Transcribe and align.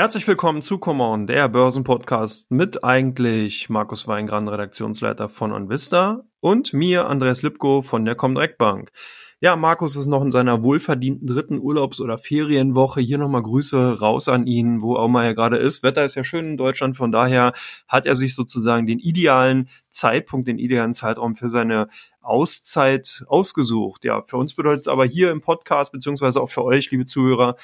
Herzlich 0.00 0.26
willkommen 0.26 0.62
zu 0.62 0.78
Common, 0.78 1.26
der 1.26 1.46
Börsenpodcast 1.50 2.50
mit 2.50 2.82
eigentlich 2.84 3.68
Markus 3.68 4.08
Weingran, 4.08 4.48
Redaktionsleiter 4.48 5.28
von 5.28 5.52
OnVista 5.52 6.24
und 6.40 6.72
mir, 6.72 7.06
Andreas 7.06 7.42
Lipko 7.42 7.82
von 7.82 8.06
der 8.06 8.14
Comdirect 8.14 8.56
Bank. 8.56 8.92
Ja, 9.40 9.56
Markus 9.56 9.96
ist 9.96 10.06
noch 10.06 10.22
in 10.22 10.30
seiner 10.30 10.62
wohlverdienten 10.62 11.26
dritten 11.26 11.58
Urlaubs- 11.58 12.00
oder 12.00 12.16
Ferienwoche. 12.16 13.02
Hier 13.02 13.18
nochmal 13.18 13.42
Grüße 13.42 14.00
raus 14.00 14.30
an 14.30 14.46
ihn, 14.46 14.80
wo 14.80 14.96
auch 14.96 15.08
mal 15.08 15.26
er 15.26 15.34
gerade 15.34 15.58
ist. 15.58 15.82
Wetter 15.82 16.06
ist 16.06 16.14
ja 16.14 16.24
schön 16.24 16.52
in 16.52 16.56
Deutschland, 16.56 16.96
von 16.96 17.12
daher 17.12 17.52
hat 17.86 18.06
er 18.06 18.16
sich 18.16 18.34
sozusagen 18.34 18.86
den 18.86 19.00
idealen 19.00 19.68
Zeitpunkt, 19.90 20.48
den 20.48 20.58
idealen 20.58 20.94
Zeitraum 20.94 21.34
für 21.34 21.50
seine 21.50 21.88
Auszeit 22.22 23.22
ausgesucht. 23.28 24.04
Ja, 24.04 24.22
für 24.22 24.38
uns 24.38 24.54
bedeutet 24.54 24.80
es 24.80 24.88
aber 24.88 25.04
hier 25.04 25.30
im 25.30 25.42
Podcast, 25.42 25.92
beziehungsweise 25.92 26.40
auch 26.40 26.48
für 26.48 26.64
euch, 26.64 26.90
liebe 26.90 27.04
Zuhörer, 27.04 27.56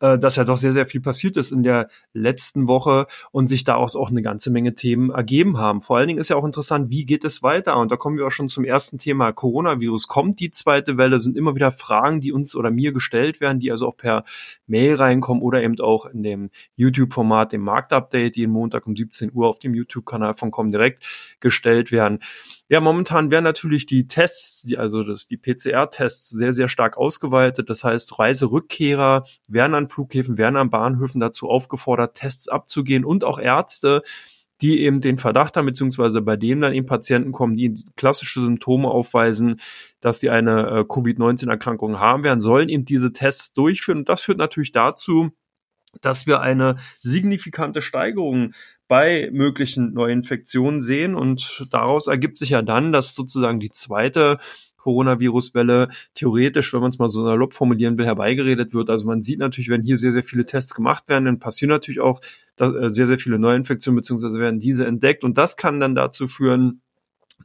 äh, 0.00 0.18
dass 0.18 0.36
ja 0.36 0.44
doch 0.44 0.58
sehr, 0.58 0.72
sehr 0.72 0.86
viel 0.86 1.00
passiert 1.00 1.38
ist 1.38 1.52
in 1.52 1.62
der 1.62 1.88
letzten 2.12 2.68
Woche 2.68 3.06
und 3.32 3.48
sich 3.48 3.64
daraus 3.64 3.96
auch 3.96 4.10
eine 4.10 4.22
ganze 4.22 4.50
Menge 4.50 4.74
Themen 4.74 5.10
ergeben 5.10 5.58
haben. 5.58 5.80
Vor 5.80 5.96
allen 5.96 6.08
Dingen 6.08 6.20
ist 6.20 6.28
ja 6.28 6.36
auch 6.36 6.44
interessant, 6.44 6.90
wie 6.90 7.06
geht 7.06 7.24
es 7.24 7.42
weiter? 7.42 7.78
Und 7.78 7.90
da 7.90 7.96
kommen 7.96 8.18
wir 8.18 8.26
auch 8.26 8.30
schon 8.30 8.48
zum 8.48 8.64
ersten 8.64 8.98
Thema 8.98 9.32
Coronavirus. 9.32 10.06
Kommt 10.06 10.40
die 10.40 10.50
zweite 10.50 10.98
Welle? 10.98 11.20
Sind 11.20 11.36
immer 11.36 11.54
wieder 11.54 11.72
Fragen, 11.72 12.20
die 12.20 12.32
uns 12.32 12.54
oder 12.54 12.70
mir 12.70 12.92
gestellt 12.92 13.40
werden, 13.40 13.60
die 13.60 13.70
also 13.70 13.88
auch 13.88 13.96
per 13.96 14.24
Mail 14.66 14.94
reinkommen 14.96 15.42
oder 15.42 15.62
eben 15.62 15.78
auch 15.80 16.06
in 16.06 16.22
dem 16.22 16.50
YouTube-Format, 16.76 17.52
dem 17.52 17.62
Marktupdate, 17.62 18.36
die 18.36 18.40
jeden 18.40 18.52
Montag 18.52 18.86
um 18.86 18.94
17 18.94 19.30
Uhr 19.32 19.48
auf 19.48 19.58
dem 19.58 19.74
YouTube-Kanal 19.74 20.34
von 20.34 20.50
Comdirect 20.50 21.04
gestellt 21.40 21.92
werden. 21.92 22.18
Ja, 22.72 22.80
momentan 22.80 23.32
werden 23.32 23.42
natürlich 23.42 23.84
die 23.84 24.06
Tests, 24.06 24.62
die, 24.62 24.78
also 24.78 25.02
das, 25.02 25.26
die 25.26 25.36
PCR-Tests 25.36 26.30
sehr, 26.30 26.52
sehr 26.52 26.68
stark 26.68 26.96
ausgeweitet. 26.96 27.68
Das 27.68 27.82
heißt, 27.82 28.20
Reiserückkehrer 28.20 29.24
werden 29.48 29.74
an 29.74 29.88
Flughäfen, 29.88 30.38
werden 30.38 30.54
an 30.54 30.70
Bahnhöfen 30.70 31.20
dazu 31.20 31.50
aufgefordert, 31.50 32.14
Tests 32.14 32.48
abzugehen 32.48 33.04
und 33.04 33.24
auch 33.24 33.40
Ärzte, 33.40 34.02
die 34.62 34.82
eben 34.82 35.00
den 35.00 35.18
Verdacht 35.18 35.56
haben, 35.56 35.66
beziehungsweise 35.66 36.22
bei 36.22 36.36
denen 36.36 36.60
dann 36.60 36.72
eben 36.72 36.86
Patienten 36.86 37.32
kommen, 37.32 37.56
die 37.56 37.84
klassische 37.96 38.40
Symptome 38.40 38.88
aufweisen, 38.88 39.60
dass 40.00 40.20
sie 40.20 40.30
eine 40.30 40.68
äh, 40.68 40.84
Covid-19-Erkrankung 40.84 41.98
haben 41.98 42.22
werden, 42.22 42.40
sollen 42.40 42.68
eben 42.68 42.84
diese 42.84 43.12
Tests 43.12 43.52
durchführen. 43.52 43.98
Und 43.98 44.08
das 44.08 44.22
führt 44.22 44.38
natürlich 44.38 44.70
dazu, 44.70 45.32
dass 46.00 46.26
wir 46.26 46.40
eine 46.40 46.76
signifikante 47.00 47.82
Steigerung 47.82 48.52
bei 48.88 49.28
möglichen 49.32 49.92
Neuinfektionen 49.92 50.80
sehen. 50.80 51.14
Und 51.14 51.66
daraus 51.70 52.06
ergibt 52.06 52.38
sich 52.38 52.50
ja 52.50 52.62
dann, 52.62 52.92
dass 52.92 53.14
sozusagen 53.14 53.60
die 53.60 53.70
zweite 53.70 54.38
Coronavirus-Welle 54.78 55.90
theoretisch, 56.14 56.72
wenn 56.72 56.80
man 56.80 56.90
es 56.90 56.98
mal 56.98 57.10
so 57.10 57.22
salopp 57.22 57.54
formulieren 57.54 57.98
will, 57.98 58.06
herbeigeredet 58.06 58.72
wird. 58.72 58.90
Also 58.90 59.06
man 59.06 59.22
sieht 59.22 59.38
natürlich, 59.38 59.68
wenn 59.68 59.82
hier 59.82 59.98
sehr, 59.98 60.12
sehr 60.12 60.24
viele 60.24 60.46
Tests 60.46 60.74
gemacht 60.74 61.08
werden, 61.08 61.26
dann 61.26 61.38
passieren 61.38 61.70
natürlich 61.70 62.00
auch 62.00 62.20
äh, 62.56 62.88
sehr, 62.88 63.06
sehr 63.06 63.18
viele 63.18 63.38
Neuinfektionen, 63.38 63.96
beziehungsweise 63.96 64.40
werden 64.40 64.58
diese 64.58 64.86
entdeckt. 64.86 65.22
Und 65.22 65.36
das 65.38 65.56
kann 65.56 65.80
dann 65.80 65.94
dazu 65.94 66.26
führen, 66.26 66.80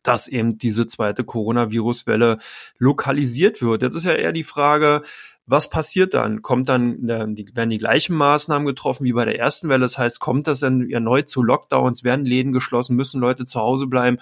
dass 0.04 0.28
eben 0.28 0.58
diese 0.58 0.88
zweite 0.88 1.24
Coronavirus-Welle 1.24 2.38
lokalisiert 2.78 3.62
wird. 3.62 3.82
Jetzt 3.82 3.96
ist 3.96 4.06
ja 4.06 4.14
eher 4.14 4.34
die 4.34 4.44
Frage, 4.44 5.02
was 5.48 5.70
passiert 5.70 6.16
dann? 6.16 6.42
Kommt 6.42 6.70
dann, 6.70 7.08
äh, 7.08 7.28
werden 7.54 7.70
die 7.70 7.78
gleichen 7.78 8.16
Maßnahmen 8.16 8.66
getroffen 8.66 9.04
wie 9.04 9.14
bei 9.14 9.26
der 9.26 9.38
ersten 9.38 9.70
Welle? 9.70 9.82
Das 9.82 9.98
heißt, 9.98 10.20
kommt 10.20 10.48
das 10.48 10.62
dann 10.62 10.90
erneut 10.90 11.30
zu 11.30 11.44
Lockdowns? 11.44 12.04
Werden 12.04 12.26
Läden 12.26 12.52
geschlossen? 12.52 12.96
Müssen 12.96 13.22
Leute 13.22 13.46
zu 13.46 13.60
Hause 13.60 13.86
bleiben? 13.86 14.18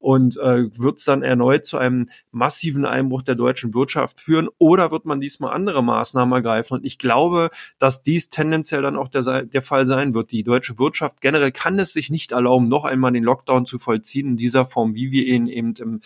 Und 0.00 0.36
äh, 0.36 0.76
wird 0.76 0.98
es 0.98 1.04
dann 1.04 1.22
erneut 1.22 1.64
zu 1.64 1.78
einem 1.78 2.08
massiven 2.32 2.84
Einbruch 2.86 3.22
der 3.22 3.36
deutschen 3.36 3.72
Wirtschaft 3.72 4.20
führen? 4.20 4.48
Oder 4.58 4.90
wird 4.90 5.04
man 5.04 5.20
diesmal 5.20 5.54
andere 5.54 5.82
Maßnahmen 5.84 6.34
ergreifen? 6.34 6.78
Und 6.78 6.84
ich 6.84 6.98
glaube, 6.98 7.50
dass 7.78 8.02
dies 8.02 8.28
tendenziell 8.28 8.82
dann 8.82 8.96
auch 8.96 9.08
der, 9.08 9.44
der 9.44 9.62
Fall 9.62 9.86
sein 9.86 10.12
wird. 10.12 10.32
Die 10.32 10.42
deutsche 10.42 10.78
Wirtschaft 10.78 11.20
generell 11.20 11.52
kann 11.52 11.78
es 11.78 11.92
sich 11.92 12.10
nicht 12.10 12.32
erlauben, 12.32 12.68
noch 12.68 12.84
einmal 12.84 13.12
den 13.12 13.24
Lockdown 13.24 13.64
zu 13.64 13.78
vollziehen 13.78 14.26
in 14.30 14.36
dieser 14.36 14.64
Form, 14.64 14.96
wie 14.96 15.12
wir 15.12 15.24
ihn 15.24 15.46
eben 15.46 15.74
im 15.78 16.00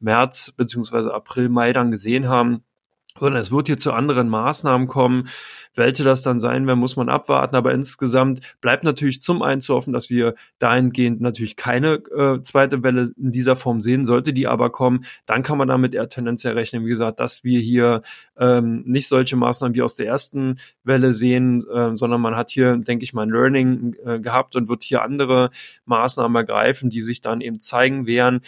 März 0.00 0.52
beziehungsweise 0.56 1.14
April, 1.14 1.48
Mai 1.48 1.72
dann 1.72 1.90
gesehen 1.90 2.28
haben 2.28 2.64
sondern 3.20 3.40
es 3.42 3.52
wird 3.52 3.66
hier 3.66 3.78
zu 3.78 3.92
anderen 3.92 4.28
Maßnahmen 4.28 4.88
kommen. 4.88 5.28
Welche 5.74 6.02
das 6.02 6.22
dann 6.22 6.40
sein 6.40 6.66
werden, 6.66 6.78
muss 6.78 6.96
man 6.96 7.08
abwarten. 7.08 7.54
Aber 7.54 7.72
insgesamt 7.72 8.40
bleibt 8.60 8.84
natürlich 8.84 9.22
zum 9.22 9.42
einen 9.42 9.60
zu 9.60 9.74
hoffen, 9.74 9.92
dass 9.92 10.10
wir 10.10 10.34
dahingehend 10.58 11.20
natürlich 11.20 11.56
keine 11.56 11.94
äh, 12.14 12.40
zweite 12.42 12.82
Welle 12.82 13.10
in 13.16 13.30
dieser 13.30 13.54
Form 13.54 13.80
sehen. 13.80 14.04
Sollte 14.04 14.32
die 14.32 14.48
aber 14.48 14.70
kommen, 14.70 15.04
dann 15.26 15.42
kann 15.42 15.58
man 15.58 15.68
damit 15.68 15.94
eher 15.94 16.08
tendenziell 16.08 16.54
rechnen, 16.54 16.84
wie 16.84 16.90
gesagt, 16.90 17.20
dass 17.20 17.44
wir 17.44 17.60
hier 17.60 18.00
ähm, 18.36 18.82
nicht 18.86 19.08
solche 19.08 19.36
Maßnahmen 19.36 19.74
wie 19.74 19.82
aus 19.82 19.94
der 19.94 20.06
ersten 20.06 20.56
Welle 20.84 21.12
sehen, 21.12 21.64
äh, 21.72 21.96
sondern 21.96 22.20
man 22.20 22.34
hat 22.34 22.50
hier, 22.50 22.76
denke 22.76 23.04
ich 23.04 23.12
mal, 23.12 23.22
ein 23.22 23.30
Learning 23.30 23.94
äh, 24.04 24.18
gehabt 24.20 24.56
und 24.56 24.68
wird 24.68 24.82
hier 24.82 25.02
andere 25.02 25.50
Maßnahmen 25.84 26.34
ergreifen, 26.34 26.90
die 26.90 27.02
sich 27.02 27.20
dann 27.20 27.40
eben 27.40 27.60
zeigen 27.60 28.06
werden. 28.06 28.40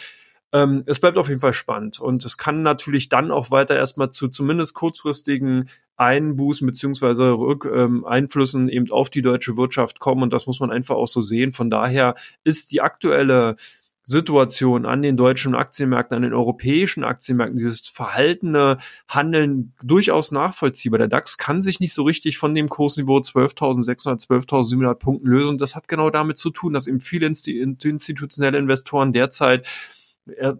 Ähm, 0.53 0.83
es 0.85 0.99
bleibt 0.99 1.17
auf 1.17 1.29
jeden 1.29 1.39
Fall 1.39 1.53
spannend 1.53 1.99
und 1.99 2.25
es 2.25 2.37
kann 2.37 2.61
natürlich 2.61 3.07
dann 3.07 3.31
auch 3.31 3.51
weiter 3.51 3.75
erstmal 3.75 4.09
zu 4.09 4.27
zumindest 4.27 4.73
kurzfristigen 4.73 5.69
Einbußen 5.95 6.67
beziehungsweise 6.67 7.31
Rück, 7.31 7.69
ähm, 7.73 8.05
Einflüssen 8.05 8.67
eben 8.67 8.91
auf 8.91 9.09
die 9.09 9.21
deutsche 9.21 9.55
Wirtschaft 9.55 9.99
kommen 9.99 10.23
und 10.23 10.33
das 10.33 10.47
muss 10.47 10.59
man 10.59 10.71
einfach 10.71 10.95
auch 10.95 11.07
so 11.07 11.21
sehen. 11.21 11.53
Von 11.53 11.69
daher 11.69 12.15
ist 12.43 12.71
die 12.71 12.81
aktuelle 12.81 13.55
Situation 14.03 14.85
an 14.85 15.01
den 15.01 15.15
deutschen 15.15 15.53
Aktienmärkten, 15.53 16.15
an 16.15 16.23
den 16.23 16.33
europäischen 16.33 17.03
Aktienmärkten, 17.03 17.59
dieses 17.59 17.87
verhaltene 17.87 18.77
Handeln 19.07 19.73
durchaus 19.83 20.31
nachvollziehbar. 20.31 20.97
Der 20.97 21.07
DAX 21.07 21.37
kann 21.37 21.61
sich 21.61 21.79
nicht 21.79 21.93
so 21.93 22.03
richtig 22.03 22.37
von 22.37 22.55
dem 22.55 22.67
Kursniveau 22.67 23.19
12.600, 23.19 24.27
12.700 24.27 24.95
Punkten 24.95 25.27
lösen. 25.27 25.49
Und 25.51 25.61
das 25.61 25.75
hat 25.75 25.87
genau 25.87 26.09
damit 26.09 26.37
zu 26.37 26.49
tun, 26.49 26.73
dass 26.73 26.87
eben 26.87 26.99
viele 26.99 27.27
institutionelle 27.27 28.57
Investoren 28.57 29.13
derzeit 29.13 29.67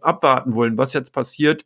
abwarten 0.01 0.55
wollen, 0.55 0.77
was 0.77 0.93
jetzt 0.93 1.11
passiert. 1.11 1.65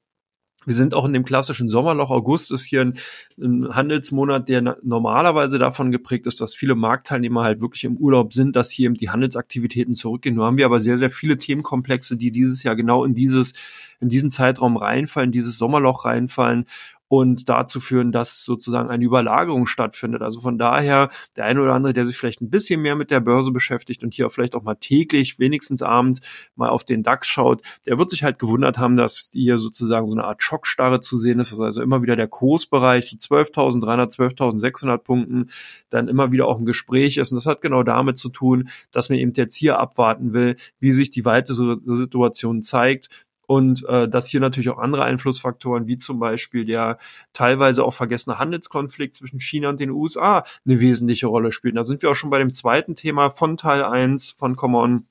Wir 0.66 0.74
sind 0.74 0.94
auch 0.94 1.06
in 1.06 1.14
dem 1.14 1.26
klassischen 1.26 1.70
Sommerloch. 1.70 2.10
August 2.10 2.52
ist 2.52 2.66
hier 2.66 2.82
ein, 2.82 2.98
ein, 3.40 3.76
Handelsmonat, 3.76 4.50
der 4.50 4.78
normalerweise 4.82 5.60
davon 5.60 5.92
geprägt 5.92 6.26
ist, 6.26 6.42
dass 6.42 6.56
viele 6.56 6.76
Marktteilnehmer 6.76 7.44
halt 7.44 7.62
wirklich 7.62 7.84
im 7.84 7.98
Urlaub 7.98 8.34
sind, 8.34 8.56
dass 8.56 8.72
hier 8.72 8.88
eben 8.88 8.96
die 8.96 9.10
Handelsaktivitäten 9.10 9.94
zurückgehen. 9.94 10.36
Nur 10.36 10.46
haben 10.46 10.58
wir 10.58 10.66
aber 10.66 10.80
sehr, 10.80 10.98
sehr 10.98 11.12
viele 11.12 11.38
Themenkomplexe, 11.38 12.18
die 12.18 12.32
dieses 12.32 12.64
Jahr 12.64 12.76
genau 12.76 13.06
in 13.06 13.14
dieses, 13.14 13.54
in 14.00 14.10
diesen 14.10 14.30
Zeitraum 14.30 14.76
reinfallen, 14.76 15.32
dieses 15.32 15.58
Sommerloch 15.58 16.06
reinfallen 16.06 16.66
und 17.08 17.50
dazu 17.50 17.80
führen, 17.80 18.12
dass 18.12 18.44
sozusagen 18.44 18.90
eine 18.90 19.04
Überlagerung 19.04 19.66
stattfindet. 19.66 20.22
Also 20.22 20.42
von 20.42 20.58
daher, 20.58 21.10
der 21.38 21.46
eine 21.46 21.62
oder 21.62 21.74
andere, 21.74 21.94
der 21.94 22.06
sich 22.06 22.18
vielleicht 22.18 22.42
ein 22.42 22.50
bisschen 22.50 22.82
mehr 22.82 22.96
mit 22.96 23.12
der 23.12 23.20
Börse 23.20 23.52
beschäftigt 23.52 24.04
und 24.04 24.14
hier 24.14 24.30
vielleicht 24.30 24.56
auch 24.56 24.64
mal 24.64 24.76
täglich, 24.76 25.40
wenigstens 25.40 25.82
abends 25.82 26.22
mal 26.56 26.70
auf 26.70 26.84
den 26.84 27.04
DAX 27.04 27.28
schaut, 27.28 27.62
der 27.86 28.00
wird 28.00 28.10
sich 28.10 28.24
halt 28.24 28.40
gewundert 28.40 28.78
haben, 28.78 28.96
dass 28.96 29.30
hier 29.32 29.60
sozusagen 29.60 30.06
so 30.08 30.16
eine 30.16 30.24
Art 30.24 30.42
Schockstarre 30.42 31.00
zu 31.00 31.18
sehen 31.18 31.40
ist. 31.40 31.58
Also 31.60 31.82
immer 31.82 32.02
wieder 32.02 32.16
der 32.16 32.28
Kursbereich, 32.28 33.10
so 33.10 33.18
12.300, 33.18 34.16
12.600 34.16 34.98
Punkten, 34.98 35.50
dann 35.90 36.08
immer 36.08 36.32
wieder 36.32 36.48
auch 36.48 36.58
ein 36.58 36.66
Gespräch 36.66 37.18
ist. 37.18 37.32
Und 37.32 37.38
das 37.38 37.46
hat 37.46 37.62
genau 37.62 37.84
damit 37.84 38.18
zu 38.18 38.30
tun, 38.30 38.70
dass 38.92 39.10
man 39.10 39.20
eben 39.20 39.34
jetzt 39.36 39.56
hier 39.56 39.80
abwarten 39.80 40.34
will, 40.34 40.56
wie 40.80 40.92
sich 40.92 41.12
die 41.12 41.26
weitere 41.26 41.78
Situation 41.86 42.62
zeigt 42.62 43.10
und 43.48 43.86
äh, 43.88 44.08
dass 44.08 44.28
hier 44.28 44.40
natürlich 44.40 44.70
auch 44.70 44.78
andere 44.78 45.04
Einflussfaktoren, 45.04 45.88
wie 45.88 45.98
zum 45.98 46.20
Beispiel 46.20 46.66
der 46.66 46.98
teilweise 47.34 47.84
auch 47.84 47.94
vergessene 47.94 48.40
Handelskonflikt 48.40 49.16
zwischen 49.16 49.40
China 49.40 49.70
und 49.70 49.80
den 49.80 49.92
USA 49.92 50.44
eine 50.66 50.80
wesentliche 50.80 51.28
Rolle 51.28 51.52
spielen. 51.52 51.76
Da 51.76 51.84
sind 51.84 52.02
wir 52.02 52.12
auch 52.12 52.16
schon 52.16 52.30
bei 52.30 52.40
dem 52.40 52.54
zweiten 52.54 52.96
Thema 52.96 53.30
von 53.30 53.58
Teil 53.58 53.84
1 53.84 54.32
von 54.32 54.56
Common 54.56 55.06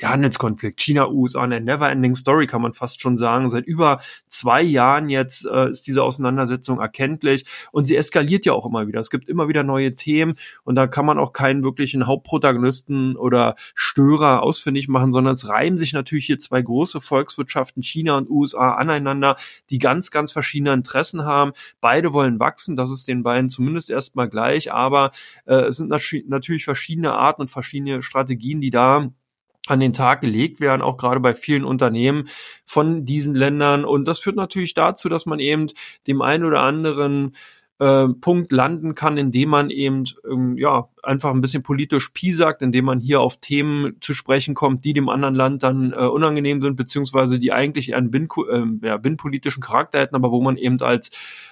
der 0.00 0.10
Handelskonflikt 0.10 0.80
China-USA, 0.80 1.42
eine 1.42 1.60
never-ending 1.60 2.14
Story, 2.14 2.46
kann 2.46 2.62
man 2.62 2.72
fast 2.72 3.00
schon 3.00 3.16
sagen. 3.16 3.48
Seit 3.48 3.66
über 3.66 4.00
zwei 4.28 4.62
Jahren 4.62 5.08
jetzt 5.08 5.44
äh, 5.44 5.68
ist 5.68 5.86
diese 5.86 6.02
Auseinandersetzung 6.02 6.80
erkenntlich 6.80 7.44
und 7.72 7.86
sie 7.86 7.96
eskaliert 7.96 8.46
ja 8.46 8.52
auch 8.52 8.66
immer 8.66 8.86
wieder. 8.86 9.00
Es 9.00 9.10
gibt 9.10 9.28
immer 9.28 9.48
wieder 9.48 9.64
neue 9.64 9.96
Themen 9.96 10.34
und 10.64 10.76
da 10.76 10.86
kann 10.86 11.04
man 11.04 11.18
auch 11.18 11.32
keinen 11.32 11.64
wirklichen 11.64 12.06
Hauptprotagonisten 12.06 13.16
oder 13.16 13.56
Störer 13.74 14.42
ausfindig 14.42 14.88
machen, 14.88 15.12
sondern 15.12 15.32
es 15.32 15.48
reiben 15.48 15.76
sich 15.76 15.92
natürlich 15.92 16.26
hier 16.26 16.38
zwei 16.38 16.62
große 16.62 17.00
Volkswirtschaften, 17.00 17.82
China 17.82 18.16
und 18.16 18.30
USA, 18.30 18.74
aneinander, 18.74 19.36
die 19.70 19.78
ganz, 19.78 20.10
ganz 20.10 20.30
verschiedene 20.30 20.72
Interessen 20.72 21.24
haben. 21.24 21.52
Beide 21.80 22.12
wollen 22.12 22.38
wachsen, 22.38 22.76
das 22.76 22.90
ist 22.92 23.08
den 23.08 23.22
beiden 23.24 23.50
zumindest 23.50 23.90
erstmal 23.90 24.28
gleich, 24.28 24.72
aber 24.72 25.10
äh, 25.46 25.66
es 25.66 25.78
sind 25.78 25.90
natürlich 25.90 26.64
verschiedene 26.64 27.14
Arten 27.14 27.42
und 27.42 27.48
verschiedene 27.48 28.02
Strategien, 28.02 28.60
die 28.60 28.70
da 28.70 29.10
an 29.66 29.80
den 29.80 29.92
Tag 29.92 30.20
gelegt 30.20 30.60
werden, 30.60 30.82
auch 30.82 30.96
gerade 30.96 31.20
bei 31.20 31.34
vielen 31.34 31.64
Unternehmen 31.64 32.28
von 32.64 33.04
diesen 33.04 33.34
Ländern. 33.34 33.84
Und 33.84 34.06
das 34.06 34.18
führt 34.18 34.36
natürlich 34.36 34.74
dazu, 34.74 35.08
dass 35.08 35.26
man 35.26 35.40
eben 35.40 35.66
dem 36.06 36.22
einen 36.22 36.44
oder 36.44 36.60
anderen 36.60 37.34
äh, 37.78 38.08
Punkt 38.08 38.52
landen 38.52 38.94
kann, 38.94 39.18
indem 39.18 39.50
man 39.50 39.70
eben 39.70 40.04
ähm, 40.30 40.56
ja 40.56 40.88
einfach 41.02 41.30
ein 41.30 41.40
bisschen 41.40 41.62
politisch 41.62 42.10
piesackt, 42.10 42.62
indem 42.62 42.86
man 42.86 43.00
hier 43.00 43.20
auf 43.20 43.38
Themen 43.38 43.96
zu 44.00 44.14
sprechen 44.14 44.54
kommt, 44.54 44.84
die 44.84 44.92
dem 44.92 45.08
anderen 45.08 45.34
Land 45.34 45.62
dann 45.62 45.92
äh, 45.92 45.96
unangenehm 45.96 46.60
sind, 46.60 46.76
beziehungsweise 46.76 47.38
die 47.38 47.52
eigentlich 47.52 47.94
einen 47.94 48.10
bin, 48.10 48.28
äh, 48.50 48.86
ja, 48.86 48.96
binnenpolitischen 48.96 49.62
Charakter 49.62 50.00
hätten, 50.00 50.14
aber 50.14 50.30
wo 50.30 50.40
man 50.40 50.56
eben 50.56 50.80
als 50.80 51.10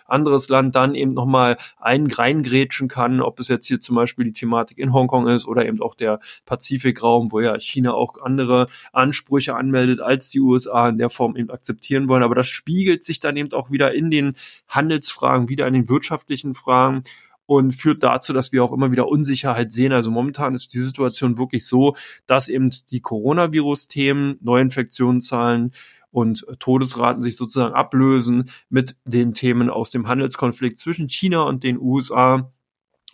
anderes 0.08 0.48
Land 0.48 0.74
dann 0.74 0.94
eben 0.94 1.12
nochmal 1.12 1.56
einen 1.78 2.10
reingrätschen 2.10 2.88
kann, 2.88 3.20
ob 3.20 3.38
es 3.40 3.48
jetzt 3.48 3.66
hier 3.66 3.80
zum 3.80 3.96
Beispiel 3.96 4.24
die 4.24 4.32
Thematik 4.32 4.78
in 4.78 4.92
Hongkong 4.92 5.26
ist 5.28 5.46
oder 5.46 5.66
eben 5.66 5.82
auch 5.82 5.94
der 5.94 6.20
Pazifikraum, 6.44 7.32
wo 7.32 7.40
ja 7.40 7.58
China 7.58 7.94
auch 7.94 8.20
andere 8.22 8.68
Ansprüche 8.92 9.56
anmeldet, 9.56 10.00
als 10.00 10.30
die 10.30 10.40
USA 10.40 10.88
in 10.88 10.98
der 10.98 11.10
Form 11.10 11.36
eben 11.36 11.50
akzeptieren 11.50 12.08
wollen. 12.08 12.22
Aber 12.22 12.34
das 12.34 12.48
spiegelt 12.48 13.04
sich 13.04 13.20
dann 13.20 13.36
eben 13.36 13.52
auch 13.52 13.70
wieder 13.70 13.94
in 13.94 14.10
den 14.10 14.32
Handelsfragen, 14.68 15.48
wieder 15.48 15.66
in 15.66 15.74
den 15.74 15.88
wirtschaftlichen 15.88 16.54
Fragen 16.54 17.02
und 17.46 17.72
führt 17.72 18.02
dazu, 18.02 18.32
dass 18.32 18.52
wir 18.52 18.62
auch 18.62 18.72
immer 18.72 18.90
wieder 18.90 19.08
Unsicherheit 19.08 19.72
sehen. 19.72 19.92
Also 19.92 20.10
momentan 20.10 20.54
ist 20.54 20.74
die 20.74 20.78
Situation 20.78 21.38
wirklich 21.38 21.66
so, 21.66 21.96
dass 22.26 22.48
eben 22.48 22.70
die 22.90 23.00
Coronavirus-Themen, 23.00 24.38
Neuinfektionszahlen, 24.40 25.72
und 26.16 26.46
Todesraten 26.60 27.20
sich 27.20 27.36
sozusagen 27.36 27.74
ablösen 27.74 28.48
mit 28.70 28.96
den 29.04 29.34
Themen 29.34 29.68
aus 29.68 29.90
dem 29.90 30.08
Handelskonflikt 30.08 30.78
zwischen 30.78 31.10
China 31.10 31.42
und 31.42 31.62
den 31.62 31.78
USA. 31.78 32.50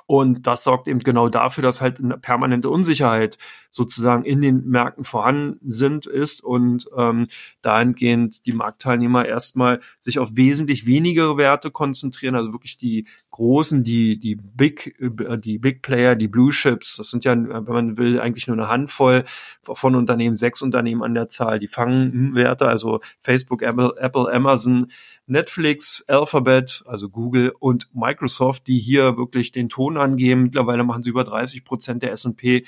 Und 0.07 0.47
das 0.47 0.63
sorgt 0.63 0.87
eben 0.87 1.01
genau 1.01 1.29
dafür, 1.29 1.63
dass 1.63 1.81
halt 1.81 1.99
eine 1.99 2.17
permanente 2.17 2.71
Unsicherheit 2.71 3.39
sozusagen 3.73 4.25
in 4.25 4.41
den 4.41 4.69
Märkten 4.69 5.05
vorhanden 5.05 5.59
sind, 5.69 6.07
ist 6.07 6.45
und 6.45 6.87
ähm, 6.97 7.27
dahingehend 7.63 8.47
die 8.47 8.53
Marktteilnehmer 8.53 9.27
erstmal 9.27 9.81
sich 9.99 10.19
auf 10.19 10.31
wesentlich 10.35 10.87
weniger 10.87 11.37
Werte 11.39 11.71
konzentrieren, 11.71 12.37
also 12.37 12.53
wirklich 12.53 12.77
die 12.77 13.07
großen, 13.31 13.83
die, 13.83 14.21
die 14.21 14.37
Big, 14.37 14.95
äh, 15.01 15.39
die 15.39 15.59
Big 15.59 15.83
Player, 15.83 16.15
die 16.15 16.29
Blue 16.29 16.53
Chips, 16.53 16.97
das 16.97 17.11
sind 17.11 17.25
ja, 17.25 17.35
wenn 17.35 17.65
man 17.65 17.97
will, 17.97 18.21
eigentlich 18.21 18.47
nur 18.47 18.57
eine 18.57 18.69
Handvoll 18.69 19.25
von 19.63 19.97
Unternehmen, 19.97 20.37
sechs 20.37 20.61
Unternehmen 20.63 21.03
an 21.03 21.15
der 21.15 21.29
Zahl, 21.29 21.59
die 21.59 21.69
fangen 21.69 22.35
Werte, 22.37 22.69
also 22.69 23.01
Facebook, 23.19 23.63
Apple, 23.63 23.95
Apple 23.99 24.31
Amazon, 24.31 24.89
Netflix, 25.27 26.05
Alphabet, 26.09 26.83
also 26.87 27.09
Google 27.09 27.55
und 27.59 27.89
Microsoft, 27.95 28.67
die 28.67 28.79
hier 28.79 29.17
wirklich 29.17 29.51
den 29.51 29.69
Ton 29.69 29.97
angeben. 29.97 30.43
Mittlerweile 30.43 30.85
machen 30.85 31.03
sie 31.03 31.11
über 31.11 31.25
30 31.25 31.65
Prozent 31.65 32.03
der 32.03 32.13
S&P 32.13 32.65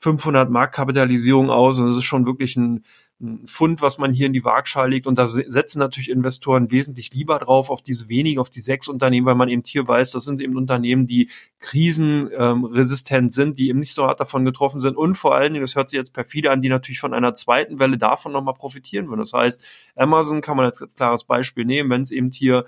500 0.00 0.50
Marktkapitalisierung 0.50 1.50
aus. 1.50 1.78
Und 1.78 1.88
das 1.88 1.96
ist 1.98 2.04
schon 2.04 2.24
wirklich 2.24 2.56
ein, 2.56 2.84
ein 3.20 3.46
Fund, 3.46 3.82
was 3.82 3.98
man 3.98 4.14
hier 4.14 4.26
in 4.26 4.32
die 4.32 4.44
Waagschale 4.44 4.88
legt. 4.88 5.06
Und 5.06 5.18
da 5.18 5.26
setzen 5.28 5.78
natürlich 5.78 6.08
Investoren 6.08 6.70
wesentlich 6.70 7.12
lieber 7.12 7.38
drauf 7.38 7.68
auf 7.68 7.82
diese 7.82 8.08
wenigen, 8.08 8.40
auf 8.40 8.48
die 8.48 8.62
sechs 8.62 8.88
Unternehmen, 8.88 9.26
weil 9.26 9.34
man 9.34 9.50
eben 9.50 9.62
hier 9.64 9.86
weiß, 9.86 10.12
das 10.12 10.24
sind 10.24 10.40
eben 10.40 10.56
Unternehmen, 10.56 11.06
die 11.06 11.28
krisenresistent 11.58 13.24
ähm, 13.24 13.28
sind, 13.30 13.58
die 13.58 13.68
eben 13.68 13.78
nicht 13.78 13.92
so 13.92 14.06
hart 14.06 14.20
davon 14.20 14.46
getroffen 14.46 14.80
sind. 14.80 14.96
Und 14.96 15.16
vor 15.16 15.34
allen 15.34 15.52
Dingen, 15.52 15.64
das 15.64 15.76
hört 15.76 15.90
sich 15.90 15.98
jetzt 15.98 16.14
perfide 16.14 16.50
an, 16.50 16.62
die 16.62 16.70
natürlich 16.70 17.00
von 17.00 17.12
einer 17.12 17.34
zweiten 17.34 17.78
Welle 17.78 17.98
davon 17.98 18.32
nochmal 18.32 18.54
profitieren 18.54 19.08
würden. 19.08 19.20
Das 19.20 19.34
heißt, 19.34 19.62
Amazon 19.96 20.40
kann 20.40 20.56
man 20.56 20.64
als 20.64 20.82
klares 20.96 21.24
Beispiel 21.24 21.66
nehmen, 21.66 21.90
wenn 21.90 22.00
es 22.02 22.10
eben 22.10 22.30
hier 22.32 22.64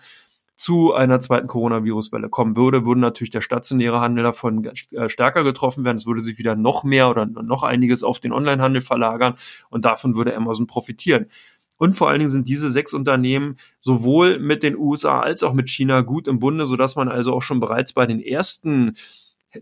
zu 0.55 0.95
einer 0.95 1.19
zweiten 1.21 1.49
Coronavirus-Welle 1.49 2.29
kommen 2.29 2.57
würde, 2.57 2.87
würde 2.87 3.01
natürlich 3.01 3.31
der 3.31 3.41
stationäre 3.41 4.01
Handel 4.01 4.23
davon 4.23 4.65
äh, 4.65 5.09
stärker 5.09 5.45
getroffen 5.45 5.85
werden. 5.85 5.97
Es 5.97 6.07
würde 6.07 6.21
sich 6.21 6.39
wieder 6.39 6.55
noch 6.55 6.85
mehr 6.85 7.11
oder 7.11 7.27
noch 7.27 7.63
einiges 7.63 8.05
auf 8.05 8.21
den 8.21 8.33
Onlinehandel 8.33 8.83
verlagern 8.83 9.35
und 9.71 9.85
davon 9.85 10.15
würde 10.15 10.37
Amazon 10.37 10.67
profitieren. 10.67 11.27
Und 11.79 11.95
vor 11.95 12.09
allen 12.09 12.21
Dingen 12.21 12.31
sind 12.31 12.49
diese 12.49 12.71
sechs 12.71 12.95
Unternehmen 12.95 13.57
sowohl 13.81 14.39
mit 14.39 14.63
den 14.63 14.77
USA 14.77 15.21
als 15.21 15.43
auch 15.43 15.53
mit 15.53 15.69
China 15.69 16.03
gut 16.03 16.29
im 16.29 16.39
Bunde, 16.39 16.67
sodass 16.67 16.95
man 16.95 17.09
also 17.09 17.33
auch 17.33 17.43
schon 17.43 17.59
bereits 17.59 17.93
bei 17.93 18.07
den 18.07 18.21
ersten 18.21 18.95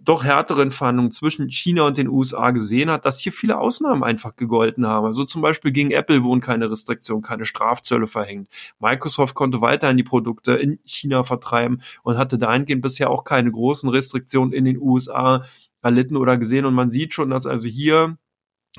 doch 0.00 0.25
härteren 0.25 0.70
Verhandlungen 0.70 1.10
zwischen 1.10 1.50
China 1.50 1.82
und 1.82 1.96
den 1.96 2.08
USA 2.08 2.50
gesehen 2.50 2.90
hat, 2.90 3.04
dass 3.04 3.20
hier 3.20 3.32
viele 3.32 3.58
Ausnahmen 3.58 4.04
einfach 4.04 4.37
gegolten 4.37 4.87
haben. 4.87 5.06
Also 5.06 5.25
zum 5.25 5.42
Beispiel 5.42 5.72
gegen 5.72 5.90
Apple 5.90 6.22
wurden 6.22 6.40
keine 6.40 6.70
Restriktionen, 6.70 7.22
keine 7.22 7.44
Strafzölle 7.44 8.06
verhängt. 8.06 8.48
Microsoft 8.78 9.34
konnte 9.34 9.60
weiterhin 9.60 9.96
die 9.96 10.04
Produkte 10.04 10.52
in 10.52 10.78
China 10.84 11.22
vertreiben 11.22 11.82
und 12.02 12.19
hatte 12.19 12.38
dahingehend 12.38 12.82
bisher 12.82 13.10
auch 13.10 13.25
keine 13.25 13.50
großen 13.50 13.90
Restriktionen 13.90 14.52
in 14.52 14.64
den 14.64 14.78
USA 14.81 15.44
erlitten 15.82 16.16
oder 16.16 16.38
gesehen. 16.38 16.66
Und 16.66 16.75
man 16.75 16.90
sieht 16.90 17.12
schon, 17.12 17.31
dass 17.31 17.46
also 17.46 17.69
hier 17.69 18.16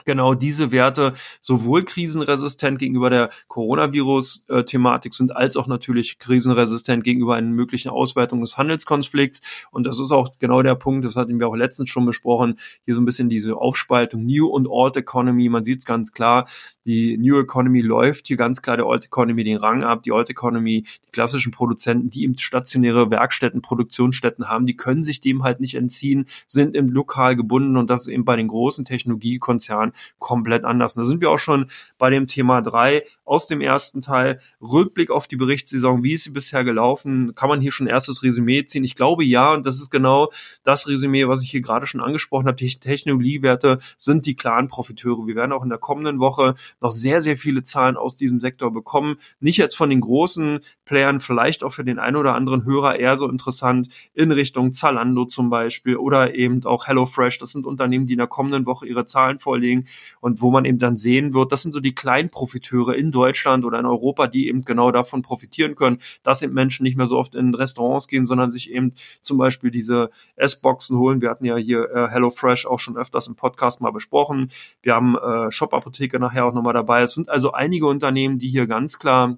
genau 0.06 0.34
diese 0.34 0.72
Werte 0.72 1.14
sowohl 1.40 1.84
krisenresistent 1.84 2.80
gegenüber 2.80 3.10
der 3.10 3.30
Coronavirus-Thematik 3.48 5.14
sind, 5.14 5.36
als 5.36 5.58
auch 5.58 5.68
natürlich 5.68 6.18
krisenresistent 6.18 7.04
gegenüber 7.04 7.36
einer 7.36 7.50
möglichen 7.50 7.90
Ausweitung 7.90 8.40
des 8.42 8.58
Handelskonflikts. 8.58 9.42
Und 9.72 9.86
das 9.86 10.00
ist 10.00 10.12
auch 10.12 10.30
genau 10.40 10.62
der 10.62 10.76
Punkt, 10.76 11.06
das 11.06 11.16
hatten 11.16 11.40
wir 11.40 11.48
auch 11.48 11.56
letztens 11.56 11.90
schon 11.90 12.06
besprochen, 12.06 12.58
hier 12.86 12.96
so 12.96 13.02
ein 13.02 13.06
bisschen 13.06 13.30
diese 13.30 13.58
Aufspaltung 13.58 14.26
New 14.26 14.48
und 14.48 14.68
Old 14.68 14.96
Economy. 14.96 15.50
Man 15.50 15.66
sieht 15.66 15.80
es 15.80 15.86
ganz 15.86 16.12
klar, 16.14 16.48
die 16.86 17.18
New 17.18 17.40
Economy 17.40 17.82
läuft 17.82 18.28
hier 18.28 18.38
ganz 18.38 18.62
klar 18.62 18.78
der 18.78 18.88
Old 18.88 19.06
Economy 19.06 19.44
den 19.44 19.58
Rang 19.58 19.84
ab. 19.84 20.04
Die 20.04 20.12
Old 20.12 20.30
Economy, 20.30 20.86
die 21.06 21.12
klassischen 21.12 21.52
Produzenten, 21.52 22.10
die 22.10 22.24
eben 22.24 22.38
stationäre 22.38 23.12
Werkstätten, 23.12 23.62
Produktionsstätten 23.62 24.48
haben, 24.48 24.66
die 24.66 24.78
können 24.78 25.04
sich 25.04 25.20
dem 25.20 25.44
halt 25.44 25.60
nicht 25.60 25.76
entziehen, 25.76 26.26
sind 26.48 26.76
im 26.76 26.88
Lokal 26.88 27.36
gebunden 27.36 27.78
und 27.78 27.90
das 27.90 28.08
eben 28.08 28.26
bei 28.26 28.36
den 28.36 28.48
großen 28.48 28.86
Technologiekonzernen 28.86 29.81
Jahren 29.82 29.94
komplett 30.20 30.64
anders. 30.64 30.96
Und 30.96 31.02
da 31.02 31.06
sind 31.06 31.22
wir 31.22 31.30
auch 31.30 31.40
schon 31.40 31.68
bei 31.98 32.10
dem 32.10 32.28
Thema 32.28 32.62
drei 32.62 33.04
aus 33.26 33.48
dem 33.48 33.62
ersten 33.62 34.02
Teil. 34.02 34.40
Rückblick 34.62 35.10
auf 35.10 35.28
die 35.28 35.36
Berichtssaison, 35.36 36.04
wie 36.04 36.14
ist 36.14 36.24
sie 36.24 36.30
bisher 36.30 36.64
gelaufen? 36.64 37.34
Kann 37.36 37.50
man 37.50 37.62
hier 37.62 37.72
schon 37.72 37.88
erstes 37.88 38.24
Resümee 38.24 38.66
ziehen? 38.66 38.84
Ich 38.84 38.96
glaube 38.96 39.24
ja, 39.24 39.54
und 39.54 39.66
das 39.66 39.78
ist 39.78 39.90
genau 39.90 40.32
das 40.64 40.88
Resümee, 40.88 41.28
was 41.28 41.42
ich 41.42 41.52
hier 41.52 41.62
gerade 41.62 41.88
schon 41.88 42.02
angesprochen 42.02 42.48
habe. 42.48 42.58
Die 42.58 42.70
Technologiewerte 42.70 43.80
sind 43.98 44.26
die 44.26 44.36
klaren 44.36 44.68
Profiteure. 44.68 45.28
Wir 45.28 45.36
werden 45.36 45.52
auch 45.52 45.64
in 45.64 45.70
der 45.70 45.78
kommenden 45.78 46.20
Woche 46.20 46.56
noch 46.80 46.92
sehr, 46.92 47.22
sehr 47.22 47.38
viele 47.38 47.64
Zahlen 47.64 47.98
aus 47.98 48.16
diesem 48.16 48.40
Sektor 48.40 48.72
bekommen. 48.72 49.18
Nicht 49.40 49.58
jetzt 49.58 49.76
von 49.76 49.90
den 49.90 50.02
großen 50.02 50.60
Playern, 50.86 51.20
vielleicht 51.20 51.64
auch 51.64 51.74
für 51.74 51.84
den 51.84 52.00
einen 52.00 52.18
oder 52.18 52.36
anderen 52.36 52.66
Hörer 52.66 53.00
eher 53.00 53.18
so 53.18 53.30
interessant 53.30 53.88
in 54.14 54.32
Richtung 54.32 54.74
Zalando 54.74 55.26
zum 55.26 55.50
Beispiel 55.50 55.96
oder 55.96 56.36
eben 56.36 56.64
auch 56.66 56.88
HelloFresh. 56.88 57.40
Das 57.40 57.52
sind 57.52 57.66
Unternehmen, 57.66 58.08
die 58.08 58.14
in 58.14 58.20
der 58.20 58.28
kommenden 58.28 58.66
Woche 58.66 58.86
ihre 58.86 59.06
Zahlen 59.06 59.40
vorlegen 59.40 59.71
Marketing 59.72 59.88
und 60.20 60.42
wo 60.42 60.52
man 60.52 60.66
eben 60.66 60.80
dann 60.80 60.98
sehen 60.98 61.34
wird, 61.34 61.52
das 61.52 61.62
sind 61.62 61.72
so 61.72 61.80
die 61.80 61.96
kleinen 61.96 62.30
Profiteure 62.30 62.96
in 62.96 63.12
Deutschland 63.12 63.66
oder 63.66 63.80
in 63.80 63.86
Europa, 63.86 64.28
die 64.28 64.48
eben 64.48 64.64
genau 64.66 64.92
davon 64.92 65.22
profitieren 65.22 65.76
können, 65.76 66.00
dass 66.24 66.42
eben 66.42 66.54
Menschen 66.54 66.84
nicht 66.84 66.98
mehr 66.98 67.08
so 67.08 67.18
oft 67.18 67.36
in 67.36 67.56
Restaurants 67.56 68.08
gehen, 68.08 68.26
sondern 68.26 68.52
sich 68.52 68.72
eben 68.72 68.94
zum 69.22 69.38
Beispiel 69.38 69.72
diese 69.72 70.10
S-Boxen 70.36 70.98
holen. 70.98 71.22
Wir 71.22 71.30
hatten 71.30 71.46
ja 71.46 71.56
hier 71.56 71.90
äh, 71.92 72.10
HelloFresh 72.10 72.66
auch 72.66 72.80
schon 72.80 72.98
öfters 72.98 73.28
im 73.28 73.36
Podcast 73.36 73.82
mal 73.82 73.92
besprochen. 73.92 74.52
Wir 74.82 74.96
haben 74.96 75.16
äh, 75.18 75.52
Shop-Apotheke 75.52 76.20
nachher 76.20 76.46
auch 76.46 76.54
nochmal 76.54 76.74
dabei. 76.74 77.02
Es 77.02 77.14
sind 77.14 77.30
also 77.30 77.52
einige 77.52 77.88
Unternehmen, 77.88 78.40
die 78.40 78.50
hier 78.50 78.68
ganz 78.68 79.00
klar 79.00 79.38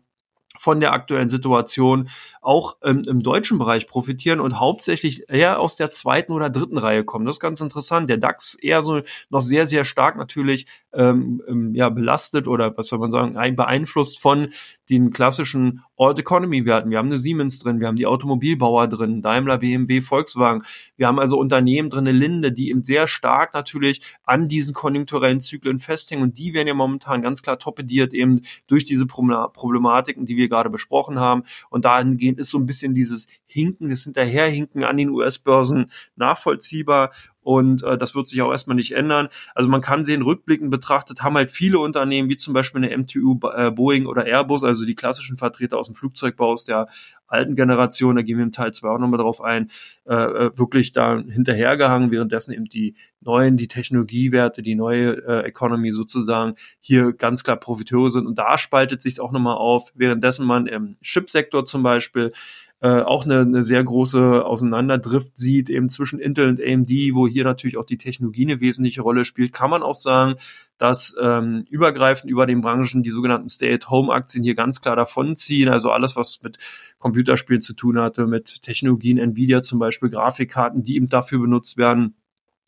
von 0.57 0.79
der 0.79 0.94
aktuellen 0.94 1.29
Situation 1.29 2.09
auch 2.41 2.77
ähm, 2.83 3.04
im 3.07 3.23
deutschen 3.23 3.57
Bereich 3.57 3.87
profitieren 3.87 4.39
und 4.39 4.59
hauptsächlich 4.59 5.30
eher 5.30 5.59
aus 5.59 5.75
der 5.75 5.92
zweiten 5.92 6.31
oder 6.31 6.49
dritten 6.49 6.78
Reihe 6.78 7.04
kommen. 7.04 7.25
Das 7.25 7.37
ist 7.37 7.39
ganz 7.39 7.59
interessant. 7.59 8.09
Der 8.09 8.18
DAX 8.18 8.56
eher 8.56 8.81
so 8.81 9.01
noch 9.30 9.42
sehr, 9.42 9.66
sehr 9.66 9.83
stark 9.83 10.16
natürlich 10.16 10.68
ähm, 10.94 11.42
ähm, 11.47 11.73
ja, 11.73 11.89
belastet 11.89 12.47
oder 12.47 12.78
was 12.78 12.87
soll 12.87 12.99
man 12.99 13.11
sagen, 13.11 13.56
beeinflusst 13.56 14.19
von 14.19 14.49
den 14.89 15.11
klassischen 15.11 15.83
Old 16.04 16.19
Economy 16.19 16.66
Werten. 16.66 16.92
Wir 16.92 16.98
haben 16.98 17.07
eine 17.07 17.18
Siemens 17.18 17.60
drin, 17.60 17.80
wir 17.80 17.88
haben 17.88 17.95
die 17.95 18.06
Automobilbauer 18.06 18.90
drin, 18.90 19.22
Daimler, 19.22 19.60
BMW, 19.60 20.02
Volkswagen. 20.02 20.64
Wir 20.98 21.07
haben 21.07 21.18
also 21.18 21.40
Unternehmen 21.40 21.90
drin, 21.90 22.06
eine 22.06 22.12
Linde, 22.12 22.52
die 22.52 22.72
eben 22.72 22.83
sehr 22.83 23.07
stark 23.07 23.54
natürlich 23.54 24.02
an 24.26 24.50
diesen 24.50 24.74
konjunkturellen 24.74 25.40
Zyklen 25.40 25.80
festhängen 25.80 26.26
und 26.26 26.38
die 26.38 26.54
werden 26.54 26.68
ja 26.68 26.74
momentan 26.74 27.22
ganz 27.22 27.42
klar 27.42 27.57
torpediert 27.57 28.14
eben 28.14 28.42
durch 28.68 28.83
diese 28.83 29.06
Problematiken, 29.07 30.26
die 30.26 30.36
wir 30.36 30.50
gerade 30.50 30.69
besprochen 30.69 31.19
haben. 31.19 31.44
Und 31.69 31.86
dahingehend 31.86 32.38
ist 32.38 32.52
so 32.52 32.57
ein 32.57 32.66
bisschen 32.66 32.94
dieses 32.95 33.30
Hinken, 33.45 33.90
das 33.90 34.04
Hinterherhinken 34.04 34.83
an 34.83 34.98
den 34.98 35.10
US-Börsen 35.10 35.90
nachvollziehbar 36.18 37.12
und 37.44 37.83
äh, 37.83 37.97
das 37.97 38.16
wird 38.16 38.28
sich 38.28 38.42
auch 38.42 38.52
erstmal 38.52 38.76
nicht 38.76 38.94
ändern. 38.94 39.30
Also 39.54 39.69
man 39.69 39.81
kann 39.81 40.04
sehen, 40.04 40.21
rückblickend 40.21 40.71
betrachtet 40.71 41.21
haben 41.21 41.35
halt 41.35 41.52
viele 41.52 41.80
Unternehmen, 41.80 42.30
wie 42.30 42.38
zum 42.38 42.54
Beispiel 42.54 42.83
eine 42.83 42.97
MTU, 42.97 43.40
äh, 43.56 43.71
Boeing 43.71 44.06
oder 44.06 44.26
Airbus, 44.26 44.64
also 44.64 44.85
die 44.85 44.95
klassischen 44.95 45.38
Vertreter 45.38 45.78
aus 45.78 45.88
dem 45.88 45.95
Flugzeugbau 45.95 46.52
aus 46.52 46.66
der 46.66 46.88
alten 47.28 47.56
Generation, 47.56 48.16
da 48.16 48.21
gehen 48.21 48.38
wir 48.38 48.44
im 48.44 48.52
Teil 48.52 48.71
2 48.71 48.90
auch 48.90 49.00
nochmal 49.00 49.19
drauf 49.19 49.42
ein, 49.42 49.71
äh, 50.06 50.14
äh, 50.14 50.57
wirklich 50.57 50.92
da 50.92 51.18
hinterhergehangen, 51.18 52.12
währenddessen 52.12 52.54
eben 52.54 52.66
die 52.66 52.95
neuen, 53.21 53.57
die 53.57 53.68
Technologiewerte, 53.68 54.62
die 54.62 54.76
neue 54.76 55.14
äh, 55.26 55.45
Economy 55.47 55.92
sozusagen 55.92 56.56
hier 56.80 57.14
ganz 57.14 57.44
klar 57.44 57.57
Profiteure 57.57 58.12
sind. 58.12 58.28
Und 58.28 58.38
da 58.38 58.57
spaltet 58.57 59.02
sich 59.02 59.19
auch 59.19 59.31
nochmal 59.31 59.57
auf, 59.57 59.92
währenddessen 59.95 60.45
man 60.45 60.68
im 60.68 60.97
Chipsektor 61.02 61.66
zum 61.66 61.83
Beispiel 61.83 62.31
äh, 62.83 63.02
auch 63.02 63.23
eine, 63.23 63.40
eine 63.40 63.63
sehr 63.63 63.81
große 63.81 64.45
Auseinanderdrift 64.45 65.37
sieht, 65.37 65.69
eben 65.69 65.87
zwischen 65.87 66.19
Intel 66.19 66.49
und 66.49 66.61
AMD, 66.61 66.90
wo 67.13 67.30
hier 67.30 67.45
natürlich 67.45 67.78
auch 67.78 67.85
die 67.85 67.97
Technologie 67.97 68.44
eine 68.44 68.59
wesentliche 68.59 69.02
Rolle 69.02 69.23
spielt, 69.23 69.54
kann 69.54 69.69
man 69.69 69.81
auch 69.81 69.95
sagen, 69.95 70.35
dass 70.78 71.16
ähm, 71.21 71.63
übergreifend 71.69 72.30
über 72.30 72.45
den 72.45 72.59
Branchen 72.59 73.02
die 73.02 73.09
sogenannten 73.09 73.47
Stay-at-Home-Aktien 73.47 74.44
hier 74.44 74.56
ganz 74.56 74.81
klar 74.81 74.97
davonziehen. 74.97 75.69
Also 75.69 75.92
alles, 75.92 76.18
was 76.18 76.44
mit 76.44 76.57
Computerspielen 76.99 77.61
zu 77.61 77.73
tun 77.73 77.97
hatte, 77.99 78.28
mit 78.28 78.61
Technologien, 78.63 79.18
Nvidia 79.18 79.61
zum 79.61 79.80
Beispiel, 79.80 80.09
Grafikkarten, 80.09 80.83
die 80.83 80.97
eben 80.97 81.07
dafür 81.07 81.40
benutzt 81.40 81.78
werden, 81.78 82.16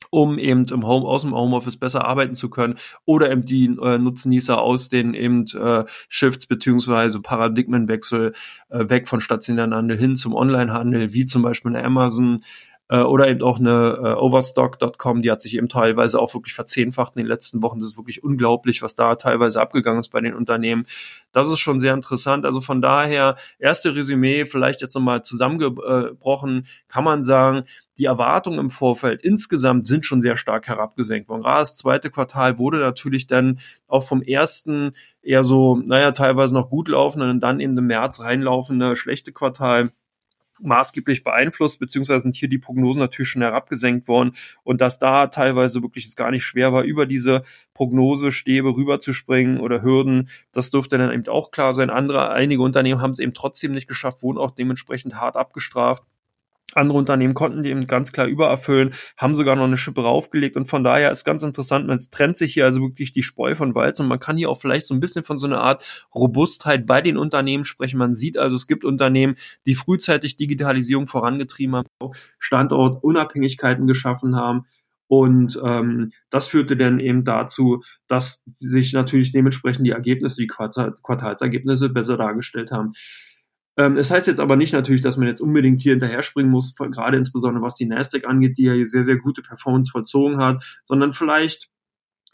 um 0.10 0.38
eben 0.38 0.66
im 0.66 0.86
Home, 0.86 1.06
aus 1.06 1.24
dem 1.24 1.36
Homeoffice 1.36 1.78
besser 1.78 2.06
arbeiten 2.06 2.36
zu 2.36 2.50
können 2.50 2.76
oder 3.06 3.32
eben 3.32 3.44
die 3.44 3.66
äh, 3.66 3.98
Nutznießer 3.98 4.62
aus 4.62 4.90
den 4.90 5.14
eben 5.14 5.46
äh, 5.56 5.84
Shifts 6.08 6.48
beziehungsweise 6.48 7.22
Paradigmenwechsel 7.22 8.34
äh, 8.70 8.90
weg 8.90 9.08
von 9.08 9.20
stationären 9.20 9.74
Handel 9.74 9.98
hin 9.98 10.16
zum 10.16 10.34
Onlinehandel, 10.34 11.14
wie 11.14 11.26
zum 11.26 11.42
Beispiel 11.42 11.76
eine 11.76 11.86
Amazon 11.86 12.44
äh, 12.88 13.00
oder 13.00 13.28
eben 13.28 13.42
auch 13.42 13.60
eine 13.60 13.98
äh, 14.04 14.14
Overstock.com, 14.14 15.22
die 15.22 15.32
hat 15.32 15.42
sich 15.42 15.56
eben 15.56 15.70
teilweise 15.70 16.20
auch 16.20 16.34
wirklich 16.34 16.54
verzehnfacht 16.54 17.16
in 17.16 17.24
den 17.24 17.28
letzten 17.28 17.64
Wochen. 17.64 17.80
Das 17.80 17.90
ist 17.90 17.98
wirklich 17.98 18.24
unglaublich, 18.24 18.82
was 18.82 18.96
da 18.96 19.16
teilweise 19.16 19.60
abgegangen 19.60 20.00
ist 20.00 20.10
bei 20.10 20.22
den 20.22 20.36
Unternehmen. 20.36 20.86
Das 21.32 21.50
ist 21.50 21.60
schon 21.60 21.80
sehr 21.80 21.94
interessant. 21.94 22.46
Also 22.46 22.62
von 22.62 22.82
daher, 22.82 23.38
erste 23.60 23.96
Resümee, 23.96 24.46
vielleicht 24.46 24.82
jetzt 24.82 24.94
nochmal 24.94 25.24
zusammengebrochen, 25.24 26.68
kann 26.88 27.04
man 27.04 27.24
sagen, 27.24 27.64
die 27.98 28.06
Erwartungen 28.06 28.60
im 28.60 28.70
Vorfeld 28.70 29.24
insgesamt 29.24 29.86
sind 29.86 30.06
schon 30.06 30.22
sehr 30.22 30.36
stark 30.36 30.68
herabgesenkt 30.68 31.30
worden. 31.30 31.42
Gerade 31.42 31.60
das 31.60 31.76
zweite 31.76 32.12
Quartal 32.12 32.60
wurde 32.60 32.78
natürlich 32.80 33.26
dann 33.26 33.60
auch 33.88 34.04
vom 34.04 34.22
ersten 34.22 34.92
eher 35.22 35.44
so, 35.44 35.78
naja, 35.78 36.12
teilweise 36.12 36.54
noch 36.54 36.70
gut 36.70 36.90
laufenden 36.90 37.30
und 37.30 37.40
dann 37.40 37.60
eben 37.60 37.78
im 37.78 37.88
März 37.88 38.20
reinlaufende 38.20 38.96
schlechte 38.96 39.32
Quartal 39.32 39.92
maßgeblich 40.60 41.24
beeinflusst, 41.24 41.80
beziehungsweise 41.80 42.22
sind 42.22 42.36
hier 42.36 42.50
die 42.50 42.58
Prognosen 42.58 43.00
natürlich 43.00 43.30
schon 43.30 43.42
herabgesenkt 43.42 44.08
worden 44.08 44.36
und 44.64 44.82
dass 44.82 45.00
da 45.00 45.28
teilweise 45.28 45.82
wirklich 45.82 46.06
es 46.06 46.16
gar 46.16 46.32
nicht 46.32 46.44
schwer 46.44 46.74
war, 46.74 46.84
über 46.84 47.06
diese 47.06 47.44
Prognosestäbe 47.74 48.76
rüberzuspringen 48.76 49.60
oder 49.60 49.82
Hürden, 49.82 50.30
das 50.52 50.72
dürfte 50.72 50.98
dann 50.98 51.12
eben 51.12 51.28
auch 51.28 51.52
klar 51.52 51.74
sein. 51.74 51.90
Andere, 51.90 52.32
einige 52.32 52.62
Unternehmen 52.62 53.02
haben 53.02 53.12
es 53.12 53.20
eben 53.20 53.34
trotzdem 53.34 53.72
nicht 53.72 53.88
geschafft, 53.88 54.22
wurden 54.24 54.38
auch 54.38 54.52
dementsprechend 54.52 55.16
hart 55.16 55.36
abgestraft. 55.36 56.04
Andere 56.74 56.98
Unternehmen 56.98 57.34
konnten 57.34 57.64
die 57.64 57.70
eben 57.70 57.88
ganz 57.88 58.12
klar 58.12 58.28
übererfüllen, 58.28 58.94
haben 59.18 59.34
sogar 59.34 59.56
noch 59.56 59.64
eine 59.64 59.78
Schippe 59.78 60.02
raufgelegt 60.02 60.56
und 60.58 60.66
von 60.66 60.84
daher 60.84 61.12
ist 61.12 61.24
ganz 61.24 61.44
interessant, 61.44 61.88
man 61.88 62.00
trennt 62.12 62.36
sich 62.36 62.54
hier 62.54 62.66
also 62.66 62.82
wirklich 62.82 63.14
die 63.14 63.24
Spreu 63.24 63.56
von 63.56 63.76
Walz 63.76 64.00
und 64.00 64.08
man 64.08 64.20
kann 64.20 64.36
hier 64.36 64.50
auch 64.50 64.60
vielleicht 64.60 64.86
so 64.86 64.94
ein 64.94 65.00
bisschen 65.00 65.24
von 65.24 65.38
so 65.38 65.48
einer 65.48 65.62
Art 65.62 65.84
Robustheit 66.14 66.86
bei 66.86 67.02
den 67.02 67.18
Unternehmen 67.18 67.64
sprechen. 67.64 67.98
Man 67.98 68.16
sieht 68.16 68.38
also, 68.38 68.56
es 68.56 68.68
gibt 68.68 68.84
Unternehmen, 68.84 69.36
die 69.66 69.76
frühzeitig 69.76 70.38
Digitalisierung 70.38 71.08
vorangetrieben 71.08 71.76
haben, 71.76 71.88
Standortunabhängigkeiten 72.40 73.88
geschaffen 73.88 74.36
haben, 74.36 74.66
und 75.08 75.60
ähm, 75.64 76.12
das 76.30 76.48
führte 76.48 76.76
dann 76.76 77.00
eben 77.00 77.24
dazu, 77.24 77.84
dass 78.08 78.44
sich 78.58 78.94
natürlich 78.94 79.32
dementsprechend 79.32 79.86
die 79.86 79.92
Ergebnisse, 79.92 80.42
die 80.42 80.48
Quartal 80.48 80.96
Quartalsergebnisse 81.04 81.90
besser 81.90 82.18
dargestellt 82.18 82.72
haben. 82.72 82.94
Ähm, 83.78 83.98
es 83.98 84.10
heißt 84.10 84.28
jetzt 84.28 84.40
aber 84.40 84.56
nicht 84.56 84.74
natürlich, 84.74 85.02
dass 85.02 85.18
man 85.18 85.28
jetzt 85.28 85.42
unbedingt 85.42 85.82
hier 85.82 85.94
hinterher 85.94 86.24
springen 86.24 86.50
muss, 86.50 86.76
gerade 86.76 87.18
insbesondere 87.18 87.64
was 87.64 87.76
die 87.76 87.86
Nasdaq 87.86 88.26
angeht, 88.26 88.58
die 88.58 88.64
ja 88.64 88.74
hier 88.74 88.86
sehr, 88.86 89.04
sehr 89.04 89.18
gute 89.18 89.42
Performance 89.42 89.92
vollzogen 89.92 90.38
hat, 90.38 90.64
sondern 90.86 91.14
vielleicht 91.14 91.70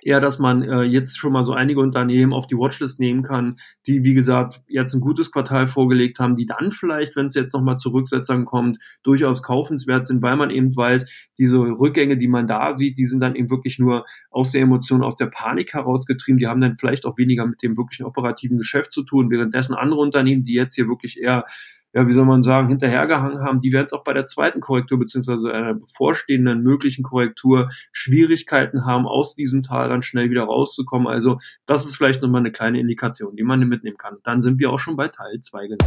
eher, 0.04 0.20
dass 0.20 0.40
man 0.40 0.64
äh, 0.64 0.84
jetzt 0.84 1.18
schon 1.18 1.34
mal 1.34 1.44
so 1.44 1.54
einige 1.54 1.80
Unternehmen 1.80 2.34
auf 2.34 2.48
die 2.48 2.58
Watchlist 2.58 3.00
nehmen 3.00 3.24
kann, 3.24 3.58
die, 3.88 4.04
wie 4.04 4.14
gesagt, 4.14 4.62
jetzt 4.68 4.94
ein 4.94 5.02
gutes 5.02 5.32
Quartal 5.32 5.68
vorgelegt 5.68 6.20
haben, 6.20 6.36
die 6.36 6.46
dann 6.46 6.72
vielleicht, 6.72 7.16
wenn 7.16 7.28
es 7.28 7.36
jetzt 7.36 7.54
nochmal 7.54 7.78
zu 7.78 7.90
Rücksetzern 7.90 8.46
kommt, 8.46 8.78
durchaus 9.04 9.44
kaufenswert 9.44 10.06
sind, 10.06 10.22
weil 10.22 10.36
man 10.36 10.50
eben 10.50 10.76
weiß, 10.76 11.10
diese 11.38 11.58
Rückgänge, 11.58 12.18
die 12.18 12.28
man 12.28 12.48
da 12.48 12.74
sieht, 12.74 12.98
die 12.98 13.06
sind 13.06 13.22
dann 13.22 13.36
eben 13.36 13.50
wirklich 13.50 13.80
nur 13.80 14.06
aus 14.30 14.52
der 14.52 14.62
Emotion, 14.62 15.04
aus 15.04 15.18
der 15.18 15.28
Panik 15.28 15.74
herausgetrieben. 15.74 16.38
Die 16.38 16.48
haben 16.48 16.62
dann 16.62 16.78
vielleicht 16.78 17.06
auch 17.06 17.18
weniger 17.18 17.46
mit 17.46 17.62
dem 17.64 17.78
wirklichen 17.78 18.06
operativen 18.06 18.58
Geschäft 18.58 18.92
zu 18.92 19.04
tun, 19.04 19.30
währenddessen 19.30 19.76
andere 19.76 20.00
Unternehmen, 20.02 20.44
die 20.44 20.54
jetzt 20.54 20.76
hier 20.76 20.88
wirklich 20.88 21.20
eher 21.20 21.46
ja, 21.94 22.08
wie 22.08 22.14
soll 22.14 22.26
man 22.26 22.42
sagen, 22.42 22.70
hinterhergehangen 22.70 23.42
haben, 23.42 23.60
die 23.60 23.74
werden 23.74 23.86
es 23.86 23.94
auch 23.94 24.06
bei 24.06 24.14
der 24.14 24.26
zweiten 24.26 24.62
Korrektur 24.62 24.98
beziehungsweise 24.98 25.54
einer 25.54 25.74
bevorstehenden 25.74 26.64
möglichen 26.64 27.04
Korrektur 27.04 27.70
Schwierigkeiten 27.92 28.86
haben, 28.86 29.06
aus 29.06 29.36
diesem 29.36 29.62
Tal 29.62 29.90
dann 29.90 30.02
schnell 30.02 30.30
wieder 30.30 30.44
rauszukommen. 30.44 31.08
Also 31.08 31.40
das 31.66 31.86
ist 31.86 31.98
vielleicht 31.98 32.22
nochmal 32.22 32.40
eine 32.40 32.52
kleine 32.52 32.80
Indikation, 32.80 33.36
die 33.36 33.44
man 33.44 33.60
mitnehmen 33.68 33.98
kann. 33.98 34.18
Dann 34.24 34.40
sind 34.40 34.60
wir 34.60 34.72
auch 34.72 34.80
schon 34.80 34.96
bei 34.96 35.10
Teil 35.10 35.42
2 35.42 35.68
genau. 35.68 35.86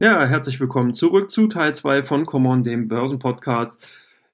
Ja, 0.00 0.24
herzlich 0.26 0.58
willkommen 0.58 0.94
zurück 0.94 1.30
zu 1.30 1.46
Teil 1.46 1.74
2 1.74 2.02
von 2.02 2.26
Common, 2.26 2.64
dem 2.64 2.88
Börsenpodcast 2.88 3.80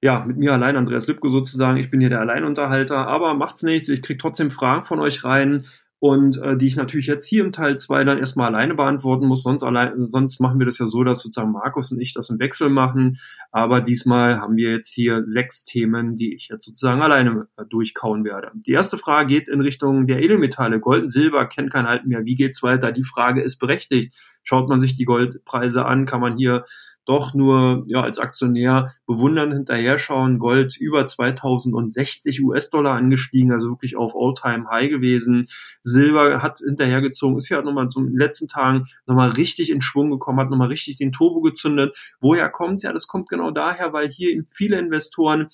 ja, 0.01 0.25
mit 0.25 0.37
mir 0.37 0.53
allein, 0.53 0.77
Andreas 0.77 1.09
Lipko 1.09 1.29
sozusagen. 1.29 1.79
Ich 1.79 1.91
bin 1.91 2.01
hier 2.01 2.11
der 2.11 2.21
Alleinunterhalter, 2.21 3.07
aber 3.07 3.35
macht's 3.35 3.63
nichts. 3.63 3.89
Ich 3.89 4.03
krieg 4.03 4.19
trotzdem 4.19 4.51
Fragen 4.51 4.85
von 4.85 5.01
euch 5.01 5.25
rein 5.25 5.65
und 6.01 6.41
äh, 6.41 6.57
die 6.57 6.69
ich 6.69 6.77
natürlich 6.77 7.09
jetzt 7.09 7.27
hier 7.27 7.45
im 7.45 7.51
Teil 7.51 7.77
2 7.77 8.05
dann 8.05 8.19
erstmal 8.19 8.55
alleine 8.55 8.75
beantworten 8.75 9.27
muss. 9.27 9.43
Sonst, 9.43 9.65
allein, 9.65 10.07
sonst 10.07 10.41
machen 10.41 10.61
wir 10.61 10.67
das 10.67 10.79
ja 10.79 10.87
so, 10.87 11.03
dass 11.03 11.21
sozusagen 11.21 11.51
Markus 11.51 11.91
und 11.91 12.01
ich 12.01 12.15
das 12.15 12.31
im 12.31 12.39
Wechsel 12.39 12.71
machen. 12.71 13.19
Aber 13.51 13.81
diesmal 13.81 14.41
haben 14.41 14.57
wir 14.57 14.71
jetzt 14.71 14.95
hier 14.95 15.25
sechs 15.27 15.65
Themen, 15.65 16.17
die 16.17 16.35
ich 16.35 16.49
jetzt 16.49 16.67
sozusagen 16.67 17.03
alleine 17.03 17.49
äh, 17.57 17.65
durchkauen 17.69 18.25
werde. 18.25 18.53
Die 18.55 18.73
erste 18.73 18.99
Frage 18.99 19.35
geht 19.35 19.49
in 19.49 19.61
Richtung 19.61 20.07
der 20.07 20.23
Edelmetalle. 20.23 20.79
Gold 20.79 21.03
und 21.03 21.09
Silber 21.09 21.47
kennt 21.47 21.73
kein 21.73 21.89
Halten 21.89 22.09
mehr. 22.09 22.25
Wie 22.25 22.37
geht's 22.37 22.63
weiter? 22.63 22.93
Die 22.93 23.05
Frage 23.05 23.43
ist 23.43 23.59
berechtigt. 23.59 24.15
Schaut 24.45 24.69
man 24.69 24.79
sich 24.79 24.95
die 24.95 25.05
Goldpreise 25.05 25.85
an, 25.85 26.07
kann 26.07 26.21
man 26.21 26.37
hier 26.37 26.65
doch 27.09 27.33
nur 27.33 27.85
ja 27.87 28.03
als 28.03 28.19
Aktionär 28.19 28.95
bewundern 29.07 29.53
hinterher 29.53 29.99
schauen. 29.99 30.39
Gold 30.39 30.77
über 30.79 31.07
2060 31.07 32.43
US-Dollar 32.45 32.95
angestiegen, 32.95 33.51
also 33.51 33.71
wirklich 33.71 33.97
auf 33.97 34.15
All-Time-High 34.15 34.91
gewesen. 34.91 35.49
Silber 35.81 36.43
hat 36.43 36.59
hinterhergezogen, 36.59 37.39
ist 37.39 37.49
ja 37.49 37.63
nochmal 37.63 37.89
zum 37.89 38.15
letzten 38.17 38.47
Tagen 38.47 38.87
nochmal 39.07 39.31
richtig 39.31 39.71
in 39.71 39.81
Schwung 39.81 40.11
gekommen, 40.11 40.39
hat 40.39 40.51
nochmal 40.51 40.69
richtig 40.69 40.97
den 40.97 41.13
Turbo 41.13 41.41
gezündet. 41.41 41.97
Woher 42.21 42.51
kommt's? 42.51 42.83
Ja, 42.83 42.93
das 42.93 43.07
kommt 43.07 43.31
genau 43.31 43.51
daher, 43.51 43.95
weil 43.95 44.11
hier 44.11 44.31
eben 44.31 44.47
viele 44.51 44.79
Investoren 44.79 45.49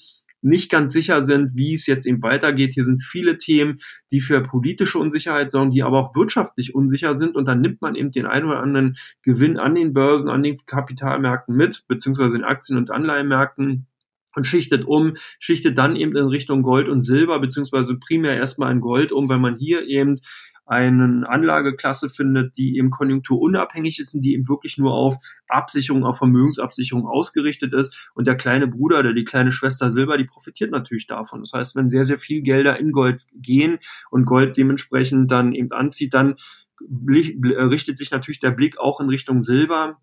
nicht 0.44 0.70
ganz 0.70 0.92
sicher 0.92 1.22
sind, 1.22 1.54
wie 1.54 1.74
es 1.74 1.86
jetzt 1.86 2.06
eben 2.06 2.22
weitergeht. 2.22 2.74
Hier 2.74 2.84
sind 2.84 3.02
viele 3.02 3.38
Themen, 3.38 3.78
die 4.10 4.20
für 4.20 4.40
politische 4.42 4.98
Unsicherheit 4.98 5.50
sorgen, 5.50 5.70
die 5.70 5.82
aber 5.82 5.98
auch 5.98 6.14
wirtschaftlich 6.14 6.74
unsicher 6.74 7.14
sind. 7.14 7.34
Und 7.34 7.46
dann 7.46 7.60
nimmt 7.60 7.80
man 7.82 7.94
eben 7.94 8.12
den 8.12 8.26
einen 8.26 8.46
oder 8.46 8.60
anderen 8.60 8.96
Gewinn 9.22 9.58
an 9.58 9.74
den 9.74 9.92
Börsen, 9.92 10.30
an 10.30 10.42
den 10.42 10.58
Kapitalmärkten 10.66 11.56
mit, 11.56 11.84
beziehungsweise 11.88 12.36
den 12.36 12.44
Aktien- 12.44 12.78
und 12.78 12.90
Anleihenmärkten 12.90 13.86
und 14.36 14.46
schichtet 14.46 14.84
um, 14.84 15.14
schichtet 15.38 15.78
dann 15.78 15.96
eben 15.96 16.16
in 16.16 16.26
Richtung 16.26 16.62
Gold 16.62 16.88
und 16.88 17.02
Silber, 17.02 17.38
beziehungsweise 17.38 17.94
primär 17.96 18.36
erstmal 18.36 18.72
in 18.72 18.80
Gold 18.80 19.12
um, 19.12 19.28
weil 19.28 19.38
man 19.38 19.56
hier 19.56 19.86
eben 19.86 20.16
eine 20.66 21.28
Anlageklasse 21.28 22.08
findet, 22.08 22.56
die 22.56 22.76
eben 22.78 22.90
konjunkturunabhängig 22.90 23.98
ist 23.98 24.14
und 24.14 24.22
die 24.22 24.32
eben 24.32 24.48
wirklich 24.48 24.78
nur 24.78 24.94
auf 24.94 25.16
Absicherung, 25.48 26.04
auf 26.04 26.18
Vermögensabsicherung 26.18 27.06
ausgerichtet 27.06 27.74
ist. 27.74 28.10
Und 28.14 28.26
der 28.26 28.36
kleine 28.36 28.66
Bruder 28.66 29.00
oder 29.00 29.12
die 29.12 29.24
kleine 29.24 29.52
Schwester 29.52 29.90
Silber, 29.90 30.16
die 30.16 30.24
profitiert 30.24 30.70
natürlich 30.70 31.06
davon. 31.06 31.40
Das 31.40 31.52
heißt, 31.52 31.76
wenn 31.76 31.88
sehr, 31.88 32.04
sehr 32.04 32.18
viel 32.18 32.42
Gelder 32.42 32.78
in 32.78 32.92
Gold 32.92 33.26
gehen 33.34 33.78
und 34.10 34.24
Gold 34.24 34.56
dementsprechend 34.56 35.30
dann 35.30 35.52
eben 35.52 35.72
anzieht, 35.72 36.14
dann 36.14 36.36
richtet 36.80 37.96
sich 37.96 38.10
natürlich 38.10 38.40
der 38.40 38.50
Blick 38.50 38.78
auch 38.78 39.00
in 39.00 39.08
Richtung 39.08 39.42
Silber 39.42 40.00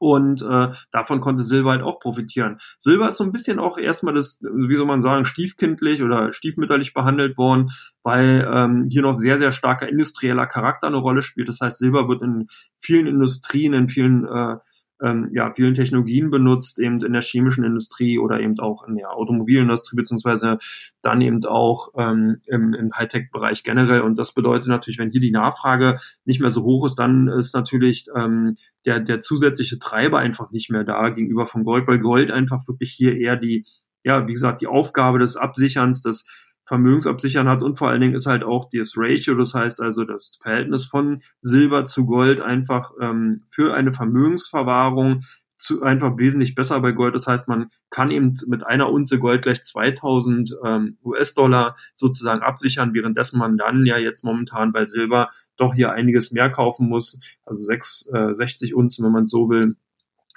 und 0.00 0.40
äh, 0.40 0.68
davon 0.90 1.20
konnte 1.20 1.44
Silber 1.44 1.72
halt 1.72 1.82
auch 1.82 1.98
profitieren. 1.98 2.58
Silber 2.78 3.08
ist 3.08 3.18
so 3.18 3.24
ein 3.24 3.32
bisschen 3.32 3.58
auch 3.58 3.76
erstmal 3.76 4.14
das, 4.14 4.40
wie 4.40 4.74
soll 4.74 4.86
man 4.86 5.02
sagen, 5.02 5.26
stiefkindlich 5.26 6.02
oder 6.02 6.32
stiefmütterlich 6.32 6.94
behandelt 6.94 7.36
worden, 7.36 7.70
weil 8.02 8.48
ähm, 8.50 8.88
hier 8.90 9.02
noch 9.02 9.12
sehr, 9.12 9.38
sehr 9.38 9.52
starker 9.52 9.88
industrieller 9.88 10.46
Charakter 10.46 10.86
eine 10.86 10.96
Rolle 10.96 11.20
spielt. 11.22 11.50
Das 11.50 11.60
heißt, 11.60 11.78
Silber 11.78 12.08
wird 12.08 12.22
in 12.22 12.48
vielen 12.78 13.06
Industrien, 13.06 13.74
in 13.74 13.88
vielen 13.90 14.24
äh, 14.26 14.56
ähm, 15.02 15.30
ja, 15.32 15.52
vielen 15.54 15.74
Technologien 15.74 16.30
benutzt, 16.30 16.78
eben 16.78 17.02
in 17.02 17.12
der 17.12 17.22
chemischen 17.22 17.64
Industrie 17.64 18.18
oder 18.18 18.40
eben 18.40 18.58
auch 18.58 18.86
in 18.86 18.96
der 18.96 19.12
Automobilindustrie, 19.12 19.96
beziehungsweise 19.96 20.58
dann 21.02 21.20
eben 21.20 21.44
auch 21.44 21.88
ähm, 21.96 22.40
im, 22.46 22.74
im 22.74 22.92
Hightech-Bereich 22.94 23.62
generell. 23.62 24.02
Und 24.02 24.18
das 24.18 24.34
bedeutet 24.34 24.68
natürlich, 24.68 24.98
wenn 24.98 25.10
hier 25.10 25.20
die 25.20 25.30
Nachfrage 25.30 25.98
nicht 26.24 26.40
mehr 26.40 26.50
so 26.50 26.62
hoch 26.64 26.86
ist, 26.86 26.96
dann 26.96 27.28
ist 27.28 27.54
natürlich 27.54 28.06
ähm, 28.14 28.56
der, 28.86 29.00
der 29.00 29.20
zusätzliche 29.20 29.78
Treiber 29.78 30.18
einfach 30.18 30.50
nicht 30.50 30.70
mehr 30.70 30.84
da 30.84 31.08
gegenüber 31.10 31.46
von 31.46 31.64
Gold, 31.64 31.86
weil 31.86 31.98
Gold 31.98 32.30
einfach 32.30 32.66
wirklich 32.66 32.92
hier 32.92 33.16
eher 33.16 33.36
die, 33.36 33.64
ja, 34.04 34.26
wie 34.26 34.32
gesagt, 34.32 34.60
die 34.60 34.66
Aufgabe 34.66 35.18
des 35.18 35.36
Absicherns, 35.36 36.02
des 36.02 36.26
Vermögensabsichern 36.70 37.48
hat 37.48 37.64
und 37.64 37.76
vor 37.76 37.88
allen 37.88 38.00
Dingen 38.00 38.14
ist 38.14 38.26
halt 38.26 38.44
auch 38.44 38.68
das 38.72 38.94
Ratio, 38.96 39.34
das 39.34 39.54
heißt 39.54 39.80
also 39.80 40.04
das 40.04 40.38
Verhältnis 40.40 40.86
von 40.86 41.20
Silber 41.40 41.84
zu 41.84 42.06
Gold 42.06 42.40
einfach 42.40 42.92
ähm, 43.00 43.42
für 43.50 43.74
eine 43.74 43.92
Vermögensverwahrung 43.92 45.24
zu, 45.60 45.82
einfach 45.82 46.16
wesentlich 46.16 46.54
besser 46.54 46.80
bei 46.80 46.92
Gold. 46.92 47.14
Das 47.14 47.26
heißt, 47.26 47.46
man 47.46 47.70
kann 47.90 48.10
eben 48.10 48.34
mit 48.46 48.66
einer 48.66 48.90
Unze 48.90 49.18
Gold 49.18 49.42
gleich 49.42 49.62
2000 49.62 50.56
ähm, 50.64 50.96
US-Dollar 51.04 51.76
sozusagen 51.94 52.42
absichern, 52.42 52.94
währenddessen 52.94 53.38
man 53.38 53.58
dann 53.58 53.84
ja 53.84 53.98
jetzt 53.98 54.24
momentan 54.24 54.72
bei 54.72 54.84
Silber 54.84 55.30
doch 55.56 55.74
hier 55.74 55.92
einiges 55.92 56.32
mehr 56.32 56.50
kaufen 56.50 56.88
muss. 56.88 57.20
Also 57.44 57.62
6, 57.62 58.10
äh, 58.14 58.34
60 58.34 58.74
Unzen, 58.74 59.04
wenn 59.04 59.12
man 59.12 59.26
so 59.26 59.50
will, 59.50 59.76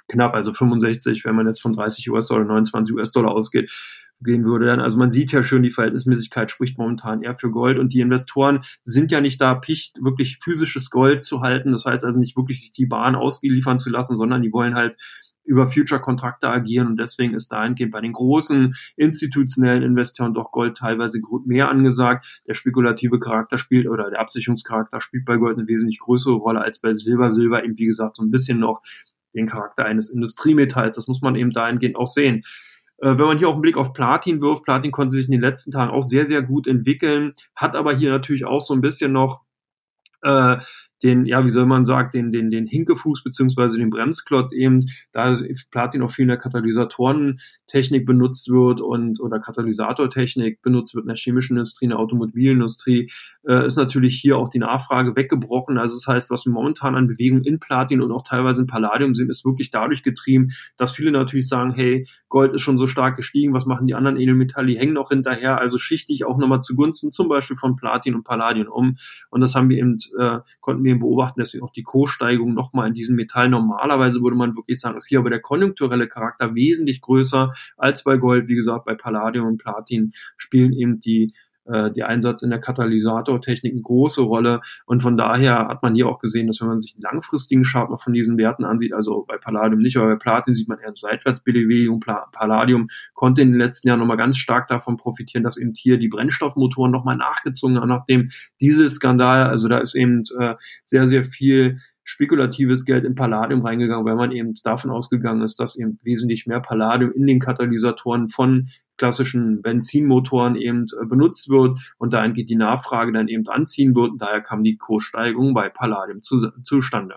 knapp, 0.08 0.34
also 0.34 0.52
65, 0.52 1.24
wenn 1.24 1.34
man 1.34 1.46
jetzt 1.46 1.62
von 1.62 1.72
30 1.72 2.10
US-Dollar, 2.10 2.44
29 2.44 2.94
US-Dollar 2.94 3.32
ausgeht, 3.32 3.70
gehen 4.20 4.44
würde. 4.44 4.72
Also 4.82 4.98
man 4.98 5.10
sieht 5.10 5.32
ja 5.32 5.42
schön, 5.42 5.62
die 5.62 5.70
Verhältnismäßigkeit 5.70 6.50
spricht 6.50 6.78
momentan 6.78 7.22
eher 7.22 7.34
für 7.34 7.50
Gold 7.50 7.78
und 7.78 7.92
die 7.92 8.00
Investoren 8.00 8.60
sind 8.82 9.12
ja 9.12 9.20
nicht 9.20 9.40
da 9.40 9.54
picht, 9.54 10.02
wirklich 10.02 10.38
physisches 10.42 10.90
Gold 10.90 11.24
zu 11.24 11.40
halten. 11.40 11.72
Das 11.72 11.84
heißt 11.84 12.04
also 12.04 12.18
nicht 12.18 12.36
wirklich 12.36 12.60
sich 12.60 12.72
die 12.72 12.86
Bahn 12.86 13.14
ausgeliefern 13.14 13.78
zu 13.78 13.90
lassen, 13.90 14.16
sondern 14.16 14.42
die 14.42 14.52
wollen 14.52 14.74
halt 14.74 14.96
über 15.44 15.68
Future-Kontrakte 15.68 16.48
agieren 16.48 16.86
und 16.86 16.96
deswegen 16.98 17.34
ist 17.34 17.52
dahingehend 17.52 17.92
bei 17.92 18.00
den 18.00 18.12
großen 18.12 18.74
institutionellen 18.96 19.82
Investoren 19.82 20.34
doch 20.34 20.50
Gold 20.52 20.76
teilweise 20.76 21.20
mehr 21.44 21.68
angesagt. 21.68 22.40
Der 22.46 22.54
spekulative 22.54 23.20
Charakter 23.20 23.58
spielt 23.58 23.86
oder 23.86 24.10
der 24.10 24.20
Absicherungscharakter 24.20 25.00
spielt 25.00 25.24
bei 25.24 25.36
Gold 25.36 25.58
eine 25.58 25.68
wesentlich 25.68 25.98
größere 25.98 26.34
Rolle 26.34 26.60
als 26.60 26.80
bei 26.80 26.94
Silber. 26.94 27.30
Silber 27.30 27.62
eben, 27.62 27.78
wie 27.78 27.86
gesagt, 27.86 28.16
so 28.16 28.22
ein 28.22 28.30
bisschen 28.30 28.58
noch 28.58 28.80
den 29.34 29.46
Charakter 29.46 29.84
eines 29.84 30.10
Industriemetalls. 30.10 30.96
Das 30.96 31.08
muss 31.08 31.20
man 31.20 31.36
eben 31.36 31.50
dahingehend 31.50 31.96
auch 31.96 32.06
sehen. 32.06 32.44
Äh, 33.04 33.18
wenn 33.18 33.26
man 33.26 33.38
hier 33.38 33.48
auch 33.48 33.52
einen 33.52 33.60
Blick 33.60 33.76
auf 33.76 33.92
Platin 33.92 34.40
wirft, 34.40 34.64
Platin 34.64 34.90
konnte 34.90 35.14
sich 35.14 35.26
in 35.26 35.32
den 35.32 35.42
letzten 35.42 35.70
Tagen 35.70 35.90
auch 35.90 36.00
sehr, 36.00 36.24
sehr 36.24 36.40
gut 36.40 36.66
entwickeln, 36.66 37.34
hat 37.54 37.76
aber 37.76 37.94
hier 37.94 38.10
natürlich 38.10 38.46
auch 38.46 38.60
so 38.60 38.72
ein 38.72 38.80
bisschen 38.80 39.12
noch 39.12 39.42
äh, 40.22 40.56
den, 41.04 41.26
ja, 41.26 41.44
wie 41.44 41.50
soll 41.50 41.66
man 41.66 41.84
sagen, 41.84 42.10
den, 42.12 42.32
den, 42.32 42.50
den 42.50 42.66
Hinkefuß 42.66 43.22
beziehungsweise 43.22 43.78
den 43.78 43.90
Bremsklotz 43.90 44.52
eben, 44.52 44.86
da 45.12 45.36
Platin 45.70 46.02
auch 46.02 46.10
viel 46.10 46.22
in 46.22 46.28
der 46.28 46.38
Katalysatorentechnik 46.38 48.06
benutzt 48.06 48.50
wird 48.50 48.80
und 48.80 49.20
oder 49.20 49.38
Katalysatortechnik 49.38 50.62
benutzt 50.62 50.94
wird 50.94 51.04
in 51.04 51.08
der 51.08 51.16
chemischen 51.16 51.56
Industrie, 51.56 51.84
in 51.84 51.90
der 51.90 51.98
Automobilindustrie, 51.98 53.10
äh, 53.46 53.66
ist 53.66 53.76
natürlich 53.76 54.18
hier 54.18 54.38
auch 54.38 54.48
die 54.48 54.58
Nachfrage 54.58 55.14
weggebrochen. 55.14 55.76
Also 55.76 55.96
das 55.96 56.06
heißt, 56.06 56.30
was 56.30 56.46
wir 56.46 56.52
momentan 56.52 56.94
an 56.94 57.06
Bewegung 57.06 57.42
in 57.42 57.60
Platin 57.60 58.00
und 58.00 58.10
auch 58.10 58.22
teilweise 58.22 58.62
in 58.62 58.66
Palladium 58.66 59.14
sehen, 59.14 59.28
ist 59.28 59.44
wirklich 59.44 59.70
dadurch 59.70 60.02
getrieben, 60.02 60.52
dass 60.78 60.92
viele 60.92 61.10
natürlich 61.10 61.48
sagen, 61.48 61.72
hey, 61.72 62.08
Gold 62.30 62.54
ist 62.54 62.62
schon 62.62 62.78
so 62.78 62.86
stark 62.86 63.16
gestiegen, 63.16 63.52
was 63.52 63.66
machen 63.66 63.86
die 63.86 63.94
anderen 63.94 64.16
Edelmetalle, 64.16 64.68
die 64.68 64.78
hängen 64.78 64.94
noch 64.94 65.10
hinterher, 65.10 65.58
also 65.58 65.78
schichte 65.78 66.12
ich 66.12 66.24
auch 66.24 66.38
nochmal 66.38 66.60
zugunsten 66.60 67.12
zum 67.12 67.28
Beispiel 67.28 67.56
von 67.56 67.76
Platin 67.76 68.14
und 68.14 68.24
Palladium 68.24 68.68
um. 68.68 68.96
Und 69.30 69.40
das 69.40 69.54
haben 69.54 69.68
wir 69.68 69.76
eben, 69.76 69.98
äh, 70.18 70.38
konnten 70.60 70.82
wir 70.82 70.93
eben 70.94 71.00
beobachten, 71.00 71.40
deswegen 71.40 71.64
auch 71.64 71.72
die 71.72 71.82
Kurssteigung 71.82 72.54
nochmal 72.54 72.88
in 72.88 72.94
diesen 72.94 73.16
Metallen. 73.16 73.50
Normalerweise 73.50 74.22
würde 74.22 74.36
man 74.36 74.56
wirklich 74.56 74.80
sagen, 74.80 74.96
ist 74.96 75.08
hier 75.08 75.18
aber 75.18 75.30
der 75.30 75.40
konjunkturelle 75.40 76.08
Charakter 76.08 76.54
wesentlich 76.54 77.00
größer 77.00 77.52
als 77.76 78.04
bei 78.04 78.16
Gold. 78.16 78.48
Wie 78.48 78.54
gesagt, 78.54 78.84
bei 78.84 78.94
Palladium 78.94 79.46
und 79.46 79.58
Platin 79.58 80.12
spielen 80.36 80.72
eben 80.72 81.00
die 81.00 81.34
äh, 81.66 81.90
die 81.90 82.02
Einsatz 82.02 82.42
in 82.42 82.50
der 82.50 82.60
Katalysatortechnik 82.60 83.72
eine 83.72 83.82
große 83.82 84.22
Rolle. 84.22 84.60
Und 84.86 85.00
von 85.00 85.16
daher 85.16 85.68
hat 85.68 85.82
man 85.82 85.94
hier 85.94 86.08
auch 86.08 86.18
gesehen, 86.18 86.46
dass 86.46 86.60
wenn 86.60 86.68
man 86.68 86.80
sich 86.80 86.94
einen 86.94 87.02
langfristigen 87.02 87.62
Chart 87.62 87.90
noch 87.90 88.02
von 88.02 88.12
diesen 88.12 88.36
Werten 88.38 88.64
ansieht, 88.64 88.92
also 88.92 89.24
bei 89.26 89.38
Palladium 89.38 89.80
nicht, 89.80 89.96
aber 89.96 90.08
bei 90.08 90.16
Platin 90.16 90.54
sieht 90.54 90.68
man 90.68 90.78
eher 90.78 90.92
Seitwärtsbewegung. 90.94 92.00
Palladium 92.32 92.88
konnte 93.14 93.42
in 93.42 93.52
den 93.52 93.58
letzten 93.58 93.88
Jahren 93.88 94.00
nochmal 94.00 94.16
ganz 94.16 94.36
stark 94.36 94.68
davon 94.68 94.96
profitieren, 94.96 95.44
dass 95.44 95.56
eben 95.56 95.72
hier 95.76 95.98
die 95.98 96.08
Brennstoffmotoren 96.08 96.92
nochmal 96.92 97.16
nachgezogen 97.16 97.80
haben 97.80 97.88
nach 97.88 98.06
dem 98.06 98.30
Dieselskandal. 98.60 99.48
Also 99.48 99.68
da 99.68 99.78
ist 99.78 99.94
eben 99.94 100.22
äh, 100.38 100.54
sehr, 100.84 101.08
sehr 101.08 101.24
viel 101.24 101.80
spekulatives 102.04 102.84
Geld 102.84 103.04
in 103.04 103.14
Palladium 103.14 103.62
reingegangen, 103.62 104.04
weil 104.04 104.14
man 104.14 104.30
eben 104.30 104.54
davon 104.62 104.90
ausgegangen 104.90 105.42
ist, 105.42 105.58
dass 105.58 105.76
eben 105.76 105.98
wesentlich 106.02 106.46
mehr 106.46 106.60
Palladium 106.60 107.12
in 107.12 107.26
den 107.26 107.40
Katalysatoren 107.40 108.28
von 108.28 108.68
klassischen 108.96 109.62
Benzinmotoren 109.62 110.54
eben 110.54 110.86
äh, 111.00 111.06
benutzt 111.06 111.48
wird 111.48 111.78
und 111.98 112.12
dahin 112.12 112.34
geht 112.34 112.50
die 112.50 112.56
Nachfrage 112.56 113.12
dann 113.12 113.28
eben 113.28 113.48
anziehen 113.48 113.94
wird 113.94 114.12
und 114.12 114.22
daher 114.22 114.40
kam 114.40 114.62
die 114.62 114.76
Kurssteigerung 114.76 115.54
bei 115.54 115.68
Palladium 115.68 116.22
zu, 116.22 116.50
zustande. 116.62 117.16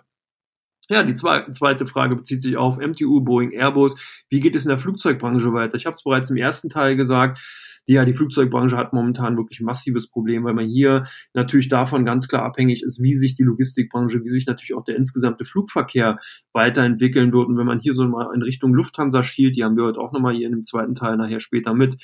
Ja, 0.90 1.04
die 1.04 1.14
zweite 1.14 1.86
Frage 1.86 2.16
bezieht 2.16 2.42
sich 2.42 2.56
auf 2.56 2.78
MTU, 2.78 3.20
Boeing, 3.20 3.52
Airbus. 3.52 4.00
Wie 4.30 4.40
geht 4.40 4.56
es 4.56 4.64
in 4.64 4.70
der 4.70 4.78
Flugzeugbranche 4.78 5.52
weiter? 5.52 5.76
Ich 5.76 5.86
habe 5.86 5.96
es 5.96 6.04
bereits 6.04 6.30
im 6.30 6.38
ersten 6.38 6.70
Teil 6.70 6.96
gesagt 6.96 7.40
die, 7.88 7.94
ja, 7.94 8.06
die 8.06 8.14
Flugzeugbranche 8.14 8.78
hat 8.78 8.94
momentan 8.94 9.38
wirklich 9.38 9.62
massives 9.62 10.10
Problem, 10.10 10.44
weil 10.44 10.54
man 10.54 10.68
hier 10.68 11.06
natürlich 11.34 11.70
davon 11.70 12.06
ganz 12.06 12.28
klar 12.28 12.44
abhängig 12.44 12.84
ist, 12.84 13.02
wie 13.02 13.16
sich 13.16 13.36
die 13.36 13.44
Logistikbranche, 13.44 14.24
wie 14.24 14.30
sich 14.30 14.46
natürlich 14.46 14.74
auch 14.74 14.84
der 14.84 14.98
insgesamte 14.98 15.46
Flugverkehr 15.46 16.18
weiterentwickeln 16.54 17.32
wird. 17.32 17.48
Und 17.48 17.58
wenn 17.58 17.66
man 17.66 17.80
hier 17.80 17.94
so 17.94 18.06
mal 18.08 18.34
in 18.36 18.42
Richtung 18.42 18.74
Lufthansa 18.74 19.24
schielt, 19.24 19.56
die 19.56 19.64
haben 19.64 19.78
wir 19.78 19.86
heute 19.86 20.00
auch 20.00 20.12
nochmal 20.12 20.36
hier 20.36 20.48
in 20.48 20.54
dem 20.54 20.64
zweiten 20.64 20.96
Teil 20.96 21.18
nachher 21.18 21.40
später 21.40 21.74
mit, 21.74 21.98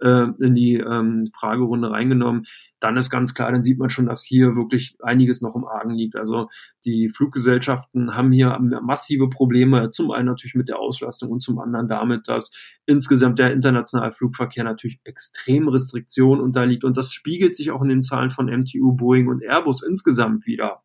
äh, 0.00 0.26
in 0.40 0.54
die 0.54 0.74
ähm, 0.74 1.28
Fragerunde 1.34 1.90
reingenommen, 1.90 2.46
dann 2.80 2.96
ist 2.96 3.10
ganz 3.10 3.34
klar, 3.34 3.50
dann 3.50 3.62
sieht 3.62 3.78
man 3.78 3.90
schon, 3.90 4.06
dass 4.06 4.22
hier 4.22 4.54
wirklich 4.56 4.96
einiges 5.02 5.40
noch 5.40 5.56
im 5.56 5.66
Argen 5.66 5.94
liegt. 5.94 6.16
Also 6.16 6.48
die 6.84 7.08
Fluggesellschaften 7.08 8.14
haben 8.14 8.32
hier 8.32 8.58
massive 8.82 9.28
Probleme, 9.28 9.90
zum 9.90 10.10
einen 10.10 10.26
natürlich 10.26 10.54
mit 10.54 10.68
der 10.68 10.78
Auslastung 10.78 11.30
und 11.30 11.40
zum 11.40 11.58
anderen 11.58 11.88
damit, 11.88 12.28
dass 12.28 12.52
insgesamt 12.86 13.38
der 13.38 13.52
internationale 13.52 14.12
Flugverkehr 14.12 14.64
natürlich 14.64 15.00
extrem 15.04 15.68
Restriktionen 15.68 16.42
unterliegt. 16.42 16.84
Und 16.84 16.96
das 16.96 17.12
spiegelt 17.12 17.56
sich 17.56 17.70
auch 17.70 17.82
in 17.82 17.88
den 17.88 18.02
Zahlen 18.02 18.30
von 18.30 18.46
MTU, 18.46 18.92
Boeing 18.92 19.28
und 19.28 19.42
Airbus 19.42 19.82
insgesamt 19.82 20.46
wieder. 20.46 20.82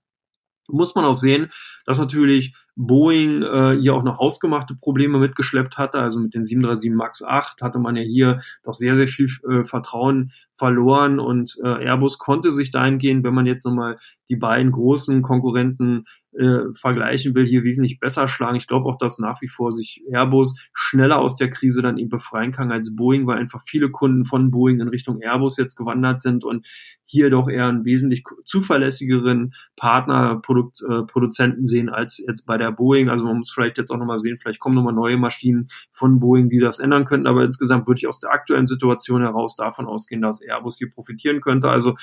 Muss 0.69 0.95
man 0.95 1.05
auch 1.05 1.13
sehen, 1.13 1.51
dass 1.85 1.99
natürlich 1.99 2.55
Boeing 2.75 3.43
äh, 3.43 3.77
hier 3.79 3.93
auch 3.93 4.03
noch 4.03 4.19
hausgemachte 4.19 4.75
Probleme 4.75 5.19
mitgeschleppt 5.19 5.77
hatte. 5.77 5.99
Also 5.99 6.19
mit 6.19 6.33
den 6.33 6.45
737 6.45 6.91
MAX 6.91 7.23
8 7.23 7.61
hatte 7.61 7.79
man 7.79 7.95
ja 7.95 8.01
hier 8.01 8.41
doch 8.63 8.73
sehr, 8.73 8.95
sehr 8.95 9.07
viel 9.07 9.27
äh, 9.49 9.63
Vertrauen 9.63 10.31
verloren 10.55 11.19
und 11.19 11.57
äh, 11.63 11.85
Airbus 11.85 12.19
konnte 12.19 12.51
sich 12.51 12.71
dahingehend, 12.71 13.23
wenn 13.23 13.33
man 13.33 13.45
jetzt 13.45 13.65
nochmal 13.65 13.97
die 14.29 14.35
beiden 14.35 14.71
großen 14.71 15.21
Konkurrenten 15.21 16.05
äh, 16.33 16.73
vergleichen 16.73 17.35
will, 17.35 17.45
hier 17.45 17.63
wesentlich 17.63 17.99
besser 17.99 18.27
schlagen. 18.27 18.55
Ich 18.55 18.67
glaube 18.67 18.87
auch, 18.87 18.97
dass 18.97 19.19
nach 19.19 19.41
wie 19.41 19.47
vor 19.47 19.71
sich 19.71 20.03
Airbus 20.11 20.57
schneller 20.73 21.19
aus 21.19 21.37
der 21.37 21.49
Krise 21.49 21.81
dann 21.81 21.97
eben 21.97 22.09
befreien 22.09 22.51
kann 22.51 22.71
als 22.71 22.95
Boeing, 22.95 23.27
weil 23.27 23.37
einfach 23.37 23.61
viele 23.65 23.89
Kunden 23.89 24.25
von 24.25 24.51
Boeing 24.51 24.79
in 24.79 24.87
Richtung 24.87 25.21
Airbus 25.21 25.57
jetzt 25.57 25.75
gewandert 25.75 26.21
sind 26.21 26.43
und 26.43 26.65
hier 27.05 27.29
doch 27.29 27.49
eher 27.49 27.67
einen 27.67 27.85
wesentlich 27.85 28.23
zuverlässigeren 28.45 29.53
Partner, 29.75 30.39
Produkt, 30.41 30.81
äh, 30.81 31.03
Produzenten 31.03 31.67
sehen 31.67 31.89
als 31.89 32.17
jetzt 32.17 32.45
bei 32.45 32.57
der 32.63 32.71
Boeing. 32.71 33.09
Also 33.09 33.25
man 33.25 33.37
muss 33.37 33.51
vielleicht 33.51 33.77
jetzt 33.77 33.91
auch 33.91 33.97
nochmal 33.97 34.19
sehen, 34.19 34.37
vielleicht 34.37 34.59
kommen 34.59 34.75
nochmal 34.75 34.93
neue 34.93 35.17
Maschinen 35.17 35.69
von 35.91 36.19
Boeing, 36.19 36.49
die 36.49 36.59
das 36.59 36.79
ändern 36.79 37.05
könnten. 37.05 37.27
Aber 37.27 37.43
insgesamt 37.43 37.87
würde 37.87 37.99
ich 37.99 38.07
aus 38.07 38.19
der 38.19 38.31
aktuellen 38.31 38.65
Situation 38.65 39.21
heraus 39.21 39.55
davon 39.55 39.85
ausgehen, 39.85 40.21
dass 40.21 40.41
Airbus 40.41 40.77
hier 40.77 40.89
profitieren 40.89 41.41
könnte. 41.41 41.69
Also 41.69 41.95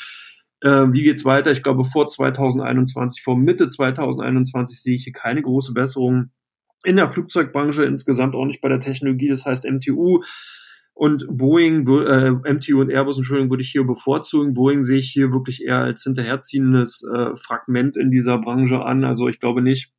äh, 0.61 0.87
wie 0.93 1.03
geht's 1.03 1.25
weiter? 1.25 1.51
Ich 1.51 1.63
glaube, 1.63 1.85
vor 1.85 2.09
2021, 2.09 3.23
vor 3.23 3.37
Mitte 3.37 3.69
2021 3.69 4.81
sehe 4.81 4.97
ich 4.97 5.05
hier 5.05 5.13
keine 5.13 5.43
große 5.43 5.73
Besserung 5.73 6.31
in 6.85 6.97
der 6.97 7.11
Flugzeugbranche, 7.11 7.85
insgesamt 7.85 8.35
auch 8.35 8.47
nicht 8.47 8.61
bei 8.61 8.69
der 8.69 8.81
Technologie. 8.81 9.29
Das 9.29 9.45
heißt, 9.45 9.65
MTU 9.69 10.23
und 10.95 11.27
Boeing, 11.31 11.89
äh, 11.89 12.31
MTU 12.53 12.81
und 12.81 12.91
Airbus, 12.91 13.17
Entschuldigung, 13.17 13.51
würde 13.51 13.63
ich 13.63 13.71
hier 13.71 13.85
bevorzugen. 13.85 14.55
Boeing 14.55 14.83
sehe 14.83 14.99
ich 14.99 15.11
hier 15.11 15.33
wirklich 15.33 15.65
eher 15.65 15.79
als 15.79 16.03
hinterherziehendes 16.03 17.09
äh, 17.11 17.37
Fragment 17.37 17.97
in 17.97 18.11
dieser 18.11 18.39
Branche 18.39 18.85
an. 18.85 19.05
Also 19.05 19.29
ich 19.29 19.41
glaube 19.41 19.63
nicht, 19.63 19.93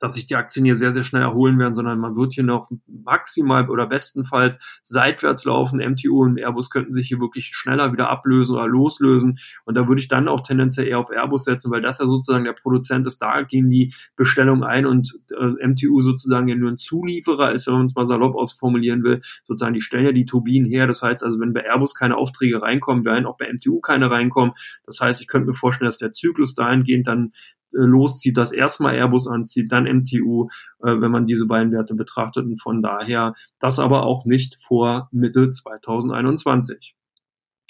dass 0.00 0.14
sich 0.14 0.26
die 0.26 0.36
Aktien 0.36 0.64
hier 0.64 0.76
sehr, 0.76 0.92
sehr 0.92 1.04
schnell 1.04 1.22
erholen 1.22 1.58
werden, 1.58 1.74
sondern 1.74 1.98
man 1.98 2.16
wird 2.16 2.34
hier 2.34 2.44
noch 2.44 2.70
maximal 2.86 3.68
oder 3.68 3.86
bestenfalls 3.86 4.58
seitwärts 4.82 5.44
laufen. 5.44 5.78
MTU 5.78 6.22
und 6.22 6.38
Airbus 6.38 6.70
könnten 6.70 6.92
sich 6.92 7.08
hier 7.08 7.20
wirklich 7.20 7.50
schneller 7.54 7.92
wieder 7.92 8.10
ablösen 8.10 8.56
oder 8.56 8.66
loslösen. 8.66 9.38
Und 9.64 9.76
da 9.76 9.88
würde 9.88 10.00
ich 10.00 10.08
dann 10.08 10.28
auch 10.28 10.40
tendenziell 10.40 10.86
eher 10.86 10.98
auf 10.98 11.10
Airbus 11.10 11.44
setzen, 11.44 11.70
weil 11.70 11.82
das 11.82 11.98
ja 11.98 12.06
sozusagen 12.06 12.44
der 12.44 12.52
Produzent 12.52 13.06
ist. 13.06 13.18
Da 13.18 13.42
gehen 13.42 13.70
die 13.70 13.94
Bestellungen 14.16 14.64
ein 14.64 14.86
und 14.86 15.12
äh, 15.38 15.66
MTU 15.66 16.00
sozusagen 16.00 16.48
ja 16.48 16.54
nur 16.54 16.70
ein 16.70 16.78
Zulieferer 16.78 17.52
ist, 17.52 17.66
wenn 17.66 17.74
man 17.74 17.86
es 17.86 17.94
mal 17.94 18.06
salopp 18.06 18.34
ausformulieren 18.34 19.02
will. 19.02 19.20
Sozusagen, 19.44 19.74
die 19.74 19.80
stellen 19.80 20.06
ja 20.06 20.12
die 20.12 20.26
Turbinen 20.26 20.68
her. 20.68 20.86
Das 20.86 21.02
heißt 21.02 21.24
also, 21.24 21.40
wenn 21.40 21.52
bei 21.52 21.64
Airbus 21.64 21.94
keine 21.94 22.16
Aufträge 22.16 22.62
reinkommen, 22.62 23.04
werden 23.04 23.26
auch 23.26 23.36
bei 23.36 23.52
MTU 23.52 23.80
keine 23.80 24.10
reinkommen. 24.10 24.54
Das 24.84 25.00
heißt, 25.00 25.20
ich 25.20 25.28
könnte 25.28 25.48
mir 25.48 25.54
vorstellen, 25.54 25.88
dass 25.88 25.98
der 25.98 26.12
Zyklus 26.12 26.54
dahingehend 26.54 27.06
dann 27.06 27.32
loszieht, 27.72 28.36
dass 28.36 28.52
erstmal 28.52 28.94
Airbus 28.94 29.28
anzieht, 29.28 29.72
dann 29.72 29.84
MTU, 29.84 30.48
äh, 30.82 31.00
wenn 31.00 31.10
man 31.10 31.26
diese 31.26 31.46
beiden 31.46 31.72
Werte 31.72 31.94
betrachtet. 31.94 32.44
Und 32.44 32.60
von 32.60 32.82
daher 32.82 33.34
das 33.58 33.78
aber 33.78 34.04
auch 34.04 34.24
nicht 34.24 34.56
vor 34.62 35.08
Mitte 35.12 35.50
2021. 35.50 36.94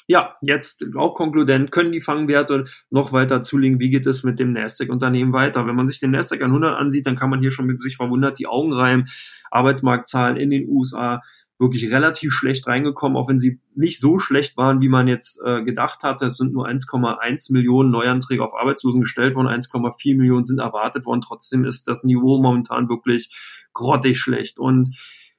Ja, 0.08 0.36
jetzt 0.40 0.84
auch 0.96 1.14
konkludent, 1.14 1.72
können 1.72 1.90
die 1.90 2.00
Fangwerte 2.00 2.64
noch 2.90 3.12
weiter 3.12 3.42
zulegen? 3.42 3.80
Wie 3.80 3.90
geht 3.90 4.06
es 4.06 4.22
mit 4.22 4.38
dem 4.38 4.52
Nasdaq-Unternehmen 4.52 5.32
weiter? 5.32 5.66
Wenn 5.66 5.74
man 5.74 5.88
sich 5.88 5.98
den 5.98 6.12
Nasdaq 6.12 6.42
100 6.42 6.76
ansieht, 6.76 7.08
dann 7.08 7.16
kann 7.16 7.28
man 7.28 7.40
hier 7.40 7.50
schon 7.50 7.66
mit 7.66 7.82
sich 7.82 7.96
verwundert 7.96 8.38
die 8.38 8.46
Augen 8.46 8.72
reiben. 8.72 9.06
Arbeitsmarktzahlen 9.50 10.36
in 10.36 10.50
den 10.50 10.68
USA 10.68 11.22
wirklich 11.58 11.90
relativ 11.90 12.32
schlecht 12.32 12.66
reingekommen, 12.66 13.16
auch 13.16 13.28
wenn 13.28 13.38
sie 13.38 13.60
nicht 13.74 13.98
so 13.98 14.18
schlecht 14.18 14.56
waren, 14.56 14.80
wie 14.80 14.88
man 14.88 15.08
jetzt 15.08 15.40
äh, 15.44 15.62
gedacht 15.62 16.02
hatte. 16.02 16.26
Es 16.26 16.36
sind 16.36 16.52
nur 16.52 16.68
1,1 16.68 17.52
Millionen 17.52 17.90
Neuanträge 17.90 18.44
auf 18.44 18.54
Arbeitslosen 18.54 19.00
gestellt 19.00 19.34
worden, 19.34 19.48
1,4 19.48 20.16
Millionen 20.16 20.44
sind 20.44 20.58
erwartet 20.58 21.06
worden. 21.06 21.22
Trotzdem 21.22 21.64
ist 21.64 21.88
das 21.88 22.04
Niveau 22.04 22.40
momentan 22.40 22.88
wirklich 22.88 23.34
grottig 23.72 24.18
schlecht. 24.18 24.58
Und 24.58 24.96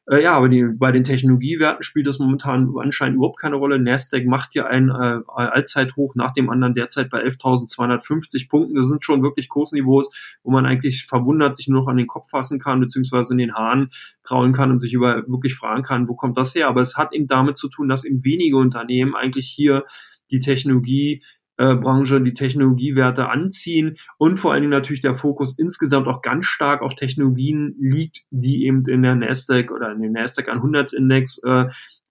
Äh, 0.10 0.24
ja, 0.24 0.36
aber 0.36 0.48
die, 0.48 0.64
bei 0.64 0.92
den 0.92 1.04
Technologiewerten 1.04 1.84
spielt 1.84 2.08
das 2.08 2.20
momentan 2.20 2.74
anscheinend 2.80 3.18
überhaupt 3.18 3.40
keine 3.40 3.58
Rolle. 3.58 3.80
Nasdaq 3.80 4.26
macht 4.26 4.54
hier 4.54 4.68
ein 4.68 4.90
äh, 4.90 5.20
Allzeithoch 5.28 6.16
nach 6.16 6.34
dem 6.34 6.50
anderen 6.50 6.74
derzeit 6.74 7.10
bei 7.10 7.24
11.250 7.24 8.50
Punkten. 8.50 8.76
Das 8.76 8.88
sind 8.88 9.04
schon 9.04 9.22
wirklich 9.22 9.50
Kursniveaus, 9.50 10.12
wo 10.44 10.52
man 10.52 10.66
eigentlich 10.66 11.06
verwundert 11.08 11.56
sich 11.56 11.68
nur 11.68 11.82
noch 11.82 11.88
an 11.88 11.98
den 11.98 12.08
Kopf 12.08 12.30
fassen 12.30 12.60
kann, 12.60 12.80
beziehungsweise 12.80 13.34
in 13.34 13.38
den 13.38 13.54
Haaren 13.54 13.90
kraulen 14.24 14.54
kann 14.54 14.72
und 14.72 14.80
sich 14.80 14.94
über 14.94 15.24
wirklich 15.28 15.56
fragen 15.56 15.84
kann, 15.84 16.08
wo 16.08 16.16
kommt 16.16 16.38
das 16.38 16.56
her? 16.56 16.68
Aber 16.70 16.82
es 16.82 16.96
hat 16.96 17.14
eben 17.14 17.28
damit 17.28 17.58
zu 17.58 17.70
tun, 17.70 17.90
dass 17.90 18.06
eben 18.06 18.24
wenige 18.24 18.58
Unternehmen 18.58 19.16
eigentlich 19.16 19.48
hier 19.48 19.84
die 20.30 20.40
Technologie 20.40 21.24
Branche 21.58 22.22
die 22.22 22.34
Technologiewerte 22.34 23.30
anziehen 23.30 23.98
und 24.18 24.38
vor 24.38 24.54
allen 24.54 24.62
Dingen 24.62 24.72
natürlich 24.72 25.02
der 25.02 25.16
Fokus 25.16 25.58
insgesamt 25.58 26.08
auch 26.08 26.22
ganz 26.22 26.46
stark 26.46 26.82
auf 26.82 26.96
Technologien 26.96 27.76
liegt, 27.80 28.26
die 28.30 28.66
eben 28.66 28.86
in 28.86 29.02
der 29.02 29.16
Nasdaq 29.16 29.72
oder 29.72 29.92
in 29.92 30.02
den 30.02 30.12
Nasdaq 30.12 30.50
100 30.50 30.94
Index 30.94 31.42
äh, 31.44 31.66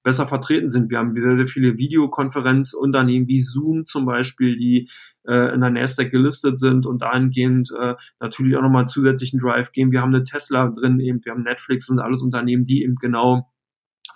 besser 0.07 0.29
vertreten 0.29 0.69
sind. 0.69 0.89
Wir 0.89 0.99
haben 0.99 1.15
sehr, 1.15 1.37
sehr 1.37 1.49
viele 1.49 1.79
Videokonferenzunternehmen 1.79 3.27
wie 3.27 3.41
Zoom 3.41 3.87
zum 3.87 4.07
Beispiel, 4.07 4.57
die 4.57 4.89
äh, 5.27 5.53
in 5.53 5.61
der 5.61 5.71
Nasdaq 5.71 6.13
gelistet 6.13 6.61
sind 6.61 6.87
und 6.87 7.03
dahingehend 7.03 7.73
äh, 7.77 7.95
natürlich 8.21 8.57
auch 8.57 8.63
nochmal 8.63 8.87
zusätzlichen 8.87 9.41
Drive 9.41 9.73
geben. 9.73 9.91
Wir 9.91 10.03
haben 10.03 10.15
eine 10.15 10.23
Tesla 10.23 10.69
drin, 10.69 11.01
eben, 11.01 11.25
wir 11.25 11.33
haben 11.33 11.43
Netflix 11.43 11.91
und 11.91 11.99
alles 11.99 12.23
Unternehmen, 12.23 12.67
die 12.67 12.85
eben 12.85 12.95
genau 12.95 13.51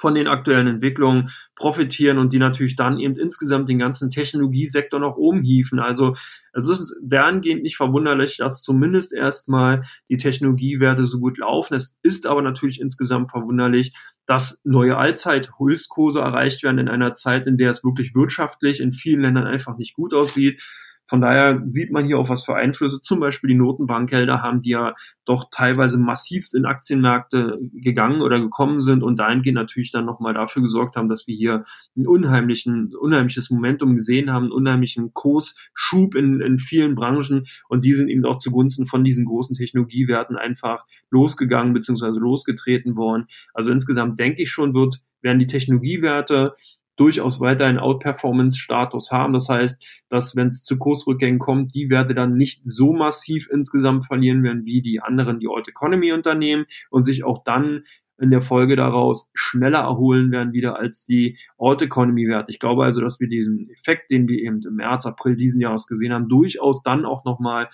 von 0.00 0.14
den 0.14 0.28
aktuellen 0.28 0.66
Entwicklungen 0.66 1.30
profitieren 1.54 2.16
und 2.16 2.32
die 2.32 2.38
natürlich 2.38 2.74
dann 2.74 2.98
eben 2.98 3.16
insgesamt 3.16 3.68
den 3.68 3.78
ganzen 3.78 4.08
Technologiesektor 4.08 4.98
noch 4.98 5.16
oben 5.16 5.42
hieven. 5.42 5.78
Also 5.78 6.16
es 6.54 6.68
ist 6.68 6.96
dahingehend 7.02 7.62
nicht 7.62 7.76
verwunderlich, 7.76 8.38
dass 8.38 8.62
zumindest 8.62 9.12
erstmal 9.12 9.84
die 10.08 10.16
Technologiewerte 10.16 11.04
so 11.04 11.20
gut 11.20 11.36
laufen. 11.36 11.74
Es 11.74 11.98
ist 12.02 12.26
aber 12.26 12.40
natürlich 12.40 12.80
insgesamt 12.80 13.30
verwunderlich, 13.30 13.92
dass 14.24 14.62
neue 14.64 14.96
Allzeit-Höchstkurse 14.96 16.20
erreicht 16.20 16.62
werden 16.62 16.78
in 16.78 16.88
einer 16.88 17.12
Zeit, 17.12 17.46
in 17.46 17.58
der 17.58 17.70
es 17.70 17.84
wirklich 17.84 18.14
wirtschaftlich 18.14 18.80
in 18.80 18.92
vielen 18.92 19.20
Ländern 19.20 19.46
einfach 19.46 19.76
nicht 19.76 19.94
gut 19.94 20.14
aussieht. 20.14 20.62
Von 21.10 21.20
daher 21.20 21.60
sieht 21.66 21.90
man 21.90 22.06
hier 22.06 22.20
auch, 22.20 22.28
was 22.28 22.44
für 22.44 22.54
Einflüsse 22.54 23.00
zum 23.00 23.18
Beispiel 23.18 23.48
die 23.48 23.56
Notenbankgelder 23.56 24.42
haben, 24.42 24.62
die 24.62 24.70
ja 24.70 24.94
doch 25.24 25.48
teilweise 25.50 25.98
massivst 25.98 26.54
in 26.54 26.66
Aktienmärkte 26.66 27.58
gegangen 27.72 28.22
oder 28.22 28.38
gekommen 28.38 28.78
sind 28.78 29.02
und 29.02 29.18
dahingehend 29.18 29.56
natürlich 29.56 29.90
dann 29.90 30.04
nochmal 30.04 30.34
dafür 30.34 30.62
gesorgt 30.62 30.94
haben, 30.94 31.08
dass 31.08 31.26
wir 31.26 31.34
hier 31.34 31.64
ein 31.96 32.06
unheimlichen, 32.06 32.94
unheimliches 32.94 33.50
Momentum 33.50 33.96
gesehen 33.96 34.32
haben, 34.32 34.44
einen 34.44 34.52
unheimlichen 34.52 35.12
Kursschub 35.12 36.14
in, 36.14 36.40
in 36.40 36.60
vielen 36.60 36.94
Branchen 36.94 37.48
und 37.68 37.84
die 37.84 37.94
sind 37.94 38.08
eben 38.08 38.24
auch 38.24 38.38
zugunsten 38.38 38.86
von 38.86 39.02
diesen 39.02 39.24
großen 39.24 39.56
Technologiewerten 39.56 40.36
einfach 40.36 40.84
losgegangen 41.10 41.72
bzw. 41.72 42.20
losgetreten 42.20 42.94
worden. 42.94 43.26
Also 43.52 43.72
insgesamt 43.72 44.20
denke 44.20 44.42
ich 44.42 44.52
schon, 44.52 44.74
wird 44.74 45.00
werden 45.22 45.38
die 45.38 45.46
Technologiewerte 45.46 46.54
durchaus 46.96 47.40
weiter 47.40 47.66
einen 47.66 47.78
Outperformance-Status 47.78 49.10
haben. 49.10 49.32
Das 49.32 49.48
heißt, 49.48 49.84
dass 50.08 50.36
wenn 50.36 50.48
es 50.48 50.64
zu 50.64 50.76
Kursrückgängen 50.76 51.38
kommt, 51.38 51.74
die 51.74 51.88
Werte 51.88 52.14
dann 52.14 52.34
nicht 52.34 52.62
so 52.64 52.92
massiv 52.92 53.48
insgesamt 53.50 54.06
verlieren 54.06 54.42
werden 54.42 54.64
wie 54.64 54.82
die 54.82 55.00
anderen, 55.00 55.40
die 55.40 55.48
Old 55.48 55.68
Economy 55.68 56.12
Unternehmen 56.12 56.66
und 56.90 57.04
sich 57.04 57.24
auch 57.24 57.42
dann 57.44 57.84
in 58.20 58.30
der 58.30 58.42
Folge 58.42 58.76
daraus 58.76 59.30
schneller 59.32 59.78
erholen 59.78 60.30
werden 60.30 60.52
wieder 60.52 60.78
als 60.78 61.06
die 61.06 61.38
Old 61.56 61.80
Economy 61.80 62.28
Werte. 62.28 62.50
Ich 62.50 62.58
glaube 62.58 62.84
also, 62.84 63.00
dass 63.00 63.18
wir 63.18 63.28
diesen 63.28 63.70
Effekt, 63.70 64.10
den 64.10 64.28
wir 64.28 64.38
eben 64.38 64.60
im 64.62 64.76
März, 64.76 65.06
April 65.06 65.36
diesen 65.36 65.60
Jahres 65.60 65.86
gesehen 65.86 66.12
haben, 66.12 66.28
durchaus 66.28 66.82
dann 66.82 67.06
auch 67.06 67.24
nochmal 67.24 67.70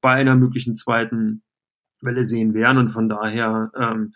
bei 0.00 0.14
einer 0.14 0.34
möglichen 0.34 0.74
zweiten 0.74 1.42
Welle 2.00 2.24
sehen 2.24 2.54
werden 2.54 2.78
und 2.78 2.88
von 2.90 3.08
daher 3.08 3.70
ähm, 3.78 4.14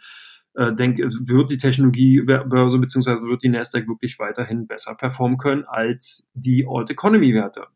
äh, 0.58 0.74
denke, 0.74 1.04
wird 1.04 1.50
die 1.52 1.56
Technologiebörse 1.56 2.80
bzw. 2.80 3.28
wird 3.28 3.44
die 3.44 3.48
Nasdaq 3.48 3.86
wirklich 3.86 4.18
weiterhin 4.18 4.66
besser 4.66 4.96
performen 4.96 5.38
können 5.38 5.64
als 5.64 6.26
die 6.34 6.66
Old 6.66 6.90
Economy 6.90 7.32
Werte. 7.32 7.66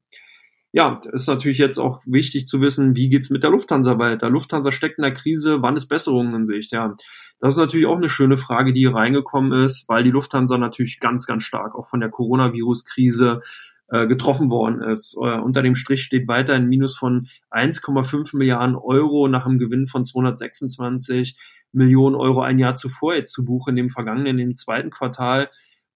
Ja, 0.73 0.99
ist 1.13 1.29
natürlich 1.29 1.59
jetzt 1.59 1.79
auch 1.79 2.01
wichtig 2.07 2.47
zu 2.47 2.61
wissen, 2.61 2.97
wie 2.97 3.09
geht's 3.09 3.31
mit 3.31 3.45
der 3.45 3.51
Lufthansa 3.51 3.99
weiter? 3.99 4.31
Lufthansa 4.31 4.73
steckt 4.73 4.99
in 4.99 5.03
der 5.03 5.15
Krise, 5.15 5.63
wann 5.63 5.77
ist 5.77 5.87
Besserung 5.87 6.35
in 6.35 6.45
Sicht? 6.45 6.73
Ja, 6.73 6.97
das 7.39 7.55
ist 7.55 7.59
natürlich 7.59 7.87
auch 7.87 7.99
eine 7.99 8.09
schöne 8.09 8.37
Frage, 8.37 8.73
die 8.73 8.81
hier 8.81 8.95
reingekommen 8.95 9.65
ist, 9.65 9.89
weil 9.89 10.03
die 10.03 10.11
Lufthansa 10.11 10.59
natürlich 10.59 10.99
ganz, 10.99 11.27
ganz 11.27 11.45
stark 11.45 11.77
auch 11.77 11.87
von 11.87 12.01
der 12.01 12.09
Coronavirus-Krise 12.09 13.43
äh, 13.93 14.07
getroffen 14.07 14.49
worden 14.49 14.81
ist. 14.81 15.15
Äh, 15.21 15.39
unter 15.39 15.61
dem 15.61 15.75
Strich 15.75 16.03
steht 16.03 16.27
weiter 16.27 16.55
ein 16.55 16.67
Minus 16.67 16.97
von 16.97 17.29
1,5 17.51 18.35
Milliarden 18.35 18.75
Euro 18.75 19.29
nach 19.29 19.45
einem 19.45 19.59
Gewinn 19.59 19.87
von 19.87 20.07
226 20.07 21.37
Millionen 21.73 22.17
Euro 22.17 22.41
ein 22.41 22.59
Jahr 22.59 22.75
zuvor 22.75 23.15
jetzt 23.15 23.33
zu 23.33 23.45
Buche 23.45 23.69
in 23.71 23.77
dem 23.77 23.91
vergangenen, 23.91 24.29
in 24.29 24.37
dem 24.39 24.55
zweiten 24.55 24.89
Quartal. 24.89 25.51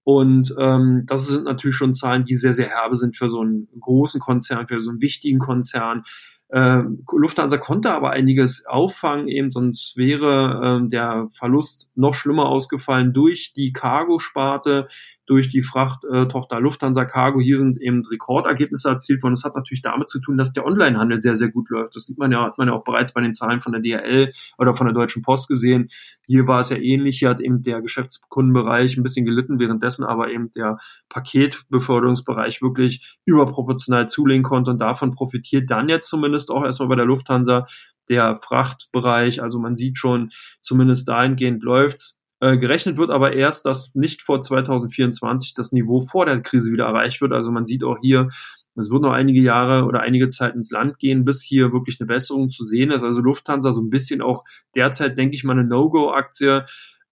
Und 0.04 0.54
ähm, 0.60 1.04
das 1.06 1.26
sind 1.26 1.44
natürlich 1.44 1.76
schon 1.76 1.94
Zahlen, 1.94 2.24
die 2.24 2.36
sehr, 2.36 2.52
sehr 2.52 2.68
herbe 2.68 2.96
sind 2.96 3.16
für 3.16 3.28
so 3.28 3.40
einen 3.40 3.66
großen 3.80 4.20
Konzern, 4.20 4.68
für 4.68 4.80
so 4.80 4.90
einen 4.90 5.00
wichtigen 5.00 5.38
Konzern. 5.38 6.04
Ähm, 6.52 7.02
Lufthansa 7.10 7.56
konnte 7.56 7.92
aber 7.92 8.10
einiges 8.10 8.66
auffangen, 8.66 9.26
eben 9.26 9.50
sonst 9.50 9.96
wäre 9.96 10.60
ähm, 10.62 10.90
der 10.90 11.28
Verlust 11.32 11.90
noch 11.96 12.14
schlimmer 12.14 12.46
ausgefallen 12.46 13.12
durch 13.12 13.52
die 13.54 13.72
Cargo-Sparte, 13.72 14.86
durch 15.26 15.50
die 15.50 15.62
Frachttochter 15.62 16.60
Lufthansa 16.60 17.04
Cargo. 17.04 17.40
Hier 17.40 17.58
sind 17.58 17.80
eben 17.80 18.02
Rekordergebnisse 18.04 18.88
erzielt 18.88 19.22
worden. 19.22 19.34
Das 19.34 19.44
hat 19.44 19.56
natürlich 19.56 19.82
damit 19.82 20.08
zu 20.08 20.20
tun, 20.20 20.36
dass 20.36 20.52
der 20.52 20.64
Onlinehandel 20.64 21.20
sehr, 21.20 21.36
sehr 21.36 21.48
gut 21.48 21.68
läuft. 21.68 21.96
Das 21.96 22.04
sieht 22.04 22.18
man 22.18 22.32
ja, 22.32 22.44
hat 22.44 22.58
man 22.58 22.68
ja 22.68 22.74
auch 22.74 22.84
bereits 22.84 23.12
bei 23.12 23.20
den 23.20 23.32
Zahlen 23.32 23.60
von 23.60 23.72
der 23.72 23.80
DHL 23.80 24.32
oder 24.58 24.74
von 24.74 24.86
der 24.86 24.94
Deutschen 24.94 25.22
Post 25.22 25.48
gesehen. 25.48 25.90
Hier 26.26 26.46
war 26.46 26.60
es 26.60 26.70
ja 26.70 26.76
ähnlich. 26.76 27.18
Hier 27.18 27.30
hat 27.30 27.40
eben 27.40 27.62
der 27.62 27.82
Geschäftskundenbereich 27.82 28.96
ein 28.96 29.02
bisschen 29.02 29.26
gelitten, 29.26 29.58
währenddessen 29.58 30.04
aber 30.04 30.30
eben 30.30 30.50
der 30.52 30.78
Paketbeförderungsbereich 31.08 32.62
wirklich 32.62 33.16
überproportional 33.24 34.08
zulegen 34.08 34.44
konnte 34.44 34.70
und 34.70 34.80
davon 34.80 35.12
profitiert 35.12 35.70
dann 35.70 35.88
jetzt 35.88 36.08
zumindest 36.08 36.50
auch 36.50 36.64
erstmal 36.64 36.88
bei 36.88 36.96
der 36.96 37.04
Lufthansa 37.04 37.66
der 38.08 38.36
Frachtbereich. 38.36 39.42
Also 39.42 39.58
man 39.58 39.76
sieht 39.76 39.98
schon, 39.98 40.30
zumindest 40.60 41.08
dahingehend 41.08 41.62
läuft's. 41.62 42.20
Äh, 42.40 42.58
gerechnet 42.58 42.98
wird 42.98 43.10
aber 43.10 43.32
erst, 43.32 43.64
dass 43.64 43.94
nicht 43.94 44.22
vor 44.22 44.42
2024 44.42 45.54
das 45.54 45.72
Niveau 45.72 46.00
vor 46.02 46.26
der 46.26 46.40
Krise 46.40 46.70
wieder 46.70 46.84
erreicht 46.84 47.20
wird. 47.20 47.32
Also 47.32 47.50
man 47.50 47.66
sieht 47.66 47.82
auch 47.82 47.98
hier, 48.02 48.28
es 48.76 48.90
wird 48.90 49.02
noch 49.02 49.12
einige 49.12 49.40
Jahre 49.40 49.84
oder 49.86 50.00
einige 50.00 50.28
Zeit 50.28 50.54
ins 50.54 50.70
Land 50.70 50.98
gehen, 50.98 51.24
bis 51.24 51.42
hier 51.42 51.72
wirklich 51.72 51.98
eine 51.98 52.06
Besserung 52.06 52.50
zu 52.50 52.64
sehen 52.64 52.90
ist. 52.90 53.02
Also 53.02 53.20
Lufthansa 53.20 53.72
so 53.72 53.80
ein 53.80 53.88
bisschen 53.90 54.20
auch 54.20 54.44
derzeit, 54.74 55.16
denke 55.16 55.34
ich 55.34 55.44
mal, 55.44 55.52
eine 55.52 55.64
No-Go-Aktie. 55.64 56.66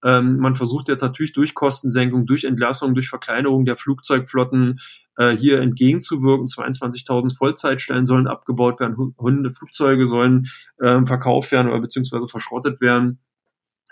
Ähm, 0.04 0.37
man 0.37 0.54
versucht 0.54 0.88
jetzt 0.88 1.00
natürlich 1.00 1.32
durch 1.32 1.54
Kostensenkung, 1.54 2.26
durch 2.26 2.44
Entlassung, 2.44 2.94
durch 2.94 3.08
Verkleinerung 3.08 3.64
der 3.64 3.76
Flugzeugflotten 3.76 4.80
äh, 5.16 5.34
hier 5.34 5.62
entgegenzuwirken. 5.62 6.46
22.000 6.46 7.34
Vollzeitstellen 7.34 8.04
sollen 8.04 8.26
abgebaut 8.26 8.78
werden, 8.78 9.14
Hunde, 9.16 9.54
Flugzeuge 9.54 10.06
sollen 10.06 10.48
äh, 10.78 11.04
verkauft 11.06 11.50
werden 11.52 11.68
oder 11.68 11.80
beziehungsweise 11.80 12.28
verschrottet 12.28 12.82
werden. 12.82 13.20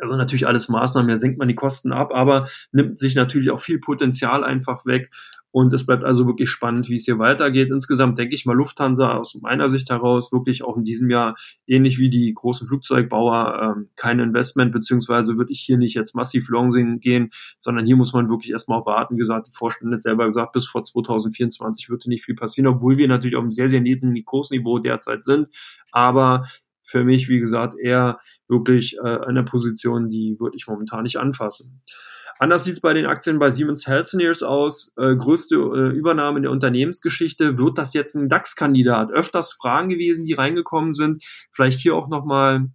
Also 0.02 0.16
natürlich 0.16 0.48
alles 0.48 0.68
Maßnahmen, 0.68 1.08
ja 1.08 1.16
senkt 1.16 1.38
man 1.38 1.46
die 1.46 1.54
Kosten 1.54 1.92
ab, 1.92 2.12
aber 2.12 2.48
nimmt 2.72 2.98
sich 2.98 3.14
natürlich 3.14 3.50
auch 3.50 3.60
viel 3.60 3.78
Potenzial 3.78 4.42
einfach 4.42 4.84
weg. 4.84 5.10
Und 5.52 5.72
es 5.74 5.84
bleibt 5.84 6.02
also 6.02 6.26
wirklich 6.26 6.48
spannend, 6.48 6.88
wie 6.88 6.96
es 6.96 7.04
hier 7.04 7.18
weitergeht. 7.18 7.70
Insgesamt 7.70 8.18
denke 8.18 8.34
ich 8.34 8.46
mal 8.46 8.56
Lufthansa 8.56 9.18
aus 9.18 9.38
meiner 9.42 9.68
Sicht 9.68 9.90
heraus 9.90 10.32
wirklich 10.32 10.64
auch 10.64 10.78
in 10.78 10.82
diesem 10.82 11.10
Jahr 11.10 11.36
ähnlich 11.66 11.98
wie 11.98 12.08
die 12.08 12.32
großen 12.32 12.66
Flugzeugbauer 12.66 13.76
ähm, 13.76 13.90
kein 13.94 14.18
Investment, 14.18 14.72
beziehungsweise 14.72 15.36
würde 15.36 15.52
ich 15.52 15.60
hier 15.60 15.76
nicht 15.76 15.94
jetzt 15.94 16.16
massiv 16.16 16.48
Longsing 16.48 17.00
gehen, 17.00 17.30
sondern 17.58 17.84
hier 17.84 17.96
muss 17.96 18.14
man 18.14 18.30
wirklich 18.30 18.50
erstmal 18.50 18.84
warten. 18.86 19.14
Wie 19.16 19.18
gesagt, 19.18 19.48
die 19.48 19.54
Vorstände 19.54 19.98
selber 19.98 20.24
gesagt, 20.24 20.52
bis 20.54 20.66
vor 20.66 20.82
2024 20.82 21.90
würde 21.90 22.08
nicht 22.08 22.24
viel 22.24 22.34
passieren, 22.34 22.66
obwohl 22.66 22.96
wir 22.96 23.06
natürlich 23.06 23.36
auf 23.36 23.42
einem 23.42 23.52
sehr, 23.52 23.68
sehr 23.68 23.82
niedrigen 23.82 24.24
Kursniveau 24.24 24.78
derzeit 24.78 25.22
sind. 25.22 25.48
Aber 25.92 26.46
für 26.82 27.04
mich, 27.04 27.28
wie 27.28 27.40
gesagt, 27.40 27.74
eher 27.78 28.20
wirklich 28.52 28.96
äh, 28.98 29.18
eine 29.26 29.42
Position, 29.42 30.10
die 30.10 30.36
würde 30.38 30.56
ich 30.56 30.68
momentan 30.68 31.02
nicht 31.02 31.16
anfassen. 31.16 31.82
Anders 32.38 32.64
sieht 32.64 32.74
es 32.74 32.80
bei 32.80 32.92
den 32.92 33.06
Aktien 33.06 33.38
bei 33.38 33.50
Siemens 33.50 33.86
Healthineers 33.86 34.42
aus. 34.42 34.92
Äh, 34.96 35.16
größte 35.16 35.56
äh, 35.56 35.96
Übernahme 35.96 36.38
in 36.38 36.42
der 36.42 36.52
Unternehmensgeschichte. 36.52 37.58
Wird 37.58 37.78
das 37.78 37.94
jetzt 37.94 38.14
ein 38.14 38.28
DAX-Kandidat? 38.28 39.12
Öfters 39.12 39.52
Fragen 39.52 39.88
gewesen, 39.88 40.24
die 40.24 40.34
reingekommen 40.34 40.92
sind. 40.94 41.22
Vielleicht 41.52 41.80
hier 41.80 41.94
auch 41.94 42.08
nochmal 42.08 42.68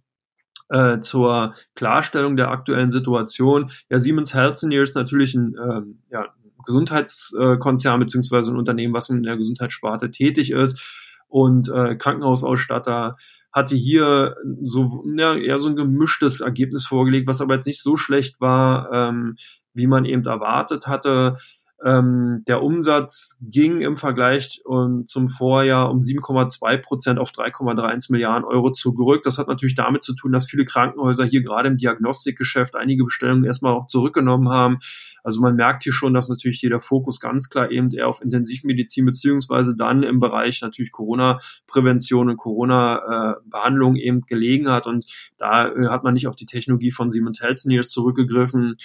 äh, 0.70 1.00
zur 1.00 1.54
Klarstellung 1.74 2.36
der 2.36 2.50
aktuellen 2.50 2.90
Situation. 2.90 3.70
Ja, 3.90 3.98
Siemens 3.98 4.34
Healthineers 4.34 4.94
natürlich 4.94 5.34
ein 5.34 5.54
ähm, 5.62 6.02
ja, 6.10 6.26
Gesundheitskonzern 6.64 8.00
beziehungsweise 8.00 8.52
ein 8.52 8.56
Unternehmen, 8.56 8.94
was 8.94 9.08
in 9.10 9.22
der 9.22 9.36
Gesundheitssparte 9.36 10.10
tätig 10.10 10.50
ist 10.50 10.82
und 11.28 11.68
äh, 11.68 11.96
Krankenhausausstatter 11.96 13.16
hatte 13.52 13.76
hier 13.76 14.36
so 14.62 15.04
ja, 15.16 15.36
eher 15.36 15.58
so 15.58 15.68
ein 15.68 15.76
gemischtes 15.76 16.40
Ergebnis 16.40 16.86
vorgelegt, 16.86 17.26
was 17.26 17.40
aber 17.40 17.54
jetzt 17.54 17.66
nicht 17.66 17.82
so 17.82 17.96
schlecht 17.96 18.40
war, 18.40 18.92
ähm, 18.92 19.36
wie 19.74 19.86
man 19.86 20.04
eben 20.04 20.24
erwartet 20.24 20.86
hatte. 20.86 21.38
Ähm, 21.84 22.42
der 22.48 22.62
Umsatz 22.62 23.38
ging 23.40 23.80
im 23.80 23.96
Vergleich 23.96 24.60
um, 24.64 25.06
zum 25.06 25.28
Vorjahr 25.28 25.90
um 25.90 26.00
7,2 26.00 26.78
Prozent 26.78 27.18
auf 27.20 27.30
3,31 27.30 28.10
Milliarden 28.10 28.44
Euro 28.44 28.72
zurück. 28.72 29.22
Das 29.22 29.38
hat 29.38 29.46
natürlich 29.46 29.76
damit 29.76 30.02
zu 30.02 30.14
tun, 30.14 30.32
dass 30.32 30.50
viele 30.50 30.64
Krankenhäuser 30.64 31.24
hier 31.24 31.40
gerade 31.42 31.68
im 31.68 31.76
Diagnostikgeschäft 31.76 32.74
einige 32.74 33.04
Bestellungen 33.04 33.44
erstmal 33.44 33.74
auch 33.74 33.86
zurückgenommen 33.86 34.48
haben. 34.48 34.80
Also 35.22 35.40
man 35.40 35.54
merkt 35.54 35.84
hier 35.84 35.92
schon, 35.92 36.14
dass 36.14 36.28
natürlich 36.28 36.58
hier 36.58 36.70
der 36.70 36.80
Fokus 36.80 37.20
ganz 37.20 37.48
klar 37.48 37.70
eben 37.70 37.92
eher 37.92 38.08
auf 38.08 38.22
Intensivmedizin 38.22 39.04
beziehungsweise 39.04 39.76
dann 39.76 40.02
im 40.02 40.18
Bereich 40.18 40.62
natürlich 40.62 40.90
Corona-Prävention 40.90 42.30
und 42.30 42.38
Corona-Behandlung 42.38 43.96
eben 43.96 44.22
gelegen 44.22 44.68
hat. 44.68 44.86
Und 44.86 45.06
da 45.38 45.68
äh, 45.68 45.88
hat 45.88 46.02
man 46.02 46.14
nicht 46.14 46.26
auf 46.26 46.34
die 46.34 46.46
Technologie 46.46 46.90
von 46.90 47.10
Siemens 47.10 47.40
Healthineers 47.40 47.90
zurückgegriffen. 47.90 48.76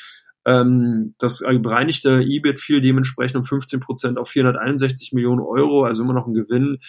Ähm, 0.45 1.15
das 1.19 1.39
bereinigte 1.39 2.21
EBIT 2.21 2.60
fiel 2.60 2.82
dementsprechend 2.82 3.38
um 3.38 3.43
15 3.43 3.79
Prozent 3.79 4.17
auf 4.17 4.29
461 4.29 5.13
Millionen 5.13 5.41
Euro, 5.41 5.84
also 5.86 6.03
immer 6.03 6.13
noch 6.13 6.27
ein 6.27 6.34
Gewinn. 6.34 6.79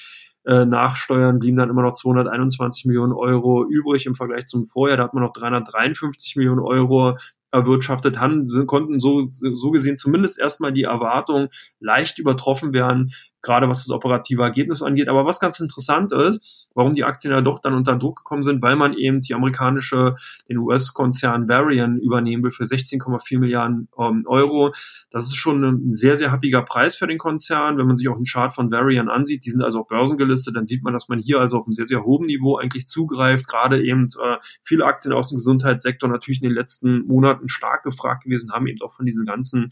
Äh, 0.45 0.67
nach 0.67 0.97
Steuern 0.97 1.38
blieben 1.38 1.57
dann 1.57 1.71
immer 1.71 1.83
noch 1.83 1.95
221 1.95 2.85
Millionen 2.85 3.12
Euro 3.12 3.64
übrig 3.64 4.07
im 4.07 4.14
Vergleich 4.14 4.45
zum 4.47 4.64
Vorjahr. 4.64 4.99
Da 4.99 5.05
hat 5.05 5.14
man 5.14 5.23
noch 5.23 5.33
353 5.33 6.37
Millionen 6.37 6.61
Euro 6.61 7.17
erwirtschaftet 7.51 8.19
haben, 8.19 8.47
konnten 8.67 8.99
so, 8.99 9.27
so 9.29 9.71
gesehen 9.71 9.97
zumindest 9.97 10.40
erstmal 10.40 10.73
die 10.73 10.83
Erwartung 10.83 11.49
leicht 11.79 12.19
übertroffen 12.19 12.73
werden, 12.73 13.12
gerade 13.45 13.69
was 13.69 13.85
das 13.85 13.95
operative 13.95 14.43
Ergebnis 14.43 14.83
angeht. 14.83 15.09
Aber 15.09 15.25
was 15.25 15.39
ganz 15.39 15.61
interessant 15.61 16.13
ist, 16.13 16.67
warum 16.75 16.95
die 16.95 17.05
Aktien 17.05 17.33
ja 17.33 17.41
doch 17.41 17.61
dann 17.61 17.75
unter 17.75 17.97
Druck 17.97 18.17
gekommen 18.17 18.43
sind, 18.43 18.61
weil 18.63 18.75
man 18.75 18.95
eben 18.95 19.21
die 19.21 19.35
amerikanische, 19.35 20.17
den 20.49 20.59
US-Konzern 20.59 21.49
Varian 21.49 21.99
übernehmen 21.99 22.43
will 22.43 22.51
für 22.51 22.65
16,4 22.65 23.39
Milliarden 23.39 23.89
ähm, 23.99 24.25
Euro. 24.27 24.75
Das 25.11 25.27
ist 25.27 25.37
schon 25.37 25.63
ein 25.63 25.95
sehr, 25.95 26.17
sehr 26.17 26.33
happiger 26.33 26.63
Preis 26.63 26.97
für 26.97 27.07
den 27.07 27.19
Konzern. 27.19 27.79
Wenn 27.79 27.87
man 27.87 27.97
sich 27.97 28.09
auch 28.09 28.17
einen 28.17 28.25
Chart 28.25 28.53
von 28.53 28.71
Varian 28.71 29.09
ansieht, 29.09 29.45
die 29.45 29.51
sind 29.51 29.63
also 29.63 29.81
auch 29.81 29.89
börsengelistet, 29.89 30.57
dann 30.57 30.67
sieht 30.67 30.83
man, 30.83 30.93
dass 30.93 31.09
man 31.09 31.19
hier 31.19 31.39
also 31.39 31.59
auf 31.59 31.67
einem 31.67 31.75
sehr, 31.75 31.87
sehr 31.87 32.05
hohen 32.05 32.27
Niveau 32.27 32.57
eigentlich 32.57 32.87
zugreift. 32.87 33.47
Gerade 33.47 33.83
eben 33.83 34.09
äh, 34.23 34.37
viele 34.63 34.87
Aktien 34.87 35.13
aus 35.13 35.29
dem 35.29 35.37
Gesundheitssektor 35.37 36.09
natürlich 36.09 36.43
in 36.43 36.49
den 36.49 36.57
letzten 36.57 37.07
Monaten 37.07 37.49
stark 37.49 37.85
gefragt 37.85 38.25
gewesen, 38.25 38.53
haben 38.53 38.67
eben 38.67 38.81
auch 38.83 38.93
von 38.93 39.07
diesen 39.07 39.27
ganzen 39.27 39.71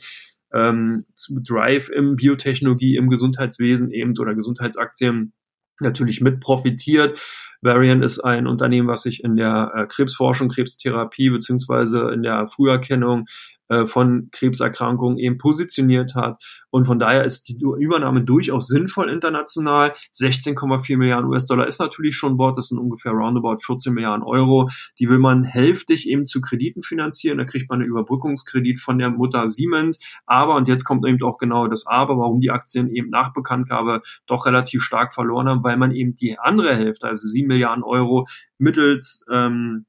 ähm, 0.55 1.07
Drive 1.29 1.89
im 1.89 2.17
Biotechnologie, 2.17 2.97
im 2.97 3.09
Gesundheitswesen 3.09 3.91
eben 3.91 4.15
oder 4.19 4.35
Gesundheitsaktien 4.35 5.33
natürlich 5.81 6.21
mit 6.21 6.41
profitiert. 6.41 7.21
Varian 7.61 8.03
ist 8.03 8.21
ein 8.21 8.47
Unternehmen, 8.47 8.89
was 8.89 9.03
sich 9.03 9.23
in 9.23 9.37
der 9.37 9.73
äh, 9.75 9.87
Krebsforschung, 9.87 10.49
Krebstherapie 10.49 11.31
beziehungsweise 11.31 12.11
in 12.13 12.23
der 12.23 12.49
Früherkennung 12.49 13.27
äh, 13.73 13.87
von 13.87 14.29
Krebserkrankungen 14.33 15.17
eben 15.17 15.39
positioniert 15.39 16.15
hat. 16.15 16.43
Und 16.69 16.85
von 16.85 16.99
daher 16.99 17.25
ist 17.25 17.49
die 17.49 17.57
Übernahme 17.59 18.23
durchaus 18.23 18.67
sinnvoll 18.67 19.09
international. 19.09 19.95
16,4 20.15 20.99
Milliarden 20.99 21.31
US-Dollar 21.31 21.67
ist 21.67 21.81
natürlich 21.81 22.15
schon 22.15 22.37
Bord. 22.37 22.59
Das 22.59 22.69
sind 22.69 22.79
ungefähr 22.79 23.13
roundabout 23.13 23.59
14 23.65 23.95
Milliarden 23.95 24.25
Euro. 24.25 24.69
Die 24.99 25.09
will 25.09 25.19
man 25.19 25.45
hälftig 25.45 26.07
eben 26.07 26.27
zu 26.27 26.43
Krediten 26.43 26.83
finanzieren. 26.83 27.39
Da 27.39 27.45
kriegt 27.45 27.71
man 27.71 27.81
einen 27.81 27.89
Überbrückungskredit 27.89 28.79
von 28.79 28.99
der 28.99 29.09
Mutter 29.09 29.49
Siemens. 29.49 29.99
Aber, 30.27 30.57
und 30.57 30.69
jetzt 30.69 30.85
kommt 30.85 31.07
eben 31.07 31.23
auch 31.23 31.39
genau 31.39 31.67
das 31.67 31.87
Aber, 31.87 32.19
warum 32.19 32.41
die 32.41 32.51
Aktien 32.51 32.91
eben 32.91 33.09
nach 33.09 33.33
Bekanntgabe 33.33 34.03
doch 34.27 34.45
relativ 34.45 34.83
stark 34.83 35.15
verloren 35.15 35.49
haben, 35.49 35.65
weil 35.65 35.79
man 35.79 35.93
eben 35.93 36.15
die 36.15 36.39
andere 36.39 36.77
Hälfte, 36.77 37.09
also 37.09 37.27
7 37.27 37.49
Milliarden 37.49 37.85
Euro, 37.85 38.27
mittels 38.59 39.25
ähm, 39.33 39.87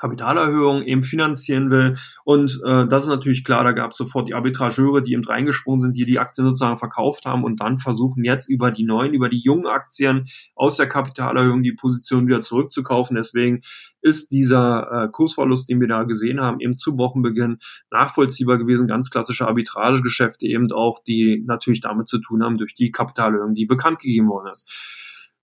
Kapitalerhöhung 0.00 0.82
eben 0.82 1.02
finanzieren 1.02 1.70
will. 1.70 1.96
Und 2.24 2.58
äh, 2.64 2.86
das 2.86 3.04
ist 3.04 3.10
natürlich 3.10 3.44
klar, 3.44 3.64
da 3.64 3.72
gab 3.72 3.90
es 3.90 3.98
sofort 3.98 4.28
die 4.28 4.34
Arbitrageure, 4.34 5.02
die 5.02 5.12
eben 5.12 5.24
reingesprungen 5.24 5.80
sind, 5.80 5.96
die 5.96 6.06
die 6.06 6.18
Aktien 6.18 6.46
sozusagen 6.46 6.78
verkauft 6.78 7.26
haben 7.26 7.44
und 7.44 7.60
dann 7.60 7.78
versuchen 7.78 8.24
jetzt 8.24 8.48
über 8.48 8.70
die 8.70 8.84
neuen, 8.84 9.12
über 9.12 9.28
die 9.28 9.40
jungen 9.40 9.66
Aktien 9.66 10.28
aus 10.54 10.76
der 10.76 10.88
Kapitalerhöhung 10.88 11.62
die 11.62 11.72
Position 11.72 12.26
wieder 12.26 12.40
zurückzukaufen. 12.40 13.14
Deswegen 13.16 13.60
ist 14.00 14.32
dieser 14.32 14.90
äh, 14.90 15.08
Kursverlust, 15.08 15.68
den 15.68 15.80
wir 15.80 15.88
da 15.88 16.04
gesehen 16.04 16.40
haben, 16.40 16.60
eben 16.60 16.74
zu 16.74 16.96
Wochenbeginn 16.96 17.58
nachvollziehbar 17.90 18.56
gewesen. 18.56 18.88
Ganz 18.88 19.10
klassische 19.10 19.46
Arbitragegeschäfte 19.46 20.46
eben 20.46 20.72
auch, 20.72 21.02
die 21.04 21.44
natürlich 21.46 21.82
damit 21.82 22.08
zu 22.08 22.18
tun 22.18 22.42
haben, 22.42 22.56
durch 22.56 22.74
die 22.74 22.90
Kapitalerhöhung, 22.90 23.54
die 23.54 23.66
bekannt 23.66 23.98
gegeben 23.98 24.28
worden 24.28 24.50
ist. 24.52 24.70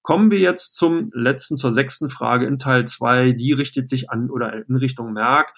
Kommen 0.08 0.32
wir 0.32 0.40
jetzt 0.40 0.74
zum 0.78 1.12
letzten, 1.14 1.58
zur 1.58 1.74
sechsten 1.74 2.08
Frage 2.08 2.46
in 2.46 2.58
Teil 2.58 2.88
zwei. 2.88 3.34
Die 3.34 3.52
richtet 3.52 3.90
sich 3.90 4.10
an 4.10 4.30
oder 4.30 4.54
in 4.54 4.78
Richtung 4.78 5.12
Merck. 5.12 5.54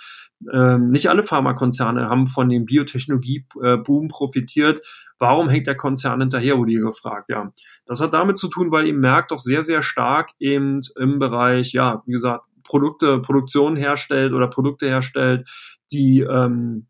Ähm, 0.51 0.89
nicht 0.89 1.07
alle 1.07 1.21
Pharmakonzerne 1.21 2.09
haben 2.09 2.25
von 2.25 2.49
dem 2.49 2.65
Biotechnologie-Boom 2.65 4.07
profitiert. 4.07 4.81
Warum 5.19 5.49
hängt 5.49 5.67
der 5.67 5.77
Konzern 5.77 6.21
hinterher, 6.21 6.57
wurde 6.57 6.71
hier 6.71 6.81
gefragt. 6.81 7.29
Ja, 7.29 7.51
das 7.85 8.01
hat 8.01 8.11
damit 8.13 8.39
zu 8.39 8.47
tun, 8.47 8.71
weil 8.71 8.87
eben 8.87 8.99
Merck 9.01 9.27
doch 9.27 9.37
sehr, 9.37 9.61
sehr 9.61 9.83
stark 9.83 10.31
eben 10.39 10.81
im 10.97 11.19
Bereich, 11.19 11.71
ja, 11.73 12.01
wie 12.07 12.13
gesagt, 12.13 12.45
Produkte, 12.63 13.19
Produktion 13.19 13.75
herstellt 13.75 14.33
oder 14.33 14.47
Produkte 14.47 14.87
herstellt, 14.87 15.47
die 15.91 16.21
ähm, 16.21 16.87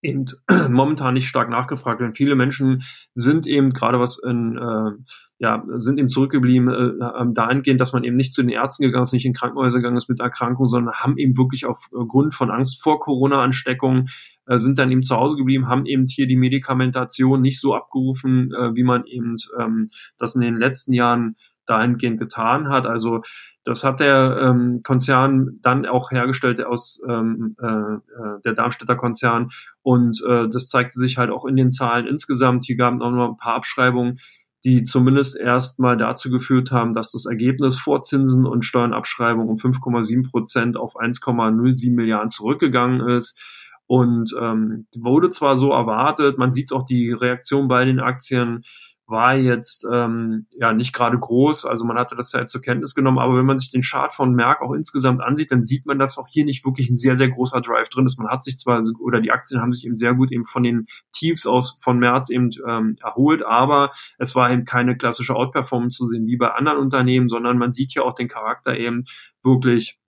eben 0.00 0.24
momentan 0.70 1.12
nicht 1.12 1.28
stark 1.28 1.50
nachgefragt 1.50 2.00
werden. 2.00 2.14
Viele 2.14 2.34
Menschen 2.34 2.82
sind 3.14 3.46
eben 3.46 3.74
gerade 3.74 4.00
was 4.00 4.18
in 4.18 4.56
äh, 4.56 4.92
ja, 5.38 5.64
sind 5.76 5.98
eben 5.98 6.08
zurückgeblieben 6.08 6.68
äh, 6.68 7.20
ähm, 7.20 7.32
dahingehend, 7.32 7.80
dass 7.80 7.92
man 7.92 8.02
eben 8.02 8.16
nicht 8.16 8.34
zu 8.34 8.42
den 8.42 8.50
Ärzten 8.50 8.82
gegangen 8.82 9.04
ist, 9.04 9.12
nicht 9.12 9.24
in 9.24 9.34
Krankenhäuser 9.34 9.78
gegangen 9.78 9.96
ist 9.96 10.08
mit 10.08 10.20
Erkrankungen, 10.20 10.68
sondern 10.68 10.94
haben 10.94 11.16
eben 11.16 11.38
wirklich 11.38 11.64
aufgrund 11.64 12.34
von 12.34 12.50
Angst 12.50 12.82
vor 12.82 12.98
Corona-Ansteckung 12.98 14.08
äh, 14.46 14.58
sind 14.58 14.78
dann 14.78 14.90
eben 14.90 15.02
zu 15.02 15.16
Hause 15.16 15.36
geblieben, 15.36 15.68
haben 15.68 15.86
eben 15.86 16.06
hier 16.08 16.26
die 16.26 16.36
Medikamentation 16.36 17.40
nicht 17.40 17.60
so 17.60 17.74
abgerufen, 17.74 18.52
äh, 18.52 18.74
wie 18.74 18.82
man 18.82 19.06
eben 19.06 19.36
ähm, 19.58 19.90
das 20.18 20.34
in 20.34 20.40
den 20.40 20.56
letzten 20.56 20.92
Jahren 20.92 21.36
dahingehend 21.66 22.18
getan 22.18 22.68
hat. 22.68 22.86
Also 22.86 23.22
das 23.62 23.84
hat 23.84 24.00
der 24.00 24.38
ähm, 24.40 24.80
Konzern 24.82 25.58
dann 25.62 25.84
auch 25.84 26.10
hergestellt 26.10 26.64
aus 26.64 27.02
ähm, 27.06 27.54
äh, 27.60 27.66
äh, 27.66 28.40
der 28.44 28.54
Darmstädter 28.54 28.96
Konzern 28.96 29.50
und 29.82 30.18
äh, 30.26 30.48
das 30.48 30.68
zeigte 30.68 30.98
sich 30.98 31.18
halt 31.18 31.30
auch 31.30 31.44
in 31.44 31.56
den 31.56 31.70
Zahlen 31.70 32.06
insgesamt. 32.06 32.64
Hier 32.64 32.76
gab 32.76 32.94
es 32.94 33.02
auch 33.02 33.10
noch 33.10 33.28
ein 33.28 33.36
paar 33.36 33.54
Abschreibungen 33.54 34.18
die 34.64 34.82
zumindest 34.82 35.36
erstmal 35.36 35.96
dazu 35.96 36.30
geführt 36.30 36.72
haben, 36.72 36.94
dass 36.94 37.12
das 37.12 37.26
Ergebnis 37.26 37.78
vor 37.78 38.02
Zinsen 38.02 38.46
und 38.46 38.64
Steuernabschreibung 38.64 39.48
um 39.48 39.56
5,7 39.56 40.30
Prozent 40.30 40.76
auf 40.76 40.96
1,07 40.96 41.94
Milliarden 41.94 42.28
zurückgegangen 42.28 43.08
ist. 43.08 43.38
Und 43.86 44.34
ähm, 44.38 44.86
wurde 44.98 45.30
zwar 45.30 45.56
so 45.56 45.70
erwartet, 45.70 46.36
man 46.38 46.52
sieht 46.52 46.72
auch 46.72 46.84
die 46.84 47.10
Reaktion 47.10 47.68
bei 47.68 47.84
den 47.84 48.00
Aktien, 48.00 48.64
war 49.08 49.34
jetzt 49.36 49.86
ähm, 49.90 50.46
ja 50.50 50.72
nicht 50.74 50.92
gerade 50.92 51.18
groß. 51.18 51.64
Also 51.64 51.86
man 51.86 51.98
hatte 51.98 52.14
das 52.14 52.32
ja 52.32 52.46
zur 52.46 52.60
Kenntnis 52.60 52.94
genommen, 52.94 53.18
aber 53.18 53.38
wenn 53.38 53.46
man 53.46 53.56
sich 53.58 53.70
den 53.70 53.80
Chart 53.80 54.12
von 54.12 54.34
Merck 54.34 54.60
auch 54.60 54.72
insgesamt 54.72 55.22
ansieht, 55.22 55.50
dann 55.50 55.62
sieht 55.62 55.86
man, 55.86 55.98
dass 55.98 56.18
auch 56.18 56.28
hier 56.28 56.44
nicht 56.44 56.64
wirklich 56.64 56.90
ein 56.90 56.96
sehr, 56.96 57.16
sehr 57.16 57.30
großer 57.30 57.62
Drive 57.62 57.88
drin 57.88 58.06
ist. 58.06 58.18
Man 58.18 58.28
hat 58.28 58.44
sich 58.44 58.58
zwar, 58.58 58.82
oder 59.00 59.20
die 59.20 59.30
Aktien 59.30 59.62
haben 59.62 59.72
sich 59.72 59.86
eben 59.86 59.96
sehr 59.96 60.14
gut 60.14 60.30
eben 60.30 60.44
von 60.44 60.62
den 60.62 60.86
Tiefs 61.12 61.46
aus 61.46 61.78
von 61.80 61.98
März 61.98 62.28
eben 62.28 62.50
ähm, 62.68 62.96
erholt, 63.02 63.42
aber 63.44 63.92
es 64.18 64.34
war 64.34 64.50
eben 64.50 64.66
keine 64.66 64.96
klassische 64.96 65.34
Outperformance 65.34 65.96
zu 65.96 66.06
sehen 66.06 66.26
wie 66.26 66.36
bei 66.36 66.50
anderen 66.50 66.78
Unternehmen, 66.78 67.28
sondern 67.28 67.56
man 67.56 67.72
sieht 67.72 67.92
hier 67.92 68.04
auch 68.04 68.14
den 68.14 68.28
Charakter 68.28 68.76
eben 68.76 69.04
wirklich 69.42 69.98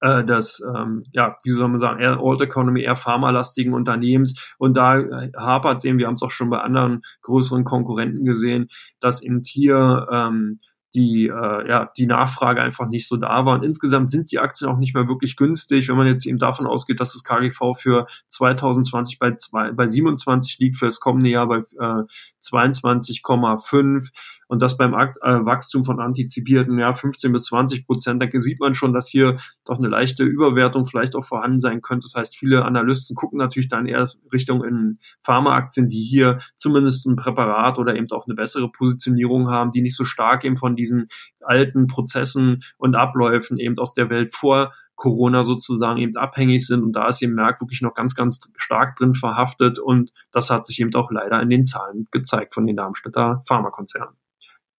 äh, 0.00 0.24
des, 0.24 0.62
ähm, 0.74 1.04
ja, 1.12 1.36
wie 1.44 1.50
soll 1.50 1.68
man 1.68 1.80
sagen, 1.80 2.00
eher 2.00 2.22
Old 2.22 2.40
Economy, 2.40 2.82
eher 2.82 2.96
pharmalastigen 2.96 3.74
Unternehmens. 3.74 4.54
Und 4.58 4.76
da 4.76 4.98
äh, 4.98 5.32
hapert 5.36 5.84
eben, 5.84 5.98
wir 5.98 6.06
haben 6.06 6.14
es 6.14 6.22
auch 6.22 6.30
schon 6.30 6.50
bei 6.50 6.60
anderen 6.60 7.02
größeren 7.22 7.64
Konkurrenten 7.64 8.24
gesehen, 8.24 8.68
dass 9.00 9.22
eben 9.22 9.42
hier 9.44 10.06
ähm, 10.10 10.60
die, 10.94 11.26
äh, 11.26 11.68
ja, 11.68 11.90
die 11.96 12.06
Nachfrage 12.06 12.62
einfach 12.62 12.88
nicht 12.88 13.06
so 13.06 13.16
da 13.16 13.44
war. 13.44 13.54
Und 13.54 13.64
insgesamt 13.64 14.10
sind 14.10 14.32
die 14.32 14.38
Aktien 14.38 14.70
auch 14.70 14.78
nicht 14.78 14.94
mehr 14.94 15.08
wirklich 15.08 15.36
günstig, 15.36 15.88
wenn 15.88 15.96
man 15.96 16.06
jetzt 16.06 16.26
eben 16.26 16.38
davon 16.38 16.66
ausgeht, 16.66 17.00
dass 17.00 17.12
das 17.12 17.22
KGV 17.22 17.74
für 17.78 18.06
2020 18.28 19.18
bei, 19.18 19.34
zwei, 19.36 19.72
bei 19.72 19.86
27 19.86 20.58
liegt, 20.58 20.76
für 20.76 20.86
das 20.86 21.00
kommende 21.00 21.28
Jahr 21.28 21.46
bei 21.48 21.58
äh, 21.58 22.04
22,5 22.42 24.08
und 24.48 24.62
das 24.62 24.76
beim 24.76 24.94
äh, 24.94 25.08
Wachstum 25.22 25.84
von 25.84 26.00
antizipierten 26.00 26.78
ja, 26.78 26.94
15 26.94 27.32
bis 27.32 27.44
20 27.44 27.86
Prozent, 27.86 28.22
da 28.22 28.40
sieht 28.40 28.60
man 28.60 28.74
schon, 28.74 28.92
dass 28.92 29.08
hier 29.08 29.38
doch 29.64 29.78
eine 29.78 29.88
leichte 29.88 30.22
Überwertung 30.22 30.86
vielleicht 30.86 31.16
auch 31.16 31.24
vorhanden 31.24 31.60
sein 31.60 31.82
könnte. 31.82 32.04
Das 32.04 32.14
heißt, 32.14 32.36
viele 32.36 32.64
Analysten 32.64 33.16
gucken 33.16 33.38
natürlich 33.38 33.68
dann 33.68 33.86
eher 33.86 34.10
Richtung 34.32 34.64
in 34.64 34.98
Pharmaaktien, 35.20 35.88
die 35.88 36.02
hier 36.02 36.38
zumindest 36.56 37.06
ein 37.06 37.16
Präparat 37.16 37.78
oder 37.78 37.96
eben 37.96 38.10
auch 38.12 38.26
eine 38.26 38.36
bessere 38.36 38.70
Positionierung 38.70 39.48
haben, 39.48 39.72
die 39.72 39.82
nicht 39.82 39.96
so 39.96 40.04
stark 40.04 40.44
eben 40.44 40.56
von 40.56 40.76
diesen 40.76 41.08
alten 41.40 41.86
Prozessen 41.86 42.62
und 42.78 42.94
Abläufen 42.94 43.58
eben 43.58 43.78
aus 43.78 43.94
der 43.94 44.10
Welt 44.10 44.34
vor 44.34 44.72
Corona 44.94 45.44
sozusagen 45.44 45.98
eben 45.98 46.16
abhängig 46.16 46.66
sind. 46.66 46.82
Und 46.82 46.92
da 46.92 47.08
ist 47.08 47.20
eben 47.20 47.34
Merck 47.34 47.60
wirklich 47.60 47.82
noch 47.82 47.94
ganz, 47.94 48.14
ganz 48.14 48.40
stark 48.56 48.96
drin 48.96 49.14
verhaftet. 49.14 49.78
Und 49.78 50.12
das 50.32 50.50
hat 50.50 50.64
sich 50.66 50.80
eben 50.80 50.94
auch 50.94 51.10
leider 51.10 51.40
in 51.42 51.50
den 51.50 51.64
Zahlen 51.64 52.06
gezeigt 52.12 52.54
von 52.54 52.66
den 52.66 52.76
Darmstädter 52.76 53.42
Pharmakonzernen 53.46 54.16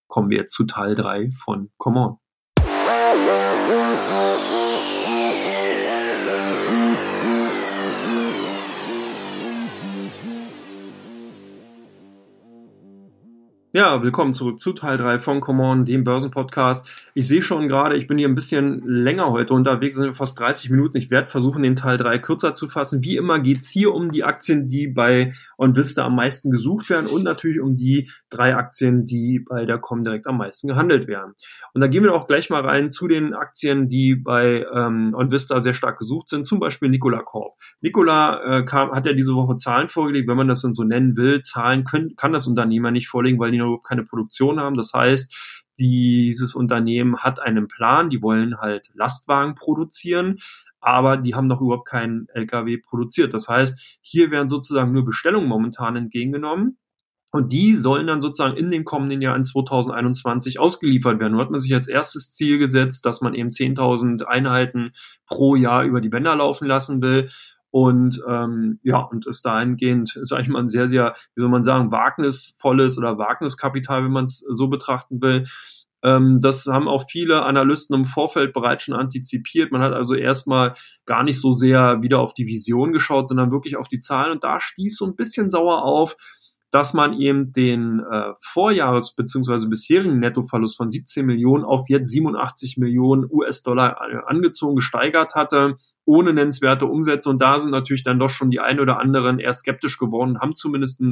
kommen 0.08 0.30
wir 0.30 0.46
zu 0.46 0.64
Teil 0.64 0.94
3 0.94 1.30
von 1.30 1.70
Come 1.76 2.00
On. 2.00 2.18
Ja, 13.74 14.02
willkommen 14.02 14.32
zurück 14.32 14.60
zu 14.60 14.72
Teil 14.72 14.96
3 14.96 15.18
von 15.18 15.42
Common, 15.42 15.84
dem 15.84 16.02
Börsenpodcast. 16.02 16.86
Ich 17.12 17.28
sehe 17.28 17.42
schon 17.42 17.68
gerade, 17.68 17.98
ich 17.98 18.06
bin 18.06 18.16
hier 18.16 18.26
ein 18.26 18.34
bisschen 18.34 18.80
länger 18.86 19.30
heute 19.30 19.52
unterwegs, 19.52 19.96
sind 19.96 20.16
fast 20.16 20.40
30 20.40 20.70
Minuten. 20.70 20.96
Ich 20.96 21.10
werde 21.10 21.26
versuchen, 21.26 21.62
den 21.62 21.76
Teil 21.76 21.98
3 21.98 22.18
kürzer 22.18 22.54
zu 22.54 22.70
fassen. 22.70 23.04
Wie 23.04 23.18
immer 23.18 23.40
geht's 23.40 23.68
hier 23.68 23.92
um 23.92 24.10
die 24.10 24.24
Aktien, 24.24 24.68
die 24.68 24.86
bei 24.86 25.34
OnVista 25.58 26.06
am 26.06 26.16
meisten 26.16 26.50
gesucht 26.50 26.88
werden 26.88 27.08
und 27.08 27.24
natürlich 27.24 27.60
um 27.60 27.76
die 27.76 28.10
drei 28.30 28.56
Aktien, 28.56 29.04
die 29.04 29.40
bei 29.46 29.66
der 29.66 29.76
Comdirect 29.76 30.26
am 30.26 30.38
meisten 30.38 30.68
gehandelt 30.68 31.06
werden. 31.06 31.34
Und 31.74 31.82
da 31.82 31.88
gehen 31.88 32.04
wir 32.04 32.14
auch 32.14 32.26
gleich 32.26 32.48
mal 32.48 32.64
rein 32.64 32.90
zu 32.90 33.06
den 33.06 33.34
Aktien, 33.34 33.90
die 33.90 34.14
bei 34.14 34.64
ähm, 34.74 35.12
OnVista 35.14 35.62
sehr 35.62 35.74
stark 35.74 35.98
gesucht 35.98 36.30
sind, 36.30 36.46
zum 36.46 36.58
Beispiel 36.58 36.88
Nikola 36.88 37.20
Corp. 37.20 37.52
Nikola 37.82 38.60
äh, 38.60 38.64
kam, 38.64 38.92
hat 38.92 39.04
ja 39.04 39.12
diese 39.12 39.34
Woche 39.34 39.56
Zahlen 39.56 39.88
vorgelegt, 39.88 40.26
wenn 40.26 40.38
man 40.38 40.48
das 40.48 40.62
dann 40.62 40.72
so 40.72 40.84
nennen 40.84 41.16
will. 41.16 41.42
Zahlen 41.42 41.84
können, 41.84 42.16
kann 42.16 42.32
das 42.32 42.46
Unternehmer 42.46 42.90
nicht 42.90 43.08
vorlegen, 43.08 43.38
weil 43.38 43.50
die 43.50 43.57
noch 43.58 43.82
keine 43.82 44.04
Produktion 44.04 44.60
haben. 44.60 44.76
Das 44.76 44.92
heißt, 44.94 45.34
dieses 45.78 46.54
Unternehmen 46.54 47.18
hat 47.18 47.40
einen 47.40 47.68
Plan, 47.68 48.10
die 48.10 48.22
wollen 48.22 48.58
halt 48.58 48.88
Lastwagen 48.94 49.54
produzieren, 49.54 50.38
aber 50.80 51.16
die 51.16 51.34
haben 51.34 51.46
noch 51.46 51.60
überhaupt 51.60 51.88
keinen 51.88 52.26
LKW 52.34 52.78
produziert. 52.78 53.34
Das 53.34 53.48
heißt, 53.48 53.98
hier 54.00 54.30
werden 54.30 54.48
sozusagen 54.48 54.92
nur 54.92 55.04
Bestellungen 55.04 55.48
momentan 55.48 55.96
entgegengenommen. 55.96 56.78
Und 57.30 57.52
die 57.52 57.76
sollen 57.76 58.06
dann 58.06 58.22
sozusagen 58.22 58.56
in 58.56 58.70
den 58.70 58.84
kommenden 58.84 59.20
Jahren 59.20 59.44
2021 59.44 60.58
ausgeliefert 60.58 61.20
werden. 61.20 61.32
Nun 61.32 61.42
hat 61.42 61.50
man 61.50 61.60
sich 61.60 61.74
als 61.74 61.86
erstes 61.86 62.32
Ziel 62.32 62.58
gesetzt, 62.58 63.04
dass 63.04 63.20
man 63.20 63.34
eben 63.34 63.50
10.000 63.50 64.22
Einheiten 64.24 64.92
pro 65.26 65.54
Jahr 65.54 65.84
über 65.84 66.00
die 66.00 66.08
Bänder 66.08 66.34
laufen 66.34 66.66
lassen 66.66 67.02
will. 67.02 67.28
Und 67.70 68.22
ähm, 68.26 68.80
ja, 68.82 68.98
und 68.98 69.26
ist 69.26 69.44
dahingehend, 69.44 70.18
sage 70.22 70.42
ich 70.42 70.48
mal, 70.48 70.60
ein 70.60 70.68
sehr, 70.68 70.88
sehr, 70.88 71.14
wie 71.34 71.42
soll 71.42 71.50
man 71.50 71.62
sagen, 71.62 71.92
wagnisvolles 71.92 72.96
oder 72.98 73.18
Wagniskapital, 73.18 74.04
wenn 74.04 74.12
man 74.12 74.24
es 74.24 74.38
so 74.38 74.68
betrachten 74.68 75.20
will. 75.20 75.46
Ähm, 76.02 76.40
das 76.40 76.66
haben 76.66 76.88
auch 76.88 77.04
viele 77.10 77.42
Analysten 77.42 77.94
im 77.96 78.04
Vorfeld 78.06 78.52
bereits 78.52 78.84
schon 78.84 78.94
antizipiert. 78.94 79.72
Man 79.72 79.82
hat 79.82 79.92
also 79.92 80.14
erstmal 80.14 80.74
gar 81.06 81.24
nicht 81.24 81.40
so 81.40 81.52
sehr 81.52 82.02
wieder 82.02 82.20
auf 82.20 82.34
die 82.34 82.46
Vision 82.46 82.92
geschaut, 82.92 83.28
sondern 83.28 83.50
wirklich 83.50 83.76
auf 83.76 83.88
die 83.88 83.98
Zahlen. 83.98 84.32
Und 84.32 84.44
da 84.44 84.60
stieß 84.60 84.96
so 84.96 85.06
ein 85.06 85.16
bisschen 85.16 85.50
sauer 85.50 85.84
auf, 85.84 86.16
dass 86.70 86.92
man 86.92 87.18
eben 87.18 87.52
den 87.52 88.00
äh, 88.00 88.32
Vorjahres- 88.40 89.14
bzw. 89.16 89.68
bisherigen 89.68 90.18
Nettoverlust 90.18 90.76
von 90.76 90.90
17 90.90 91.24
Millionen 91.24 91.64
auf 91.64 91.88
jetzt 91.88 92.10
87 92.10 92.76
Millionen 92.76 93.26
US-Dollar 93.30 93.96
äh, 94.10 94.18
angezogen, 94.26 94.76
gesteigert 94.76 95.34
hatte, 95.34 95.78
ohne 96.04 96.32
nennenswerte 96.32 96.86
Umsätze. 96.86 97.30
Und 97.30 97.40
da 97.40 97.58
sind 97.58 97.70
natürlich 97.70 98.02
dann 98.02 98.18
doch 98.18 98.30
schon 98.30 98.50
die 98.50 98.60
ein 98.60 98.80
oder 98.80 98.98
anderen 98.98 99.38
eher 99.38 99.54
skeptisch 99.54 99.98
geworden, 99.98 100.40
haben 100.40 100.54
zumindest 100.54 101.02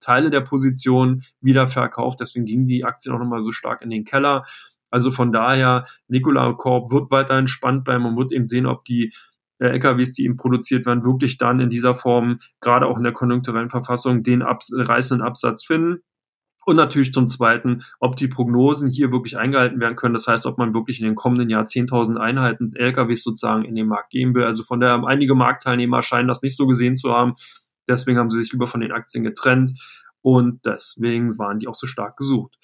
Teile 0.00 0.30
der 0.30 0.42
Position 0.42 1.22
wieder 1.40 1.66
verkauft. 1.68 2.20
Deswegen 2.20 2.44
ging 2.46 2.66
die 2.66 2.84
Aktie 2.84 3.12
auch 3.12 3.18
nochmal 3.18 3.40
so 3.40 3.52
stark 3.52 3.82
in 3.82 3.90
den 3.90 4.04
Keller. 4.04 4.44
Also 4.90 5.10
von 5.10 5.32
daher, 5.32 5.86
Nikola 6.08 6.52
Korb 6.52 6.92
wird 6.92 7.10
weiterhin 7.10 7.48
spannend 7.48 7.84
bleiben. 7.84 8.04
Man 8.04 8.16
wird 8.16 8.32
eben 8.32 8.46
sehen, 8.46 8.66
ob 8.66 8.84
die 8.84 9.12
LKWs, 9.58 10.12
die 10.12 10.24
eben 10.24 10.36
produziert 10.36 10.86
werden, 10.86 11.04
wirklich 11.04 11.38
dann 11.38 11.60
in 11.60 11.70
dieser 11.70 11.94
Form, 11.94 12.40
gerade 12.60 12.86
auch 12.86 12.96
in 12.96 13.04
der 13.04 13.12
konjunkturellen 13.12 13.70
Verfassung, 13.70 14.22
den 14.22 14.42
abs 14.42 14.72
reißenden 14.74 15.26
Absatz 15.26 15.64
finden. 15.64 16.02
Und 16.66 16.74
natürlich 16.74 17.12
zum 17.12 17.28
Zweiten, 17.28 17.84
ob 18.00 18.16
die 18.16 18.26
Prognosen 18.26 18.90
hier 18.90 19.12
wirklich 19.12 19.38
eingehalten 19.38 19.78
werden 19.78 19.94
können. 19.94 20.14
Das 20.14 20.26
heißt, 20.26 20.46
ob 20.46 20.58
man 20.58 20.74
wirklich 20.74 20.98
in 20.98 21.06
den 21.06 21.14
kommenden 21.14 21.48
Jahr 21.48 21.64
10.000 21.64 22.16
Einheiten 22.16 22.72
LKWs 22.74 23.22
sozusagen 23.22 23.64
in 23.64 23.76
den 23.76 23.86
Markt 23.86 24.10
geben 24.10 24.34
will. 24.34 24.42
Also 24.42 24.64
von 24.64 24.80
daher, 24.80 25.06
einige 25.06 25.36
Marktteilnehmer 25.36 26.02
scheinen 26.02 26.26
das 26.26 26.42
nicht 26.42 26.56
so 26.56 26.66
gesehen 26.66 26.96
zu 26.96 27.12
haben. 27.12 27.36
Deswegen 27.88 28.18
haben 28.18 28.30
sie 28.30 28.38
sich 28.38 28.50
lieber 28.50 28.66
von 28.66 28.80
den 28.80 28.90
Aktien 28.90 29.22
getrennt. 29.22 29.72
Und 30.22 30.66
deswegen 30.66 31.38
waren 31.38 31.60
die 31.60 31.68
auch 31.68 31.74
so 31.74 31.86
stark 31.86 32.16
gesucht. 32.16 32.56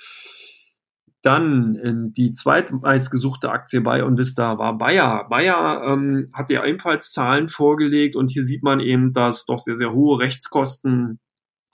Dann 1.23 2.13
die 2.17 2.33
zweitmeistgesuchte 2.33 3.51
Aktie 3.51 3.81
bei 3.81 4.05
Onvista 4.05 4.59
war 4.59 4.77
Bayer. 4.77 5.29
Bayer 5.31 5.85
ähm, 5.87 6.29
hat 6.35 6.51
ja 6.51 6.65
ebenfalls 6.65 7.13
Zahlen 7.13 7.49
vorgelegt 7.49 8.17
und 8.17 8.29
hier 8.29 8.43
sieht 8.43 8.65
man 8.65 8.81
eben, 8.81 9.13
dass 9.13 9.47
doch 9.47 9.59
sehr, 9.59 9.77
sehr 9.77 9.93
hohe 9.93 10.19
Rechtskosten 10.19 11.21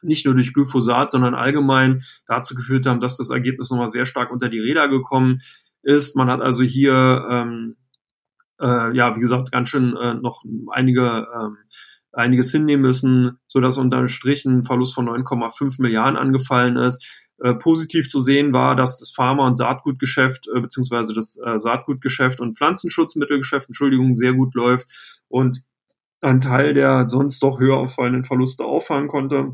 nicht 0.03 0.27
nur 0.27 0.35
durch 0.35 0.53
Glyphosat, 0.53 1.11
sondern 1.11 1.35
allgemein 1.35 2.03
dazu 2.27 2.55
geführt 2.55 2.87
haben, 2.87 3.01
dass 3.01 3.17
das 3.17 3.31
Ergebnis 3.31 3.71
nochmal 3.71 3.89
sehr 3.89 4.07
stark 4.07 4.31
unter 4.31 4.49
die 4.49 4.61
Räder 4.61 4.89
gekommen 4.89 5.41
ist. 5.83 6.17
Man 6.17 6.31
hat 6.31 6.41
also 6.41 6.63
hier, 6.63 7.27
ähm, 7.31 7.77
äh, 8.61 8.95
ja, 8.97 9.17
wie 9.17 9.21
gesagt, 9.21 9.51
ganz 9.51 9.69
schön 9.69 9.97
äh, 9.97 10.15
noch 10.15 10.43
einige 10.73 11.27
ähm, 11.35 11.57
einiges 12.13 12.51
hinnehmen 12.51 12.83
müssen, 12.83 13.39
so 13.47 13.61
dass 13.61 13.79
unter 13.79 14.07
Strich 14.09 14.45
ein 14.45 14.65
Verlust 14.65 14.95
von 14.95 15.09
9,5 15.09 15.81
Milliarden 15.81 16.17
angefallen 16.17 16.77
ist. 16.77 17.05
Äh, 17.41 17.55
positiv 17.55 18.09
zu 18.09 18.19
sehen 18.19 18.53
war, 18.53 18.75
dass 18.75 18.99
das 18.99 19.13
Pharma- 19.13 19.47
und 19.47 19.55
Saatgutgeschäft 19.55 20.49
äh, 20.53 20.61
beziehungsweise 20.61 21.15
das 21.15 21.39
äh, 21.39 21.61
Saatgutgeschäft 21.61 22.41
und 22.41 22.57
Pflanzenschutzmittelgeschäft, 22.57 23.69
Entschuldigung, 23.69 24.17
sehr 24.17 24.33
gut 24.33 24.55
läuft 24.55 24.89
und 25.29 25.63
ein 26.21 26.41
Teil 26.41 26.75
der 26.75 27.09
sonst 27.09 27.41
doch 27.45 27.61
höher 27.61 27.77
ausfallenden 27.77 28.25
Verluste 28.25 28.65
auffangen 28.65 29.07
konnte. 29.07 29.53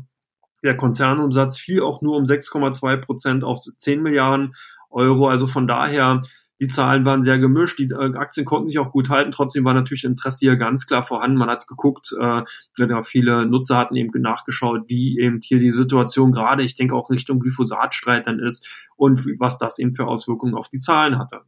Der 0.63 0.75
Konzernumsatz 0.75 1.59
fiel 1.59 1.83
auch 1.83 2.01
nur 2.01 2.17
um 2.17 2.23
6,2 2.23 2.97
Prozent 2.97 3.43
auf 3.43 3.59
10 3.59 4.01
Milliarden 4.01 4.55
Euro. 4.89 5.27
Also 5.27 5.45
von 5.45 5.67
daher 5.67 6.23
die 6.59 6.67
Zahlen 6.67 7.03
waren 7.03 7.21
sehr 7.21 7.37
gemischt, 7.37 7.79
die 7.79 7.89
äh, 7.91 8.15
Aktien 8.15 8.45
konnten 8.45 8.67
sich 8.67 8.79
auch 8.79 8.91
gut 8.91 9.09
halten, 9.09 9.31
trotzdem 9.31 9.65
war 9.65 9.73
natürlich 9.73 10.05
Interesse 10.05 10.39
hier 10.39 10.55
ganz 10.55 10.87
klar 10.87 11.03
vorhanden. 11.03 11.37
Man 11.37 11.49
hat 11.49 11.67
geguckt, 11.67 12.13
äh, 12.19 12.43
ja, 12.77 13.03
viele 13.03 13.45
Nutzer 13.45 13.77
hatten 13.77 13.95
eben 13.95 14.09
nachgeschaut, 14.21 14.83
wie 14.87 15.19
eben 15.19 15.39
hier 15.43 15.59
die 15.59 15.73
Situation 15.73 16.31
gerade, 16.31 16.63
ich 16.63 16.75
denke 16.75 16.95
auch 16.95 17.09
Richtung 17.09 17.39
Glyphosatstreit 17.39 18.27
dann 18.27 18.39
ist 18.39 18.67
und 18.95 19.25
was 19.39 19.57
das 19.57 19.79
eben 19.79 19.93
für 19.93 20.07
Auswirkungen 20.07 20.55
auf 20.55 20.69
die 20.69 20.79
Zahlen 20.79 21.19
hatte. 21.19 21.41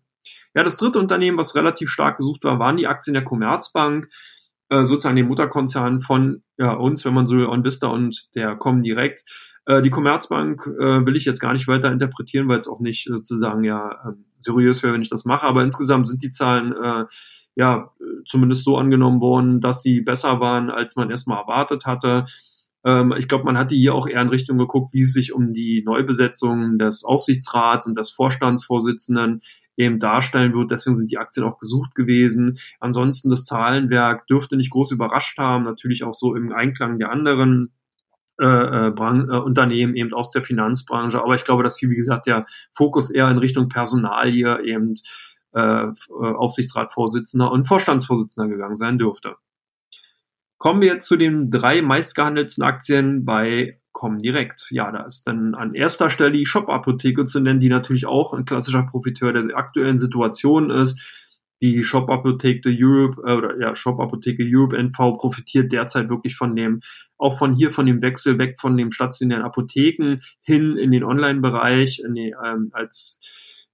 Ja, 0.53 0.63
das 0.63 0.77
dritte 0.77 0.99
Unternehmen, 0.99 1.37
was 1.37 1.55
relativ 1.55 1.89
stark 1.89 2.17
gesucht 2.17 2.43
war, 2.43 2.59
waren 2.59 2.77
die 2.77 2.87
Aktien 2.87 3.13
der 3.13 3.23
Commerzbank, 3.23 4.09
äh, 4.69 4.83
sozusagen 4.83 5.15
den 5.15 5.27
Mutterkonzern 5.27 6.01
von 6.01 6.43
ja, 6.57 6.73
uns, 6.73 7.05
wenn 7.05 7.13
man 7.13 7.27
so 7.27 7.37
will, 7.37 7.45
OnVista 7.45 7.87
und 7.87 8.35
der 8.35 8.55
Comdirect. 8.55 9.23
Äh, 9.67 9.81
die 9.81 9.89
Commerzbank 9.89 10.65
äh, 10.65 11.05
will 11.05 11.17
ich 11.17 11.25
jetzt 11.25 11.41
gar 11.41 11.53
nicht 11.53 11.67
weiter 11.67 11.91
interpretieren, 11.91 12.47
weil 12.47 12.57
es 12.57 12.69
auch 12.69 12.79
nicht 12.79 13.05
sozusagen 13.05 13.63
ja 13.63 13.99
ähm, 14.07 14.25
seriös 14.39 14.81
wäre, 14.81 14.93
wenn 14.93 15.01
ich 15.01 15.09
das 15.09 15.25
mache. 15.25 15.45
Aber 15.45 15.61
insgesamt 15.61 16.07
sind 16.07 16.23
die 16.23 16.29
Zahlen 16.29 16.73
äh, 16.73 17.05
ja 17.55 17.91
zumindest 18.25 18.63
so 18.63 18.77
angenommen 18.77 19.19
worden, 19.19 19.59
dass 19.59 19.81
sie 19.81 20.01
besser 20.01 20.39
waren, 20.39 20.69
als 20.69 20.95
man 20.95 21.09
erstmal 21.09 21.41
erwartet 21.41 21.85
hatte. 21.85 22.25
Ähm, 22.85 23.13
ich 23.17 23.27
glaube, 23.27 23.43
man 23.43 23.57
hatte 23.57 23.75
hier 23.75 23.93
auch 23.93 24.07
eher 24.07 24.21
in 24.21 24.29
Richtung 24.29 24.57
geguckt, 24.57 24.93
wie 24.93 25.01
es 25.01 25.11
sich 25.11 25.33
um 25.33 25.51
die 25.51 25.83
Neubesetzung 25.85 26.79
des 26.79 27.03
Aufsichtsrats 27.03 27.87
und 27.87 27.97
des 27.97 28.11
Vorstandsvorsitzenden 28.11 29.41
eben 29.75 29.99
darstellen 29.99 30.53
wird. 30.53 30.71
Deswegen 30.71 30.95
sind 30.95 31.11
die 31.11 31.17
Aktien 31.17 31.45
auch 31.45 31.59
gesucht 31.59 31.93
gewesen. 31.93 32.57
Ansonsten 32.79 33.29
das 33.29 33.45
Zahlenwerk 33.45 34.27
dürfte 34.27 34.55
nicht 34.55 34.71
groß 34.71 34.91
überrascht 34.91 35.37
haben, 35.37 35.65
natürlich 35.65 36.05
auch 36.05 36.13
so 36.13 36.35
im 36.35 36.53
Einklang 36.53 36.99
der 36.99 37.11
anderen 37.11 37.73
äh, 38.39 38.45
äh, 38.87 38.91
Bran 38.91 39.29
äh, 39.29 39.37
Unternehmen 39.37 39.95
eben 39.95 40.13
aus 40.13 40.31
der 40.31 40.43
Finanzbranche. 40.43 41.21
Aber 41.21 41.35
ich 41.35 41.43
glaube, 41.43 41.63
dass 41.63 41.77
hier, 41.77 41.89
wie 41.89 41.95
gesagt, 41.95 42.27
der 42.27 42.45
Fokus 42.73 43.09
eher 43.09 43.29
in 43.29 43.37
Richtung 43.39 43.69
Personal 43.69 44.29
hier 44.29 44.59
eben 44.63 44.95
äh, 45.53 45.87
Aufsichtsratsvorsitzender 46.09 47.51
und 47.51 47.67
Vorstandsvorsitzender 47.67 48.49
gegangen 48.49 48.75
sein 48.75 48.97
dürfte. 48.97 49.35
Kommen 50.59 50.81
wir 50.81 50.93
jetzt 50.93 51.07
zu 51.07 51.17
den 51.17 51.51
drei 51.51 51.81
meistgehandelten 51.81 52.63
Aktien 52.63 53.25
bei 53.25 53.79
Comdirect. 53.91 54.67
Ja, 54.69 54.91
da 54.91 55.03
ist 55.05 55.25
dann 55.25 55.55
an 55.55 55.73
erster 55.73 56.09
Stelle 56.11 56.31
die 56.31 56.45
Shop-Apotheke 56.45 57.25
zu 57.25 57.39
nennen, 57.39 57.59
die 57.59 57.69
natürlich 57.69 58.05
auch 58.05 58.33
ein 58.33 58.45
klassischer 58.45 58.83
Profiteur 58.83 59.33
der 59.33 59.57
aktuellen 59.57 59.97
Situation 59.97 60.69
ist. 60.69 61.01
Die 61.61 61.83
Shop 61.83 62.09
Apotheke 62.09 62.69
Europe 62.69 63.21
äh, 63.25 63.33
oder 63.33 63.59
ja 63.59 63.75
Shop 63.75 63.99
Apotheke 63.99 64.43
Europe 64.45 64.77
NV 64.77 65.17
profitiert 65.17 65.71
derzeit 65.71 66.09
wirklich 66.09 66.35
von 66.35 66.55
dem 66.55 66.81
auch 67.17 67.37
von 67.37 67.55
hier 67.55 67.71
von 67.71 67.85
dem 67.85 68.01
Wechsel 68.01 68.37
weg 68.37 68.59
von 68.59 68.77
dem 68.77 68.91
stationären 68.91 69.43
Apotheken 69.43 70.19
hin 70.41 70.77
in 70.77 70.91
den 70.91 71.03
Online-Bereich 71.03 72.01
ähm, 72.05 72.69
als 72.73 73.19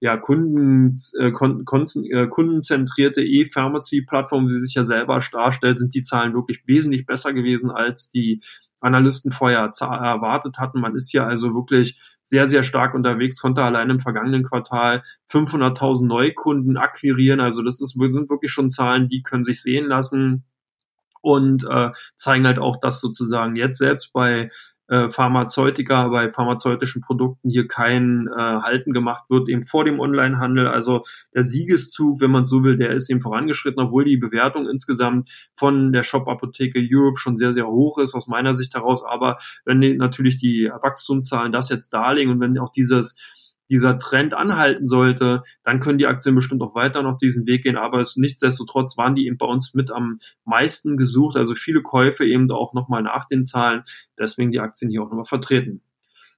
ja, 0.04 0.18
Kunden, 0.18 0.96
äh, 1.18 1.30
kon, 1.30 1.64
kon, 1.64 1.84
äh, 2.10 2.26
kundenzentrierte 2.26 3.22
E-Pharmacy-Plattform, 3.22 4.48
wie 4.48 4.52
sie 4.52 4.60
sich 4.60 4.74
ja 4.74 4.84
selber 4.84 5.18
darstellt, 5.32 5.78
sind 5.78 5.94
die 5.94 6.02
Zahlen 6.02 6.34
wirklich 6.34 6.62
wesentlich 6.66 7.06
besser 7.06 7.32
gewesen 7.32 7.70
als 7.70 8.10
die 8.10 8.42
Analysten 8.84 9.32
vorher 9.32 9.70
erwartet 9.80 10.58
hatten. 10.58 10.80
Man 10.80 10.94
ist 10.94 11.10
hier 11.10 11.26
also 11.26 11.54
wirklich 11.54 11.98
sehr, 12.22 12.46
sehr 12.46 12.62
stark 12.62 12.94
unterwegs, 12.94 13.40
konnte 13.40 13.62
allein 13.62 13.90
im 13.90 14.00
vergangenen 14.00 14.44
Quartal 14.44 15.02
500.000 15.30 16.06
Neukunden 16.06 16.76
akquirieren. 16.76 17.40
Also 17.40 17.62
das 17.62 17.80
ist, 17.80 17.96
sind 17.98 18.30
wirklich 18.30 18.50
schon 18.50 18.70
Zahlen, 18.70 19.08
die 19.08 19.22
können 19.22 19.44
sich 19.44 19.62
sehen 19.62 19.86
lassen 19.86 20.44
und 21.20 21.64
äh, 21.68 21.90
zeigen 22.16 22.46
halt 22.46 22.58
auch, 22.58 22.76
dass 22.76 23.00
sozusagen 23.00 23.56
jetzt 23.56 23.78
selbst 23.78 24.12
bei 24.12 24.50
äh, 24.88 25.08
Pharmazeutika, 25.08 26.08
bei 26.08 26.30
pharmazeutischen 26.30 27.02
Produkten 27.02 27.50
hier 27.50 27.66
kein 27.66 28.28
äh, 28.28 28.40
Halten 28.40 28.92
gemacht 28.92 29.24
wird, 29.30 29.48
eben 29.48 29.66
vor 29.66 29.84
dem 29.84 30.00
Onlinehandel. 30.00 30.68
Also 30.68 31.02
der 31.34 31.42
Siegeszug, 31.42 32.20
wenn 32.20 32.30
man 32.30 32.44
so 32.44 32.62
will, 32.64 32.76
der 32.76 32.92
ist 32.92 33.10
eben 33.10 33.20
vorangeschritten, 33.20 33.82
obwohl 33.82 34.04
die 34.04 34.16
Bewertung 34.16 34.68
insgesamt 34.68 35.28
von 35.54 35.92
der 35.92 36.02
Shop-Apotheke 36.02 36.86
Europe 36.90 37.18
schon 37.18 37.36
sehr, 37.36 37.52
sehr 37.52 37.66
hoch 37.66 37.98
ist, 37.98 38.14
aus 38.14 38.26
meiner 38.26 38.54
Sicht 38.54 38.74
heraus. 38.74 39.04
Aber 39.04 39.38
wenn 39.64 39.80
die, 39.80 39.96
natürlich 39.96 40.38
die 40.38 40.70
Wachstumszahlen 40.82 41.52
das 41.52 41.70
jetzt 41.70 41.90
darlegen 41.90 42.32
und 42.32 42.40
wenn 42.40 42.58
auch 42.58 42.70
dieses 42.70 43.16
dieser 43.68 43.98
Trend 43.98 44.34
anhalten 44.34 44.86
sollte, 44.86 45.42
dann 45.64 45.80
können 45.80 45.98
die 45.98 46.06
Aktien 46.06 46.34
bestimmt 46.34 46.62
auch 46.62 46.74
weiter 46.74 47.02
noch 47.02 47.18
diesen 47.18 47.46
Weg 47.46 47.62
gehen. 47.62 47.76
Aber 47.76 48.00
es, 48.00 48.16
nichtsdestotrotz 48.16 48.96
waren 48.96 49.14
die 49.14 49.26
eben 49.26 49.38
bei 49.38 49.46
uns 49.46 49.74
mit 49.74 49.90
am 49.90 50.20
meisten 50.44 50.96
gesucht. 50.96 51.36
Also 51.36 51.54
viele 51.54 51.82
Käufe 51.82 52.24
eben 52.24 52.50
auch 52.50 52.74
nochmal 52.74 53.02
nach 53.02 53.26
den 53.26 53.44
Zahlen. 53.44 53.84
Deswegen 54.18 54.52
die 54.52 54.60
Aktien 54.60 54.90
hier 54.90 55.02
auch 55.02 55.08
nochmal 55.08 55.24
vertreten. 55.24 55.82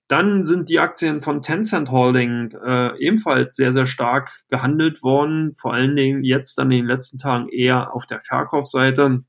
Dann 0.08 0.44
sind 0.44 0.68
die 0.68 0.78
Aktien 0.78 1.20
von 1.20 1.42
Tencent 1.42 1.90
Holding 1.90 2.52
äh, 2.64 2.96
ebenfalls 2.98 3.56
sehr, 3.56 3.72
sehr 3.72 3.86
stark 3.86 4.44
gehandelt 4.48 5.02
worden. 5.02 5.54
Vor 5.56 5.74
allen 5.74 5.96
Dingen 5.96 6.22
jetzt 6.22 6.58
dann 6.58 6.70
in 6.70 6.78
den 6.78 6.86
letzten 6.86 7.18
Tagen 7.18 7.48
eher 7.48 7.92
auf 7.92 8.06
der 8.06 8.20
Verkaufsseite. 8.20 9.24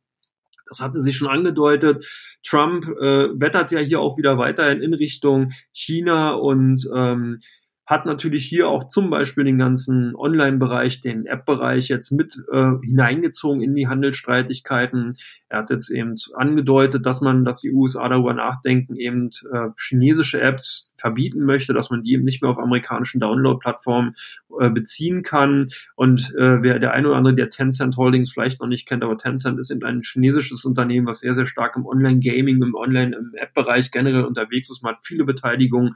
Das 0.67 0.81
hatte 0.81 0.99
sich 0.99 1.17
schon 1.17 1.29
angedeutet. 1.29 2.05
Trump 2.45 2.85
äh, 2.85 3.39
wettert 3.39 3.71
ja 3.71 3.79
hier 3.79 3.99
auch 3.99 4.17
wieder 4.17 4.37
weiterhin 4.37 4.81
in 4.81 4.93
Richtung 4.93 5.53
China 5.73 6.33
und 6.33 6.87
ähm, 6.93 7.39
hat 7.88 8.05
natürlich 8.05 8.45
hier 8.45 8.67
auch 8.67 8.89
zum 8.89 9.09
Beispiel 9.09 9.45
den 9.45 9.57
ganzen 9.57 10.13
Online-Bereich, 10.13 10.99
den 10.99 11.25
App-Bereich 11.25 11.88
jetzt 11.88 12.11
mit 12.11 12.35
äh, 12.51 12.71
hineingezogen 12.83 13.61
in 13.61 13.75
die 13.75 13.88
Handelsstreitigkeiten. 13.88 15.15
Er 15.47 15.59
hat 15.59 15.69
jetzt 15.69 15.89
eben 15.89 16.15
angedeutet, 16.35 17.05
dass 17.05 17.21
man, 17.21 17.45
dass 17.45 17.61
die 17.61 17.71
USA 17.71 18.09
darüber 18.09 18.33
nachdenken, 18.33 18.97
eben 18.97 19.29
äh, 19.53 19.69
chinesische 19.79 20.41
Apps 20.41 20.91
verbieten 20.97 21.45
möchte, 21.45 21.73
dass 21.73 21.89
man 21.89 22.03
die 22.03 22.11
eben 22.11 22.25
nicht 22.25 22.41
mehr 22.41 22.51
auf 22.51 22.59
amerikanischen 22.59 23.21
Download-Plattformen 23.21 24.15
äh, 24.59 24.69
beziehen 24.69 25.23
kann. 25.23 25.69
Und 25.95 26.33
äh, 26.38 26.61
wer 26.61 26.79
der 26.79 26.91
eine 26.91 27.07
oder 27.07 27.17
andere, 27.17 27.35
der 27.35 27.49
Tencent 27.49 27.95
Holdings 27.95 28.33
vielleicht 28.33 28.59
noch 28.59 28.67
nicht 28.67 28.85
kennt, 28.85 29.01
aber 29.01 29.17
Tencent 29.17 29.59
ist 29.59 29.71
eben 29.71 29.85
ein 29.85 30.01
chinesisches 30.01 30.65
Unternehmen, 30.65 31.07
was 31.07 31.21
sehr, 31.21 31.35
sehr 31.35 31.47
stark 31.47 31.77
im 31.77 31.85
Online-Gaming, 31.85 32.61
im 32.61 32.75
Online, 32.75 33.15
im 33.15 33.31
App-Bereich 33.35 33.91
generell 33.91 34.25
unterwegs 34.25 34.69
ist. 34.69 34.83
Man 34.83 34.95
hat 34.95 35.05
viele 35.05 35.23
Beteiligungen 35.23 35.95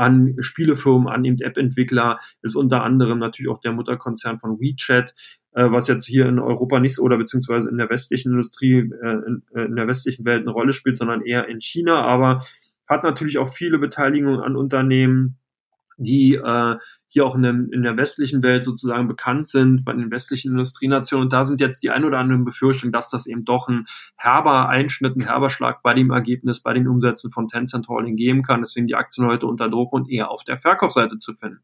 an 0.00 0.34
Spielefirmen, 0.40 1.08
an 1.08 1.24
eben 1.24 1.40
App-Entwickler, 1.40 2.18
ist 2.42 2.56
unter 2.56 2.82
anderem 2.82 3.18
natürlich 3.18 3.50
auch 3.50 3.60
der 3.60 3.72
Mutterkonzern 3.72 4.40
von 4.40 4.58
WeChat, 4.58 5.14
äh, 5.52 5.70
was 5.70 5.88
jetzt 5.88 6.06
hier 6.06 6.26
in 6.26 6.38
Europa 6.38 6.80
nicht 6.80 6.98
oder 6.98 7.18
beziehungsweise 7.18 7.68
in 7.68 7.76
der 7.76 7.90
westlichen 7.90 8.32
Industrie, 8.32 8.78
äh, 8.78 9.26
in, 9.26 9.42
äh, 9.54 9.66
in 9.66 9.76
der 9.76 9.86
westlichen 9.86 10.24
Welt 10.24 10.42
eine 10.42 10.52
Rolle 10.52 10.72
spielt, 10.72 10.96
sondern 10.96 11.22
eher 11.22 11.48
in 11.48 11.60
China, 11.60 12.02
aber 12.02 12.42
hat 12.88 13.04
natürlich 13.04 13.38
auch 13.38 13.50
viele 13.50 13.78
Beteiligungen 13.78 14.40
an 14.40 14.56
Unternehmen, 14.56 15.36
die 15.98 16.34
äh, 16.34 16.76
hier 17.12 17.26
auch 17.26 17.34
in, 17.34 17.42
dem, 17.42 17.72
in 17.72 17.82
der 17.82 17.96
westlichen 17.96 18.42
Welt 18.44 18.62
sozusagen 18.62 19.08
bekannt 19.08 19.48
sind, 19.48 19.84
bei 19.84 19.92
den 19.92 20.12
westlichen 20.12 20.52
Industrienationen. 20.52 21.24
Und 21.24 21.32
da 21.32 21.44
sind 21.44 21.60
jetzt 21.60 21.82
die 21.82 21.90
ein 21.90 22.04
oder 22.04 22.18
anderen 22.18 22.44
Befürchtungen, 22.44 22.92
dass 22.92 23.10
das 23.10 23.26
eben 23.26 23.44
doch 23.44 23.68
ein 23.68 23.86
herber 24.16 24.68
Einschnitt, 24.68 25.16
ein 25.16 25.26
herber 25.26 25.50
Schlag 25.50 25.82
bei 25.82 25.92
dem 25.92 26.10
Ergebnis, 26.10 26.62
bei 26.62 26.72
den 26.72 26.86
Umsätzen 26.86 27.32
von 27.32 27.48
Tencent 27.48 27.88
Holding 27.88 28.14
geben 28.14 28.44
kann. 28.44 28.60
Deswegen 28.60 28.86
die 28.86 28.94
Aktien 28.94 29.26
heute 29.26 29.46
unter 29.46 29.68
Druck 29.68 29.92
und 29.92 30.08
eher 30.08 30.30
auf 30.30 30.44
der 30.44 30.58
Verkaufsseite 30.58 31.18
zu 31.18 31.34
finden. 31.34 31.58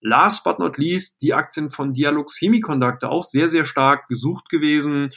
Last 0.00 0.44
but 0.44 0.60
not 0.60 0.78
least, 0.78 1.20
die 1.20 1.34
Aktien 1.34 1.70
von 1.70 1.92
Dialog 1.92 2.30
Semiconductor 2.30 3.10
auch 3.10 3.24
sehr, 3.24 3.50
sehr 3.50 3.64
stark 3.64 4.06
gesucht 4.06 4.48
gewesen. 4.48 5.10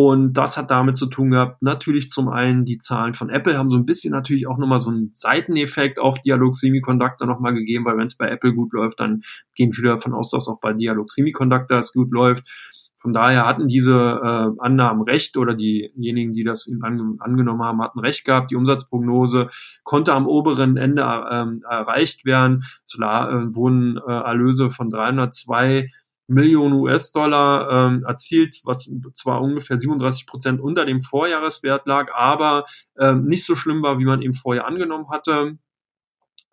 Und 0.00 0.34
das 0.34 0.56
hat 0.56 0.70
damit 0.70 0.96
zu 0.96 1.06
tun 1.06 1.32
gehabt, 1.32 1.60
natürlich 1.60 2.08
zum 2.08 2.28
einen 2.28 2.64
die 2.64 2.78
Zahlen 2.78 3.14
von 3.14 3.30
Apple 3.30 3.58
haben 3.58 3.68
so 3.68 3.76
ein 3.76 3.84
bisschen 3.84 4.12
natürlich 4.12 4.46
auch 4.46 4.56
nochmal 4.56 4.78
so 4.78 4.90
einen 4.90 5.10
Seiteneffekt 5.12 5.98
auf 5.98 6.22
Dialog 6.22 6.54
Semiconductor 6.54 7.26
nochmal 7.26 7.52
gegeben, 7.52 7.84
weil 7.84 7.98
wenn 7.98 8.06
es 8.06 8.16
bei 8.16 8.28
Apple 8.28 8.54
gut 8.54 8.72
läuft, 8.72 9.00
dann 9.00 9.22
gehen 9.56 9.72
viele 9.72 9.88
davon 9.88 10.14
aus, 10.14 10.30
dass 10.30 10.46
auch 10.46 10.60
bei 10.60 10.72
Dialog 10.72 11.10
Semiconductor 11.10 11.78
es 11.78 11.92
gut 11.92 12.12
läuft. 12.12 12.46
Von 12.98 13.12
daher 13.12 13.44
hatten 13.44 13.66
diese 13.66 13.92
äh, 13.92 14.60
Annahmen 14.60 15.02
recht 15.02 15.36
oder 15.36 15.54
diejenigen, 15.54 16.32
die 16.32 16.44
das 16.44 16.70
an, 16.80 17.16
angenommen 17.18 17.64
haben, 17.64 17.82
hatten 17.82 17.98
recht 17.98 18.24
gehabt. 18.24 18.52
Die 18.52 18.56
Umsatzprognose 18.56 19.50
konnte 19.82 20.12
am 20.12 20.28
oberen 20.28 20.76
Ende 20.76 21.02
äh, 21.02 21.74
erreicht 21.74 22.24
werden. 22.24 22.62
So 22.84 23.02
äh, 23.02 23.52
wurden 23.52 23.96
äh, 23.96 24.12
Erlöse 24.12 24.70
von 24.70 24.90
302 24.90 25.90
Millionen 26.28 26.74
US-Dollar 26.74 27.70
ähm, 27.70 28.04
erzielt, 28.04 28.60
was 28.64 28.90
zwar 29.14 29.40
ungefähr 29.40 29.78
37 29.78 30.26
Prozent 30.26 30.60
unter 30.60 30.84
dem 30.84 31.00
Vorjahreswert 31.00 31.86
lag, 31.86 32.12
aber 32.14 32.66
ähm, 32.98 33.24
nicht 33.24 33.44
so 33.44 33.56
schlimm 33.56 33.82
war, 33.82 33.98
wie 33.98 34.04
man 34.04 34.22
eben 34.22 34.34
vorher 34.34 34.66
angenommen 34.66 35.10
hatte. 35.10 35.58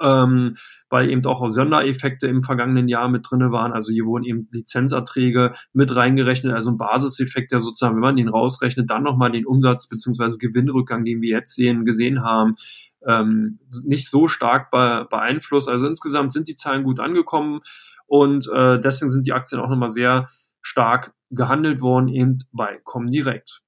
Ähm, 0.01 0.57
weil 0.89 1.09
eben 1.09 1.25
auch 1.25 1.49
Sondereffekte 1.49 2.27
im 2.27 2.41
vergangenen 2.41 2.89
Jahr 2.89 3.07
mit 3.07 3.25
drinne 3.29 3.51
waren. 3.51 3.71
Also 3.71 3.93
hier 3.93 4.05
wurden 4.05 4.25
eben 4.25 4.47
Lizenzerträge 4.51 5.55
mit 5.71 5.95
reingerechnet, 5.95 6.53
also 6.53 6.71
ein 6.71 6.77
Basiseffekt, 6.77 7.53
der 7.53 7.61
sozusagen, 7.61 7.95
wenn 7.95 8.01
man 8.01 8.17
den 8.17 8.27
rausrechnet, 8.27 8.89
dann 8.89 9.03
nochmal 9.03 9.31
den 9.31 9.45
Umsatz 9.45 9.87
bzw. 9.87 10.37
Gewinnrückgang, 10.37 11.05
den 11.05 11.21
wir 11.21 11.29
jetzt 11.29 11.55
sehen, 11.55 11.85
gesehen 11.85 12.23
haben, 12.23 12.57
ähm, 13.05 13.59
nicht 13.83 14.09
so 14.09 14.27
stark 14.27 14.71
be 14.71 15.07
beeinflusst. 15.09 15.69
Also 15.69 15.87
insgesamt 15.87 16.33
sind 16.33 16.47
die 16.47 16.55
Zahlen 16.55 16.83
gut 16.83 16.99
angekommen. 16.99 17.61
Und 18.07 18.47
äh, 18.53 18.79
deswegen 18.79 19.09
sind 19.09 19.27
die 19.27 19.33
Aktien 19.33 19.61
auch 19.61 19.69
nochmal 19.69 19.89
sehr 19.89 20.29
stark 20.61 21.13
gehandelt 21.29 21.81
worden, 21.81 22.07
eben 22.07 22.33
bei 22.51 22.79
Comdirect. 22.83 23.61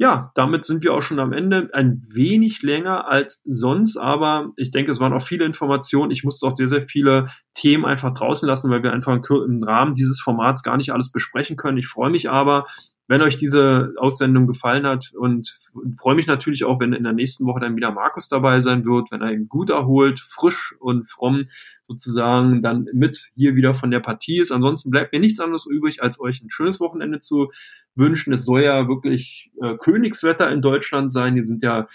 Ja, 0.00 0.32
damit 0.34 0.64
sind 0.64 0.82
wir 0.82 0.94
auch 0.94 1.02
schon 1.02 1.18
am 1.18 1.34
Ende. 1.34 1.68
Ein 1.74 2.02
wenig 2.08 2.62
länger 2.62 3.06
als 3.06 3.42
sonst, 3.44 3.98
aber 3.98 4.50
ich 4.56 4.70
denke, 4.70 4.90
es 4.90 4.98
waren 4.98 5.12
auch 5.12 5.20
viele 5.20 5.44
Informationen. 5.44 6.10
Ich 6.10 6.24
musste 6.24 6.46
auch 6.46 6.52
sehr, 6.52 6.68
sehr 6.68 6.88
viele 6.88 7.28
Themen 7.52 7.84
einfach 7.84 8.14
draußen 8.14 8.48
lassen, 8.48 8.70
weil 8.70 8.82
wir 8.82 8.94
einfach 8.94 9.12
im 9.12 9.62
Rahmen 9.62 9.94
dieses 9.94 10.18
Formats 10.18 10.62
gar 10.62 10.78
nicht 10.78 10.90
alles 10.90 11.12
besprechen 11.12 11.58
können. 11.58 11.76
Ich 11.76 11.86
freue 11.86 12.08
mich 12.08 12.30
aber, 12.30 12.66
wenn 13.08 13.20
euch 13.20 13.36
diese 13.36 13.92
Aussendung 13.98 14.46
gefallen 14.46 14.86
hat 14.86 15.10
und 15.14 15.58
freue 16.00 16.14
mich 16.14 16.26
natürlich 16.26 16.64
auch, 16.64 16.80
wenn 16.80 16.94
in 16.94 17.04
der 17.04 17.12
nächsten 17.12 17.44
Woche 17.44 17.60
dann 17.60 17.76
wieder 17.76 17.90
Markus 17.90 18.28
dabei 18.28 18.60
sein 18.60 18.86
wird, 18.86 19.10
wenn 19.10 19.20
er 19.20 19.32
ihn 19.32 19.48
gut 19.48 19.68
erholt, 19.68 20.20
frisch 20.20 20.76
und 20.78 21.10
fromm 21.10 21.42
sozusagen 21.90 22.62
dann 22.62 22.86
mit 22.92 23.32
hier 23.34 23.56
wieder 23.56 23.74
von 23.74 23.90
der 23.90 23.98
Partie 23.98 24.38
ist. 24.38 24.52
Ansonsten 24.52 24.90
bleibt 24.90 25.12
mir 25.12 25.18
nichts 25.18 25.40
anderes 25.40 25.66
übrig, 25.66 26.02
als 26.02 26.20
euch 26.20 26.40
ein 26.40 26.48
schönes 26.48 26.78
Wochenende 26.78 27.18
zu 27.18 27.50
wünschen. 27.96 28.32
Es 28.32 28.44
soll 28.44 28.62
ja 28.62 28.86
wirklich 28.86 29.50
äh, 29.60 29.76
Königswetter 29.76 30.48
in 30.52 30.62
Deutschland 30.62 31.10
sein. 31.10 31.34
Hier 31.34 31.44
sind 31.44 31.64
ja 31.64 31.88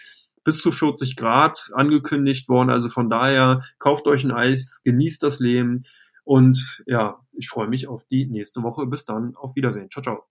bis 0.44 0.62
zu 0.62 0.74
40 0.74 1.16
Grad 1.16 1.72
angekündigt 1.74 2.50
worden. 2.50 2.70
Also 2.70 2.90
von 2.90 3.10
daher 3.10 3.64
kauft 3.80 4.06
euch 4.08 4.26
ein 4.26 4.32
Eis, 4.32 4.82
genießt 4.84 5.24
das 5.24 5.40
Leben 5.40 5.86
und 6.26 6.84
ja, 6.88 7.22
ich 7.32 7.48
freue 7.48 7.70
mich 7.70 7.88
auf 7.88 8.04
die 8.12 8.26
nächste 8.26 8.62
Woche. 8.64 8.86
Bis 8.86 9.06
dann, 9.06 9.34
auf 9.38 9.56
Wiedersehen. 9.56 9.90
Ciao, 9.90 10.04
ciao. 10.04 10.26